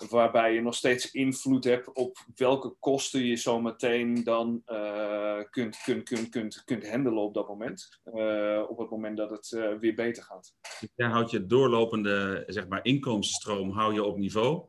waarbij 0.09 0.53
je 0.53 0.61
nog 0.61 0.75
steeds 0.75 1.11
invloed 1.11 1.63
hebt 1.63 1.93
op 1.93 2.17
welke 2.35 2.75
kosten 2.79 3.25
je 3.25 3.35
zo 3.35 3.61
meteen 3.61 4.23
dan 4.23 4.61
uh, 4.67 5.39
kunt, 5.49 5.77
kunt, 5.83 6.03
kunt, 6.03 6.29
kunt, 6.29 6.63
kunt 6.63 6.89
handelen 6.89 7.23
op 7.23 7.33
dat 7.33 7.47
moment. 7.47 7.99
Uh, 8.05 8.63
op 8.67 8.77
het 8.77 8.89
moment 8.89 9.17
dat 9.17 9.29
het 9.29 9.51
uh, 9.51 9.73
weer 9.79 9.95
beter 9.95 10.23
gaat. 10.23 10.53
Ja, 10.95 11.09
houdt 11.09 11.31
je 11.31 11.45
doorlopende 11.45 12.43
zeg 12.47 12.67
maar, 12.67 12.85
inkomensstroom 12.85 13.71
hou 13.71 13.93
je 13.93 14.03
op 14.03 14.17
niveau, 14.17 14.63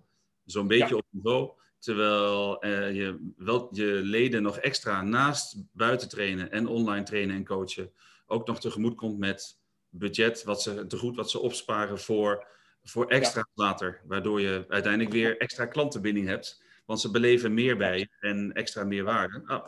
zo'n 0.45 0.69
beetje 0.69 0.88
ja. 0.88 0.97
op 0.97 1.07
niveau. 1.11 1.51
Terwijl 1.79 2.67
je 2.93 3.33
wel 3.37 3.69
je 3.71 3.85
leden 3.85 4.43
nog 4.43 4.59
extra 4.59 5.03
naast 5.03 5.64
buiten 5.73 6.09
trainen 6.09 6.51
en 6.51 6.67
online 6.67 7.05
trainen 7.05 7.37
en 7.37 7.45
coachen 7.45 7.93
ook 8.29 8.47
nog 8.47 8.61
tegemoet 8.61 8.95
komt 8.95 9.19
met 9.19 9.59
budget, 9.88 10.45
wat 10.45 10.62
ze, 10.62 10.87
te 10.87 10.99
goed 10.99 11.17
wat 11.17 11.31
ze 11.31 11.38
opsparen 11.38 11.99
voor 11.99 12.47
voor 12.83 13.07
extra 13.07 13.49
later. 13.55 14.01
Waardoor 14.07 14.41
je 14.41 14.64
uiteindelijk 14.69 15.12
weer 15.12 15.37
extra 15.37 15.67
klantenbinding 15.67 16.27
hebt. 16.27 16.62
Want 16.87 17.01
ze 17.01 17.11
beleven 17.11 17.55
meer 17.55 17.77
bij 17.77 18.09
en 18.21 18.53
extra 18.53 18.85
meerwaarde. 18.85 19.43
Oh, 19.47 19.67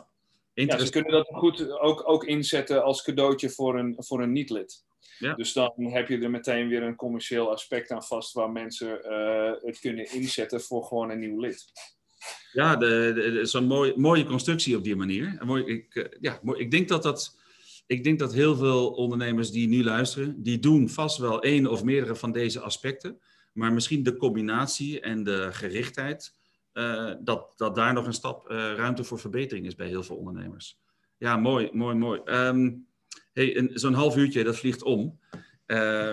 ja, 0.53 0.77
ze 0.77 0.91
kunnen 0.91 1.11
dat 1.11 1.27
goed 1.27 1.69
ook, 1.69 2.09
ook 2.09 2.23
inzetten 2.23 2.83
als 2.83 3.03
cadeautje 3.03 3.49
voor 3.49 3.79
een, 3.79 3.95
voor 3.97 4.21
een 4.21 4.31
niet-lid. 4.31 4.83
Ja. 5.17 5.33
Dus 5.33 5.53
dan 5.53 5.73
heb 5.77 6.07
je 6.07 6.17
er 6.17 6.29
meteen 6.29 6.67
weer 6.67 6.83
een 6.83 6.95
commercieel 6.95 7.51
aspect 7.51 7.91
aan 7.91 8.03
vast 8.03 8.33
waar 8.33 8.51
mensen 8.51 9.01
uh, 9.05 9.51
het 9.61 9.79
kunnen 9.79 10.11
inzetten 10.11 10.61
voor 10.61 10.83
gewoon 10.83 11.09
een 11.09 11.19
nieuw 11.19 11.39
lid. 11.39 11.65
Ja, 12.51 13.45
zo'n 13.45 13.65
mooi, 13.65 13.93
mooie 13.95 14.25
constructie 14.25 14.77
op 14.77 14.83
die 14.83 14.95
manier. 14.95 15.37
Mooi, 15.45 15.63
ik, 15.65 15.95
uh, 15.95 16.05
ja, 16.19 16.39
mooi, 16.43 16.59
ik 16.59 16.71
denk 16.71 16.87
dat 16.87 17.03
dat 17.03 17.40
ik 17.91 18.03
denk 18.03 18.19
dat 18.19 18.33
heel 18.33 18.55
veel 18.55 18.91
ondernemers 18.91 19.51
die 19.51 19.67
nu 19.67 19.83
luisteren, 19.83 20.43
die 20.43 20.59
doen 20.59 20.89
vast 20.89 21.17
wel 21.17 21.41
één 21.41 21.67
of 21.67 21.83
meerdere 21.83 22.15
van 22.15 22.31
deze 22.31 22.59
aspecten. 22.59 23.19
Maar 23.53 23.73
misschien 23.73 24.03
de 24.03 24.17
combinatie 24.17 24.99
en 24.99 25.23
de 25.23 25.49
gerichtheid, 25.51 26.35
uh, 26.73 27.13
dat, 27.19 27.53
dat 27.55 27.75
daar 27.75 27.93
nog 27.93 28.05
een 28.05 28.13
stap 28.13 28.49
uh, 28.49 28.57
ruimte 28.57 29.03
voor 29.03 29.19
verbetering 29.19 29.65
is 29.65 29.75
bij 29.75 29.87
heel 29.87 30.03
veel 30.03 30.15
ondernemers. 30.15 30.79
Ja, 31.17 31.37
mooi, 31.37 31.69
mooi, 31.73 31.95
mooi. 31.95 32.21
Um, 32.25 32.87
hey, 33.33 33.69
zo'n 33.73 33.93
half 33.93 34.17
uurtje, 34.17 34.43
dat 34.43 34.57
vliegt 34.57 34.83
om. 34.83 35.19
Uh, 35.31 35.37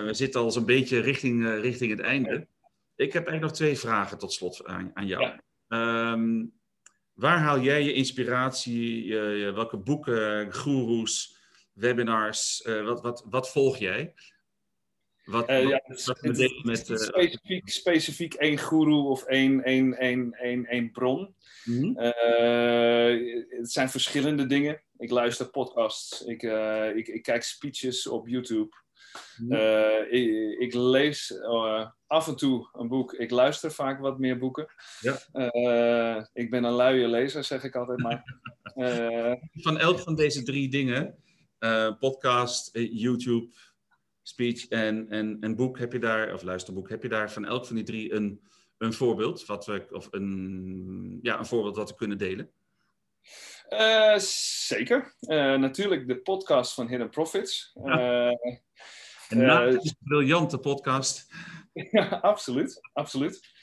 we 0.03 0.09
zitten 0.11 0.41
al 0.41 0.51
zo'n 0.51 0.65
beetje 0.65 0.99
richting, 0.99 1.61
richting 1.61 1.91
het 1.91 2.01
einde. 2.01 2.47
Ik 2.95 3.13
heb 3.13 3.27
eigenlijk 3.27 3.41
nog 3.41 3.51
twee 3.51 3.77
vragen 3.77 4.17
tot 4.17 4.33
slot 4.33 4.65
aan, 4.65 4.91
aan 4.93 5.07
jou. 5.07 5.23
Ja. 5.67 6.11
Um, 6.11 6.51
waar 7.13 7.39
haal 7.39 7.61
jij 7.61 7.83
je 7.83 7.93
inspiratie? 7.93 9.15
Welke 9.53 9.77
boeken, 9.77 10.53
goeroes, 10.53 11.37
webinars? 11.79 12.63
Uh, 12.65 12.85
wat, 12.85 13.01
wat, 13.01 13.25
wat 13.29 13.51
volg 13.51 13.77
jij? 13.77 14.13
Wat, 15.23 15.49
uh, 15.49 15.69
ja, 15.69 15.81
wat, 15.87 16.03
wat 16.05 16.19
het, 16.21 16.63
met, 16.63 16.89
uh, 16.89 16.97
specifiek, 16.97 17.69
specifiek 17.69 18.33
één 18.33 18.57
guru 18.57 18.91
of 18.91 19.23
één, 19.23 19.63
één, 19.63 19.97
één, 19.97 20.33
één, 20.33 20.65
één 20.65 20.91
bron. 20.91 21.35
Mm 21.63 21.81
-hmm. 21.81 21.95
het 23.49 23.71
zijn 23.71 23.89
verschillende 23.89 24.45
dingen. 24.45 24.81
Ik 24.97 25.09
luister 25.09 25.49
podcasts, 25.49 26.21
ik, 26.21 26.43
ik, 26.95 27.07
ik 27.07 27.23
kijk 27.23 27.43
speeches 27.43 28.07
op 28.07 28.27
YouTube. 28.27 28.75
Mm 29.37 29.51
-hmm. 29.51 30.05
ik, 30.09 30.59
ik, 30.59 30.73
lees 30.73 31.33
af 32.07 32.27
en 32.27 32.35
toe 32.35 32.69
een 32.73 32.87
boek. 32.87 33.13
Ik 33.13 33.31
luister 33.31 33.71
vaak 33.71 33.99
wat 33.99 34.19
meer 34.19 34.37
boeken. 34.37 34.67
Ja. 34.99 36.29
ik 36.33 36.49
ben 36.49 36.63
een 36.63 36.73
luie 36.73 37.07
lezer, 37.07 37.43
zeg 37.43 37.63
ik 37.63 37.75
altijd 37.75 37.99
maar. 37.99 38.23
van 39.65 39.77
elk 39.77 39.99
van 39.99 40.15
deze 40.15 40.43
drie 40.43 40.69
dingen 40.69 41.23
uh, 41.59 41.91
podcast, 41.99 42.75
eh, 42.75 42.89
YouTube, 42.91 43.53
speech 44.23 44.67
en, 44.67 45.09
en, 45.09 45.37
en 45.39 45.55
boek 45.55 45.79
heb 45.79 45.93
je 45.93 45.99
daar, 45.99 46.33
of 46.33 46.41
luisterboek, 46.41 46.89
heb 46.89 47.03
je 47.03 47.09
daar 47.09 47.31
van 47.31 47.45
elk 47.45 47.65
van 47.65 47.75
die 47.75 47.85
drie 47.85 48.13
een, 48.13 48.41
een 48.77 48.93
voorbeeld, 48.93 49.45
wat 49.45 49.65
we, 49.65 49.87
of 49.91 50.07
een, 50.11 51.19
ja, 51.21 51.39
een 51.39 51.45
voorbeeld 51.45 51.75
wat 51.75 51.89
we 51.89 51.95
kunnen 51.95 52.17
delen? 52.17 52.51
Uh, 53.69 54.17
zeker. 54.17 55.15
Uh, 55.21 55.55
natuurlijk 55.55 56.07
de 56.07 56.17
podcast 56.17 56.73
van 56.73 56.87
Hidden 56.87 57.09
Profits. 57.09 57.71
Ja. 57.83 58.37
een 59.29 59.95
briljante 59.99 60.57
podcast. 60.57 61.33
ja, 61.73 62.19
absoluut. 62.31 62.89
absoluut. 62.93 63.57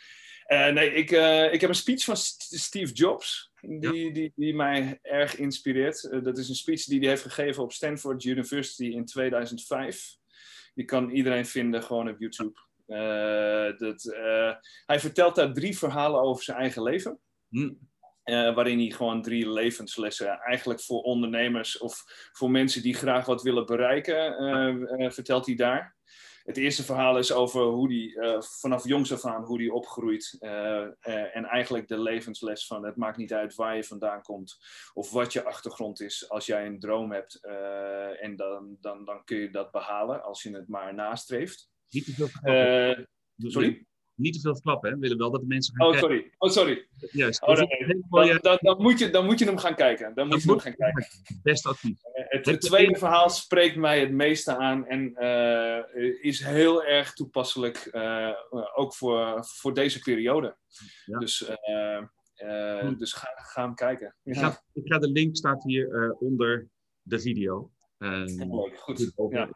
Uh, 0.47 0.69
nee, 0.69 0.93
ik, 0.93 1.11
uh, 1.11 1.53
ik 1.53 1.61
heb 1.61 1.71
een 1.71 1.77
speech 1.77 2.05
van 2.05 2.17
Steve 2.17 2.93
Jobs, 2.93 3.51
die, 3.67 4.13
die, 4.13 4.33
die 4.37 4.55
mij 4.55 4.99
erg 5.03 5.37
inspireert. 5.37 6.09
Uh, 6.11 6.23
dat 6.23 6.39
is 6.39 6.49
een 6.49 6.55
speech 6.55 6.85
die 6.85 6.99
hij 7.01 7.09
heeft 7.09 7.23
gegeven 7.23 7.63
op 7.63 7.73
Stanford 7.73 8.25
University 8.25 8.85
in 8.85 9.05
2005. 9.05 10.17
Die 10.75 10.85
kan 10.85 11.11
iedereen 11.11 11.47
vinden 11.47 11.83
gewoon 11.83 12.09
op 12.09 12.19
YouTube. 12.19 12.59
dat, 13.79 14.17
hij 14.87 15.01
vertelt 15.01 15.35
daar 15.35 15.53
drie 15.53 15.79
verhalen 15.79 16.21
over 16.21 16.45
zijn 16.45 16.59
eigen 16.59 16.83
leven. 16.83 17.19
Hm. 17.49 17.73
waarin 18.25 18.79
hij 18.79 18.91
gewoon 18.91 19.23
drie 19.23 19.51
levenslessen 19.51 20.39
eigenlijk 20.41 20.81
voor 20.81 21.03
ondernemers 21.03 21.79
of 21.79 22.05
voor 22.33 22.51
mensen 22.51 22.83
die 22.83 22.95
graag 22.95 23.27
wat 23.27 23.43
willen 23.43 23.67
bereiken, 23.67 25.13
vertelt 25.13 25.47
hij 25.47 25.55
daar. 25.55 25.97
Het 26.47 26.57
eerste 26.57 26.85
verhaal 26.85 27.19
is 27.19 27.33
over 27.33 27.63
hoe 27.63 27.89
die 27.89 28.15
uh, 28.15 28.41
vanaf 28.41 28.85
jongs 28.85 29.13
af 29.13 29.25
aan 29.25 29.45
hoe 29.45 29.59
die 29.59 29.73
opgroeit. 29.73 30.37
Uh, 30.41 30.51
uh, 30.51 31.37
en 31.37 31.45
eigenlijk 31.45 31.89
de 31.89 32.03
levensles 32.03 32.67
van 32.67 32.85
het 32.85 32.97
maakt 32.97 33.17
niet 33.17 33.33
uit 33.33 33.55
waar 33.55 33.77
je 33.77 33.85
vandaan 33.85 34.23
komt 34.23 34.59
of 34.95 35.11
wat 35.11 35.33
je 35.33 35.45
achtergrond 35.45 36.01
is. 36.01 36.29
Als 36.29 36.47
jij 36.47 36.67
een 36.67 36.81
droom 36.81 37.13
hebt 37.13 37.45
en 38.21 38.37
dan, 38.37 38.77
dan, 38.81 39.05
dan 39.05 39.25
kun 39.25 39.37
je 39.37 39.51
dat 39.51 39.71
behalen 39.71 40.23
als 40.23 40.43
je 40.43 40.57
het 40.57 40.69
maar 40.69 40.95
nastreeft. 40.95 41.71
Niet 41.91 42.05
te 42.05 42.15
veel 42.15 42.29
sorry? 43.51 43.87
Niet 44.17 44.33
te 44.35 44.41
veel 44.41 44.53
verklappen, 44.55 44.89
hè? 44.89 44.95
We 44.95 45.01
willen 45.01 45.19
wel 45.19 45.31
dat 45.31 45.41
de 45.41 45.47
mensen 45.47 45.75
gaan 45.77 45.87
Oh, 45.87 45.93
kijken. 45.93 46.09
sorry. 46.11 46.31
Oh, 46.39 46.51
sorry. 46.51 46.87
Juist. 47.13 47.43
Oh, 47.43 47.53
is 47.53 47.59
nee, 47.59 48.03
mooie- 48.09 48.29
Dan, 48.33 48.39
dan, 48.41 48.59
dan, 48.61 48.83
moet 48.83 48.99
je, 48.99 49.11
dan 49.11 49.25
moet 49.25 49.39
je 49.39 49.45
hem 49.45 49.59
gaan 49.59 49.75
kijken. 49.75 50.15
Dan 50.15 50.27
moet 50.29 50.43
je 50.43 50.51
hem 50.51 50.59
gaan 50.59 50.75
kijken. 50.75 51.07
Beste 51.43 51.69
advies. 51.69 52.03
Eh, 52.03 52.25
Het, 52.29 52.47
het 52.47 52.61
tweede 52.61 52.99
verhaal 52.99 53.31
spreekt 53.31 53.77
mij 53.77 54.01
het 54.01 54.11
meeste 54.11 54.57
aan 54.57 54.87
en 54.87 55.15
eh, 55.15 56.25
is 56.25 56.41
heel 56.45 56.85
erg 56.85 57.13
toepasselijk, 57.13 57.77
eh, 57.77 58.31
ook 58.75 58.95
voor, 58.95 59.45
voor 59.45 59.75
deze 59.75 59.99
periode. 60.01 60.57
Ja. 61.05 61.19
Dus, 61.19 61.39
dus 62.99 63.13
ga, 63.13 63.29
ga 63.35 63.63
hem 63.65 63.75
kijken. 63.75 64.15
Ik 64.25 64.35
Ja, 64.35 64.41
ga, 64.51 64.63
ik 64.73 64.83
ga 64.93 64.99
de 64.99 65.11
link 65.11 65.37
staat 65.37 65.65
hier 65.65 66.17
onder 66.19 66.69
de 67.03 67.21
video. 67.21 67.71
Goed. 68.77 69.13
over- 69.15 69.39
Ja. 69.39 69.51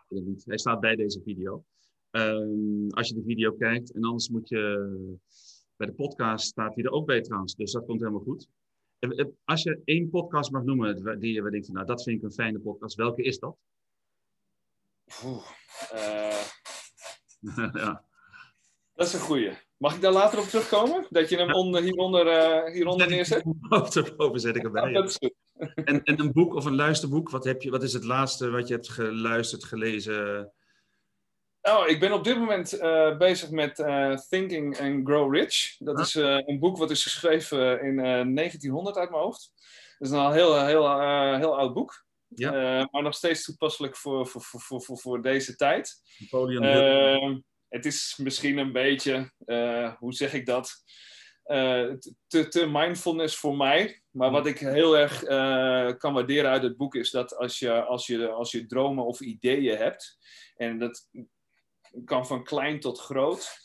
Hij 0.44 0.58
staat 0.58 0.80
bij 0.80 0.96
deze 0.96 1.20
video. 1.24 1.64
Ehm, 2.10 2.88
als 2.90 3.08
je 3.08 3.14
de 3.14 3.22
video 3.26 3.52
kijkt. 3.52 3.92
En 3.92 4.04
anders 4.04 4.28
moet 4.28 4.48
je... 4.48 4.88
Bij 5.76 5.86
de 5.86 5.94
podcast 5.94 6.46
staat 6.46 6.74
hij 6.74 6.84
er 6.84 6.90
ook 6.90 7.06
bij 7.06 7.20
trouwens. 7.20 7.54
Dus 7.54 7.72
dat 7.72 7.86
komt 7.86 8.00
helemaal 8.00 8.20
goed. 8.20 8.48
En, 8.98 9.10
eh, 9.10 9.26
Als 9.44 9.62
je 9.62 9.80
één 9.84 10.10
podcast 10.10 10.50
mag 10.50 10.62
noemen 10.62 11.20
die 11.20 11.32
je 11.32 11.50
denkt 11.50 11.66
van... 11.66 11.74
Nou, 11.74 11.86
dat 11.86 12.02
vind 12.02 12.16
ik 12.16 12.22
een 12.22 12.32
fijne 12.32 12.58
podcast. 12.58 12.96
Welke 12.96 13.22
is 13.22 13.38
dat? 13.38 13.56
Oeh, 15.24 15.44
eh, 15.92 16.42
ja. 17.72 18.04
dat 18.94 19.06
is 19.06 19.12
een 19.12 19.20
goeie. 19.20 19.50
Mag 19.76 19.94
ik 19.94 20.00
daar 20.00 20.12
later 20.12 20.38
op 20.38 20.44
terugkomen? 20.44 21.06
Dat 21.10 21.28
je 21.28 21.36
hem 21.36 21.48
Ja. 21.48 21.54
onder, 21.54 21.82
hieronder, 21.82 22.26
eh, 22.26 22.72
hieronder 22.72 23.08
neerzet? 23.08 23.44
Boven 24.16 24.40
zet 24.40 24.56
ik 24.56 24.64
erbij. 24.64 24.82
Ja, 24.86 24.88
ja. 24.88 25.00
dat 25.00 25.10
is 25.10 25.16
goed. 25.16 25.34
En, 25.74 26.02
en 26.02 26.20
een 26.20 26.32
boek 26.32 26.54
of 26.54 26.64
een 26.64 26.74
luisterboek. 26.74 27.30
Wat, 27.30 27.44
heb 27.44 27.62
je, 27.62 27.70
wat 27.70 27.82
is 27.82 27.92
het 27.92 28.04
laatste 28.04 28.50
wat 28.50 28.68
je 28.68 28.74
hebt 28.74 28.88
geluisterd, 28.88 29.64
gelezen? 29.64 30.52
Nou, 31.62 31.88
ik 31.88 32.00
ben 32.00 32.12
op 32.12 32.24
dit 32.24 32.38
moment 32.38 32.72
eh, 32.72 33.16
bezig 33.16 33.50
met 33.50 33.78
eh, 33.78 34.16
Thinking 34.28 34.80
and 34.80 35.06
Grow 35.06 35.34
Rich. 35.34 35.76
Dat 35.78 36.00
is 36.00 36.14
eh, 36.14 36.38
een 36.46 36.58
boek 36.58 36.76
wat 36.76 36.90
is 36.90 37.02
geschreven 37.02 37.82
in 37.82 37.98
eh, 37.98 38.34
1900 38.34 38.96
uit 38.96 39.10
mijn 39.10 39.22
hoofd. 39.22 39.52
Dat 39.98 40.08
is 40.08 40.14
een 40.14 40.32
heel, 40.32 40.64
heel, 40.64 41.00
heel 41.36 41.58
oud 41.58 41.74
boek. 41.74 42.04
Ja. 42.28 42.88
Maar 42.90 43.02
nog 43.02 43.14
steeds 43.14 43.44
toepasselijk 43.44 43.96
voor, 43.96 44.26
voor, 44.26 44.80
voor, 44.82 44.98
voor, 44.98 45.22
deze 45.22 45.56
tijd. 45.56 46.02
Napoleon 46.18 47.44
het 47.68 47.86
is 47.86 48.14
misschien 48.22 48.58
een 48.58 48.72
beetje, 48.72 49.32
hoe 49.98 50.12
zeg 50.12 50.32
ik 50.32 50.46
dat? 50.46 50.72
Te, 52.26 52.48
te 52.48 52.66
mindfulness 52.68 53.36
voor 53.36 53.56
mij. 53.56 54.02
Maar 54.10 54.30
wat 54.30 54.46
ik 54.46 54.58
heel 54.58 54.98
erg 54.98 55.22
kan 55.98 56.12
waarderen 56.12 56.50
uit 56.50 56.62
het 56.62 56.76
boek 56.76 56.94
is 56.94 57.10
dat 57.10 57.36
als 57.36 57.58
je, 57.58 57.82
als, 57.82 58.06
je, 58.06 58.28
als 58.28 58.50
je 58.50 58.66
dromen 58.66 59.04
of 59.04 59.20
ideeën 59.20 59.76
hebt, 59.76 60.18
en 60.56 60.78
dat 60.78 61.08
kan 62.04 62.26
van 62.26 62.44
klein 62.44 62.80
tot 62.80 63.00
groot, 63.00 63.58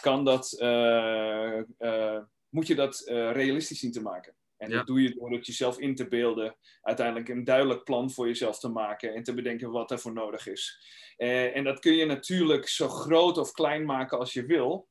kan 0.00 0.24
dat, 0.24 0.52
eh, 0.52 1.58
eh, 1.58 2.22
moet 2.48 2.66
je 2.66 2.74
dat 2.74 3.00
eh, 3.00 3.32
realistisch 3.32 3.78
zien 3.78 3.92
te 3.92 4.02
maken. 4.02 4.34
En 4.56 4.70
Ja. 4.70 4.76
dat 4.76 4.86
doe 4.86 5.02
je 5.02 5.14
door 5.14 5.32
het 5.32 5.46
jezelf 5.46 5.78
in 5.78 5.94
te 5.94 6.08
beelden, 6.08 6.56
uiteindelijk 6.82 7.28
een 7.28 7.44
duidelijk 7.44 7.84
plan 7.84 8.10
voor 8.10 8.26
jezelf 8.26 8.58
te 8.58 8.68
maken 8.68 9.14
en 9.14 9.22
te 9.22 9.34
bedenken 9.34 9.70
wat 9.70 9.90
er 9.90 9.98
voor 9.98 10.12
nodig 10.12 10.46
is. 10.46 10.92
En 11.16 11.64
dat 11.64 11.78
kun 11.78 11.92
je 11.92 12.04
natuurlijk 12.04 12.68
zo 12.68 12.88
groot 12.88 13.38
of 13.38 13.52
klein 13.52 13.84
maken 13.84 14.18
als 14.18 14.32
je 14.32 14.46
wil. 14.46 14.88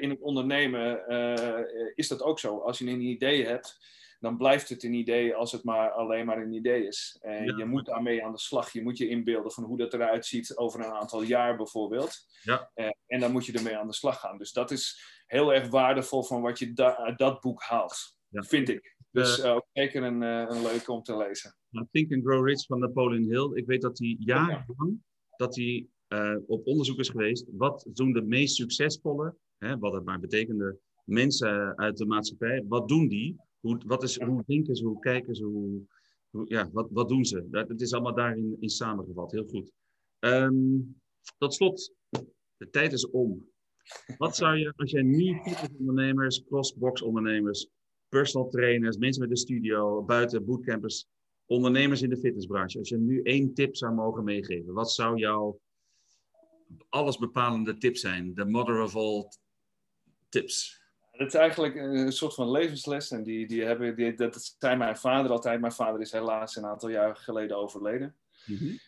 In 0.00 0.10
het 0.10 0.20
ondernemen 0.20 1.06
is 1.94 2.08
dat 2.08 2.22
ook 2.22 2.38
zo. 2.38 2.58
Als 2.58 2.78
je 2.78 2.86
een 2.86 3.00
idee 3.00 3.46
hebt, 3.46 3.78
dan 4.20 4.36
blijft 4.36 4.68
het 4.68 4.82
een 4.82 4.92
idee 4.92 5.34
als 5.34 5.52
het 5.52 5.64
maar 5.64 5.90
alleen 5.90 6.26
maar 6.26 6.42
een 6.42 6.52
idee 6.52 6.86
is. 6.86 7.18
En 7.20 7.44
Ja. 7.44 7.56
je 7.56 7.64
moet 7.64 7.86
daarmee 7.86 8.24
aan 8.24 8.32
de 8.32 8.38
slag. 8.38 8.72
Je 8.72 8.82
moet 8.82 8.98
je 8.98 9.08
inbeelden 9.08 9.52
van 9.52 9.64
hoe 9.64 9.76
dat 9.78 9.94
eruit 9.94 10.26
ziet 10.26 10.56
over 10.56 10.80
een 10.80 10.92
aantal 10.92 11.22
jaar 11.22 11.56
bijvoorbeeld. 11.56 12.16
Ja. 12.42 12.70
Eh, 12.74 12.88
en 13.06 13.20
dan 13.20 13.32
moet 13.32 13.46
je 13.46 13.52
ermee 13.52 13.76
aan 13.76 13.86
de 13.86 13.94
slag 13.94 14.20
gaan. 14.20 14.38
Dus 14.38 14.52
dat 14.52 14.70
is 14.70 15.00
heel 15.26 15.54
erg 15.54 15.68
waardevol 15.68 16.22
van 16.22 16.42
wat 16.42 16.58
je 16.58 16.72
da- 16.72 16.96
uit 16.96 17.18
dat 17.18 17.40
boek 17.40 17.62
haalt. 17.62 18.16
Ja. 18.28 18.42
Vind 18.42 18.68
ik. 18.68 18.96
Dus 19.10 19.40
eh, 19.40 19.54
ook 19.54 19.66
zeker 19.72 20.02
een, 20.02 20.22
eh, 20.22 20.46
een 20.56 20.62
leuke 20.62 20.92
om 20.92 21.02
te 21.02 21.16
lezen. 21.16 21.56
Nou, 21.68 21.86
Think 21.90 22.12
and 22.12 22.22
Grow 22.24 22.46
Rich 22.48 22.66
van 22.66 22.78
Napoleon 22.78 23.22
Hill. 23.24 23.58
Ik 23.58 23.66
weet 23.66 23.80
dat 23.82 23.98
hij 23.98 24.16
jarenlang 24.18 25.02
dat 25.36 25.56
hij, 25.56 25.86
eh, 26.08 26.36
op 26.46 26.66
onderzoek 26.66 26.98
is 26.98 27.08
geweest. 27.08 27.46
Wat 27.52 27.86
doen 27.92 28.12
de 28.12 28.22
meest 28.22 28.54
succesvolle, 28.54 29.34
hè, 29.58 29.78
wat 29.78 29.92
het 29.92 30.04
maar 30.04 30.20
betekende, 30.20 30.78
mensen 31.04 31.76
uit 31.78 31.96
de 31.96 32.06
maatschappij, 32.06 32.64
wat 32.68 32.88
doen 32.88 33.08
die? 33.08 33.36
Hoe, 33.60 33.80
wat 33.86 34.02
is, 34.02 34.20
hoe 34.20 34.42
denken 34.46 34.76
ze, 34.76 34.84
hoe 34.84 34.98
kijken 34.98 35.34
ze, 35.34 35.44
hoe, 35.44 35.80
hoe- 36.30 36.48
ja, 36.48 36.70
wat, 36.72 36.88
wat 36.90 37.08
doen 37.08 37.24
ze? 37.24 37.46
Dat, 37.50 37.68
het 37.68 37.80
is 37.80 37.92
allemaal 37.92 38.14
daarin 38.14 38.56
in 38.60 38.68
samengevat, 38.68 39.32
heel 39.32 39.46
goed. 39.46 39.72
Ehm, 40.18 40.78
tot 41.38 41.54
slot, 41.54 41.92
de 42.56 42.70
tijd 42.70 42.92
is 42.92 43.10
om. 43.10 43.48
Wat 44.18 44.36
zou 44.36 44.56
je, 44.56 44.72
als 44.76 44.90
jij 44.90 45.02
nu 45.02 45.40
ondernemers, 45.78 46.44
crossbox 46.44 47.02
ondernemers, 47.02 47.68
personal 48.08 48.48
trainers, 48.48 48.96
mensen 48.96 49.22
met 49.22 49.30
een 49.30 49.36
studio, 49.36 50.02
buiten 50.02 50.44
bootcampers, 50.44 51.06
ondernemers 51.46 52.02
in 52.02 52.10
de 52.10 52.16
fitnessbranche, 52.16 52.78
als 52.78 52.88
je 52.88 52.96
nu 52.98 53.22
één 53.22 53.54
tip 53.54 53.76
zou 53.76 53.94
mogen 53.94 54.24
meegeven, 54.24 54.72
wat 54.72 54.92
zou 54.92 55.18
jouw 55.18 55.60
allesbepalende 56.88 57.78
tip 57.78 57.96
zijn? 57.96 58.34
De 58.34 58.44
mother 58.44 58.82
of 58.82 58.96
all 58.96 59.28
tips. 60.28 60.79
Het 61.20 61.34
is 61.34 61.34
eigenlijk 61.34 61.74
een 61.74 62.12
soort 62.12 62.34
van 62.34 62.50
levensles. 62.50 63.10
En 63.10 63.22
die, 63.22 63.46
die 63.46 63.64
hebben, 63.64 63.96
die, 63.96 64.14
dat 64.14 64.54
zei 64.58 64.76
mijn 64.76 64.96
vader 64.96 65.30
altijd. 65.30 65.60
Mijn 65.60 65.72
vader 65.72 66.00
is 66.00 66.12
helaas 66.12 66.56
een 66.56 66.66
aantal 66.66 66.88
jaar 66.88 67.16
geleden 67.16 67.56
overleden. 67.56 68.16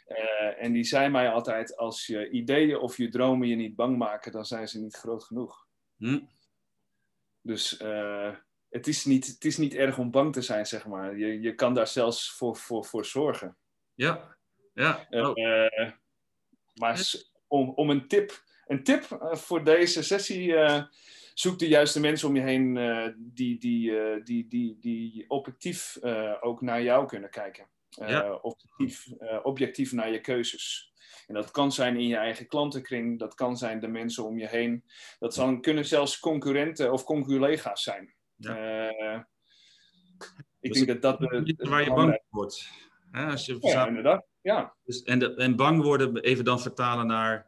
Eh, 0.07 0.63
en 0.65 0.73
die 0.73 0.85
zei 0.85 1.09
mij 1.09 1.31
altijd: 1.31 1.77
als 1.77 2.07
je 2.07 2.31
ideeën 2.31 2.79
of 2.79 2.97
je 2.97 3.09
dromen 3.09 3.49
je 3.49 3.57
niet 3.57 3.77
bang 3.77 3.97
maken, 3.97 4.33
dan 4.33 4.47
zijn 4.47 4.69
ze 4.69 4.81
niet 4.81 4.97
groot 4.97 5.25
genoeg. 5.25 5.67
Hm? 5.97 6.21
Dus 7.41 7.77
eh, 7.77 8.35
het, 8.69 8.87
is 8.87 9.05
niet, 9.05 9.27
het 9.27 9.45
is 9.45 9.57
niet 9.57 9.75
erg 9.75 9.99
om 9.99 10.11
bang 10.11 10.33
te 10.33 10.43
zijn, 10.43 10.67
zeg 10.67 10.87
maar. 10.87 11.19
Je, 11.19 11.41
je 11.41 11.55
kan 11.55 11.75
daar 11.75 11.89
zelfs 11.89 12.33
voor, 12.33 12.57
voor, 12.57 12.85
voor 12.85 13.05
zorgen. 13.05 13.57
Ja, 13.95 14.37
ja. 14.75 15.07
Eh, 15.11 15.27
Oh, 15.27 15.35
maar 16.75 17.11
om, 17.47 17.71
om 17.71 17.91
een 17.91 18.09
tip, 18.09 18.45
een 18.67 18.83
tip 18.83 19.29
voor 19.33 19.65
deze 19.65 20.03
sessie, 20.03 20.55
zoek 21.35 21.59
de 21.59 21.69
juiste 21.69 22.01
mensen 22.01 22.29
om 22.29 22.37
je 22.37 22.43
heen 22.43 22.77
eh, 22.77 23.09
die, 23.17 23.59
die, 23.59 24.01
eh, 24.01 24.25
die, 24.25 24.49
die, 24.49 24.77
die 24.81 25.25
objectief 25.29 25.97
eh, 25.97 26.35
ook 26.41 26.61
naar 26.61 26.83
jou 26.83 27.07
kunnen 27.07 27.31
kijken. 27.31 27.69
Ja. 27.89 28.35
objectief, 28.35 29.07
objectief 29.43 29.93
naar 29.93 30.11
je 30.11 30.21
keuzes. 30.21 30.93
En 31.27 31.35
dat 31.35 31.51
kan 31.51 31.73
zijn 31.73 31.97
in 31.97 32.07
je 32.07 32.17
eigen 32.17 32.47
klantenkring, 32.47 33.19
dat 33.19 33.35
kan 33.35 33.57
zijn 33.57 33.81
de 33.81 33.89
mensen 33.89 34.25
om 34.25 34.39
je 34.39 34.49
heen. 34.49 34.85
Dat 35.19 35.35
zal, 35.35 35.61
kunnen 35.61 35.85
zelfs 35.85 36.19
concurrenten 36.19 36.93
of 36.93 37.05
conculega's 37.05 37.83
zijn. 37.83 38.15
Ik 40.61 40.73
Dus 40.73 40.85
denk 40.85 41.03
dat 41.03 41.21
dat... 41.21 41.31
waar 41.69 41.83
je 41.85 41.93
bang 41.93 42.11
voor 42.11 42.23
wordt. 42.29 42.71
Hè, 43.11 43.27
als 43.27 43.47
je 43.47 43.53
Ja, 43.53 43.59
verzamelt- 43.59 43.89
inderdaad. 43.89 44.27
Ja. 44.41 44.75
Dus, 44.85 45.03
en, 45.03 45.19
de, 45.19 45.35
en 45.35 45.57
bang 45.57 45.83
worden, 45.83 46.17
even 46.17 46.45
dan 46.45 46.61
vertalen 46.61 47.07
naar 47.07 47.47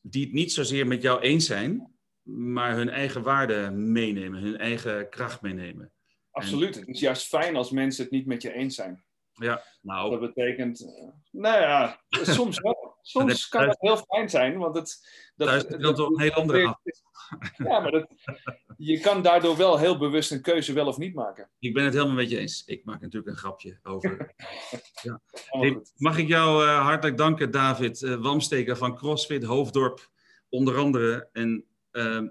die 0.00 0.24
het 0.24 0.32
niet 0.32 0.52
zozeer 0.52 0.86
met 0.86 1.02
jou 1.02 1.20
eens 1.20 1.46
zijn, 1.46 1.97
maar 2.28 2.76
hun 2.76 2.88
eigen 2.88 3.22
waarde 3.22 3.70
meenemen, 3.70 4.40
hun 4.40 4.58
eigen 4.58 5.08
kracht 5.08 5.40
meenemen. 5.40 5.92
Absoluut. 6.30 6.74
Het 6.74 6.88
is 6.88 7.00
juist 7.00 7.26
fijn 7.26 7.56
als 7.56 7.70
mensen 7.70 8.02
het 8.02 8.12
niet 8.12 8.26
met 8.26 8.42
je 8.42 8.52
eens 8.52 8.74
zijn. 8.74 9.04
Ja, 9.32 9.62
nou, 9.80 10.10
Dat 10.10 10.20
betekent, 10.20 10.80
eh, 10.80 11.08
nou 11.30 11.60
ja, 11.60 12.00
soms 12.10 12.60
wel. 12.60 12.96
Soms 13.02 13.48
kan 13.48 13.66
dat 13.66 13.76
heel 13.80 13.96
fijn 13.96 14.28
zijn, 14.28 14.58
want 14.58 14.74
het... 14.74 15.08
Dat, 15.36 15.48
Thuis 15.48 15.64
je 15.68 15.76
dan 15.76 15.94
toch 15.94 16.08
een 16.08 16.20
heel 16.20 16.32
andere 16.32 16.66
af. 16.68 16.78
Ja, 17.56 17.80
maar 17.80 17.90
dat, 17.90 18.06
je 18.76 19.00
kan 19.00 19.22
daardoor 19.22 19.56
wel 19.56 19.78
heel 19.78 19.98
bewust 19.98 20.30
een 20.30 20.42
keuze 20.42 20.72
wel 20.72 20.86
of 20.86 20.98
niet 20.98 21.14
maken. 21.14 21.50
ik 21.58 21.74
ben 21.74 21.84
het 21.84 21.94
helemaal 21.94 22.14
met 22.14 22.30
je 22.30 22.38
eens. 22.38 22.64
Ik 22.64 22.84
maak 22.84 23.00
natuurlijk 23.00 23.32
een 23.32 23.38
grapje 23.38 23.78
over. 23.82 24.16
Hey, 25.48 25.70
goed. 25.70 25.92
mag 25.96 26.18
ik 26.18 26.28
jou 26.28 26.66
eh, 26.66 26.82
hartelijk 26.82 27.16
danken, 27.16 27.50
David 27.50 28.00
uh, 28.02 28.14
Wamsteker 28.14 28.76
van 28.76 28.96
CrossFit 28.96 29.44
Hoofddorp, 29.44 30.10
onder 30.48 30.76
andere. 30.76 31.28
En 31.32 31.67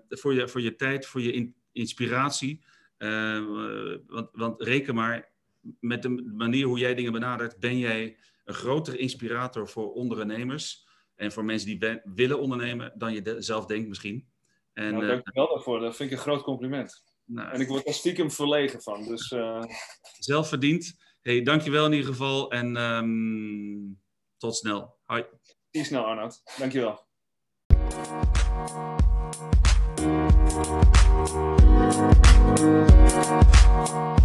voor, 0.10 0.34
je, 0.34 0.48
voor 0.48 0.62
je 0.62 0.76
tijd, 0.76 1.06
voor 1.06 1.22
je 1.22 1.32
in, 1.32 1.56
inspiratie. 1.72 2.66
Uh, 2.98 3.98
want, 4.08 4.30
want 4.32 4.62
reken 4.62 4.96
maar, 4.96 5.32
met 5.80 6.02
de 6.02 6.10
manier 6.38 6.66
hoe 6.66 6.80
jij 6.80 6.96
dingen 6.96 7.12
benadert, 7.12 7.60
ben 7.60 7.78
jij 7.78 8.18
een 8.46 8.54
grotere 8.54 8.98
inspirator 8.98 9.70
voor 9.70 9.94
ondernemers. 9.94 10.86
En 11.16 11.32
voor 11.32 11.46
mensen 11.46 11.68
die 11.68 12.02
willen 12.04 12.40
ondernemen 12.40 12.94
dan 12.96 13.14
je 13.14 13.22
de, 13.22 13.42
zelf 13.42 13.66
denkt 13.66 13.88
misschien. 13.88 14.28
En, 14.74 14.94
nou, 14.94 15.08
dank 15.08 15.26
je 15.26 15.32
wel 15.34 15.48
daarvoor. 15.48 15.80
Dat 15.80 15.96
vind 15.96 16.12
ik 16.12 16.18
een 16.18 16.24
groot 16.24 16.44
compliment. 16.44 17.04
Nou, 17.26 17.52
en 17.52 17.62
ik 17.62 17.68
word 17.68 17.88
er 17.88 17.94
stiekem 17.94 18.32
verlegen 18.32 18.82
van. 18.82 19.04
Dus, 19.04 19.32
uh... 19.32 19.64
Zelfverdiend. 20.20 20.98
Hey, 21.22 21.42
dankjewel 21.42 21.86
in 21.86 21.92
ieder 21.92 22.08
geval. 22.08 22.52
En 22.52 22.76
um, 22.76 24.02
tot 24.38 24.56
snel. 24.56 24.98
Hoi. 25.06 25.26
Tot 25.72 25.86
snel, 25.86 26.06
Arnoud. 26.06 26.42
Dankjewel. 26.58 27.06
Thank 30.58 30.98
you. 32.62 34.17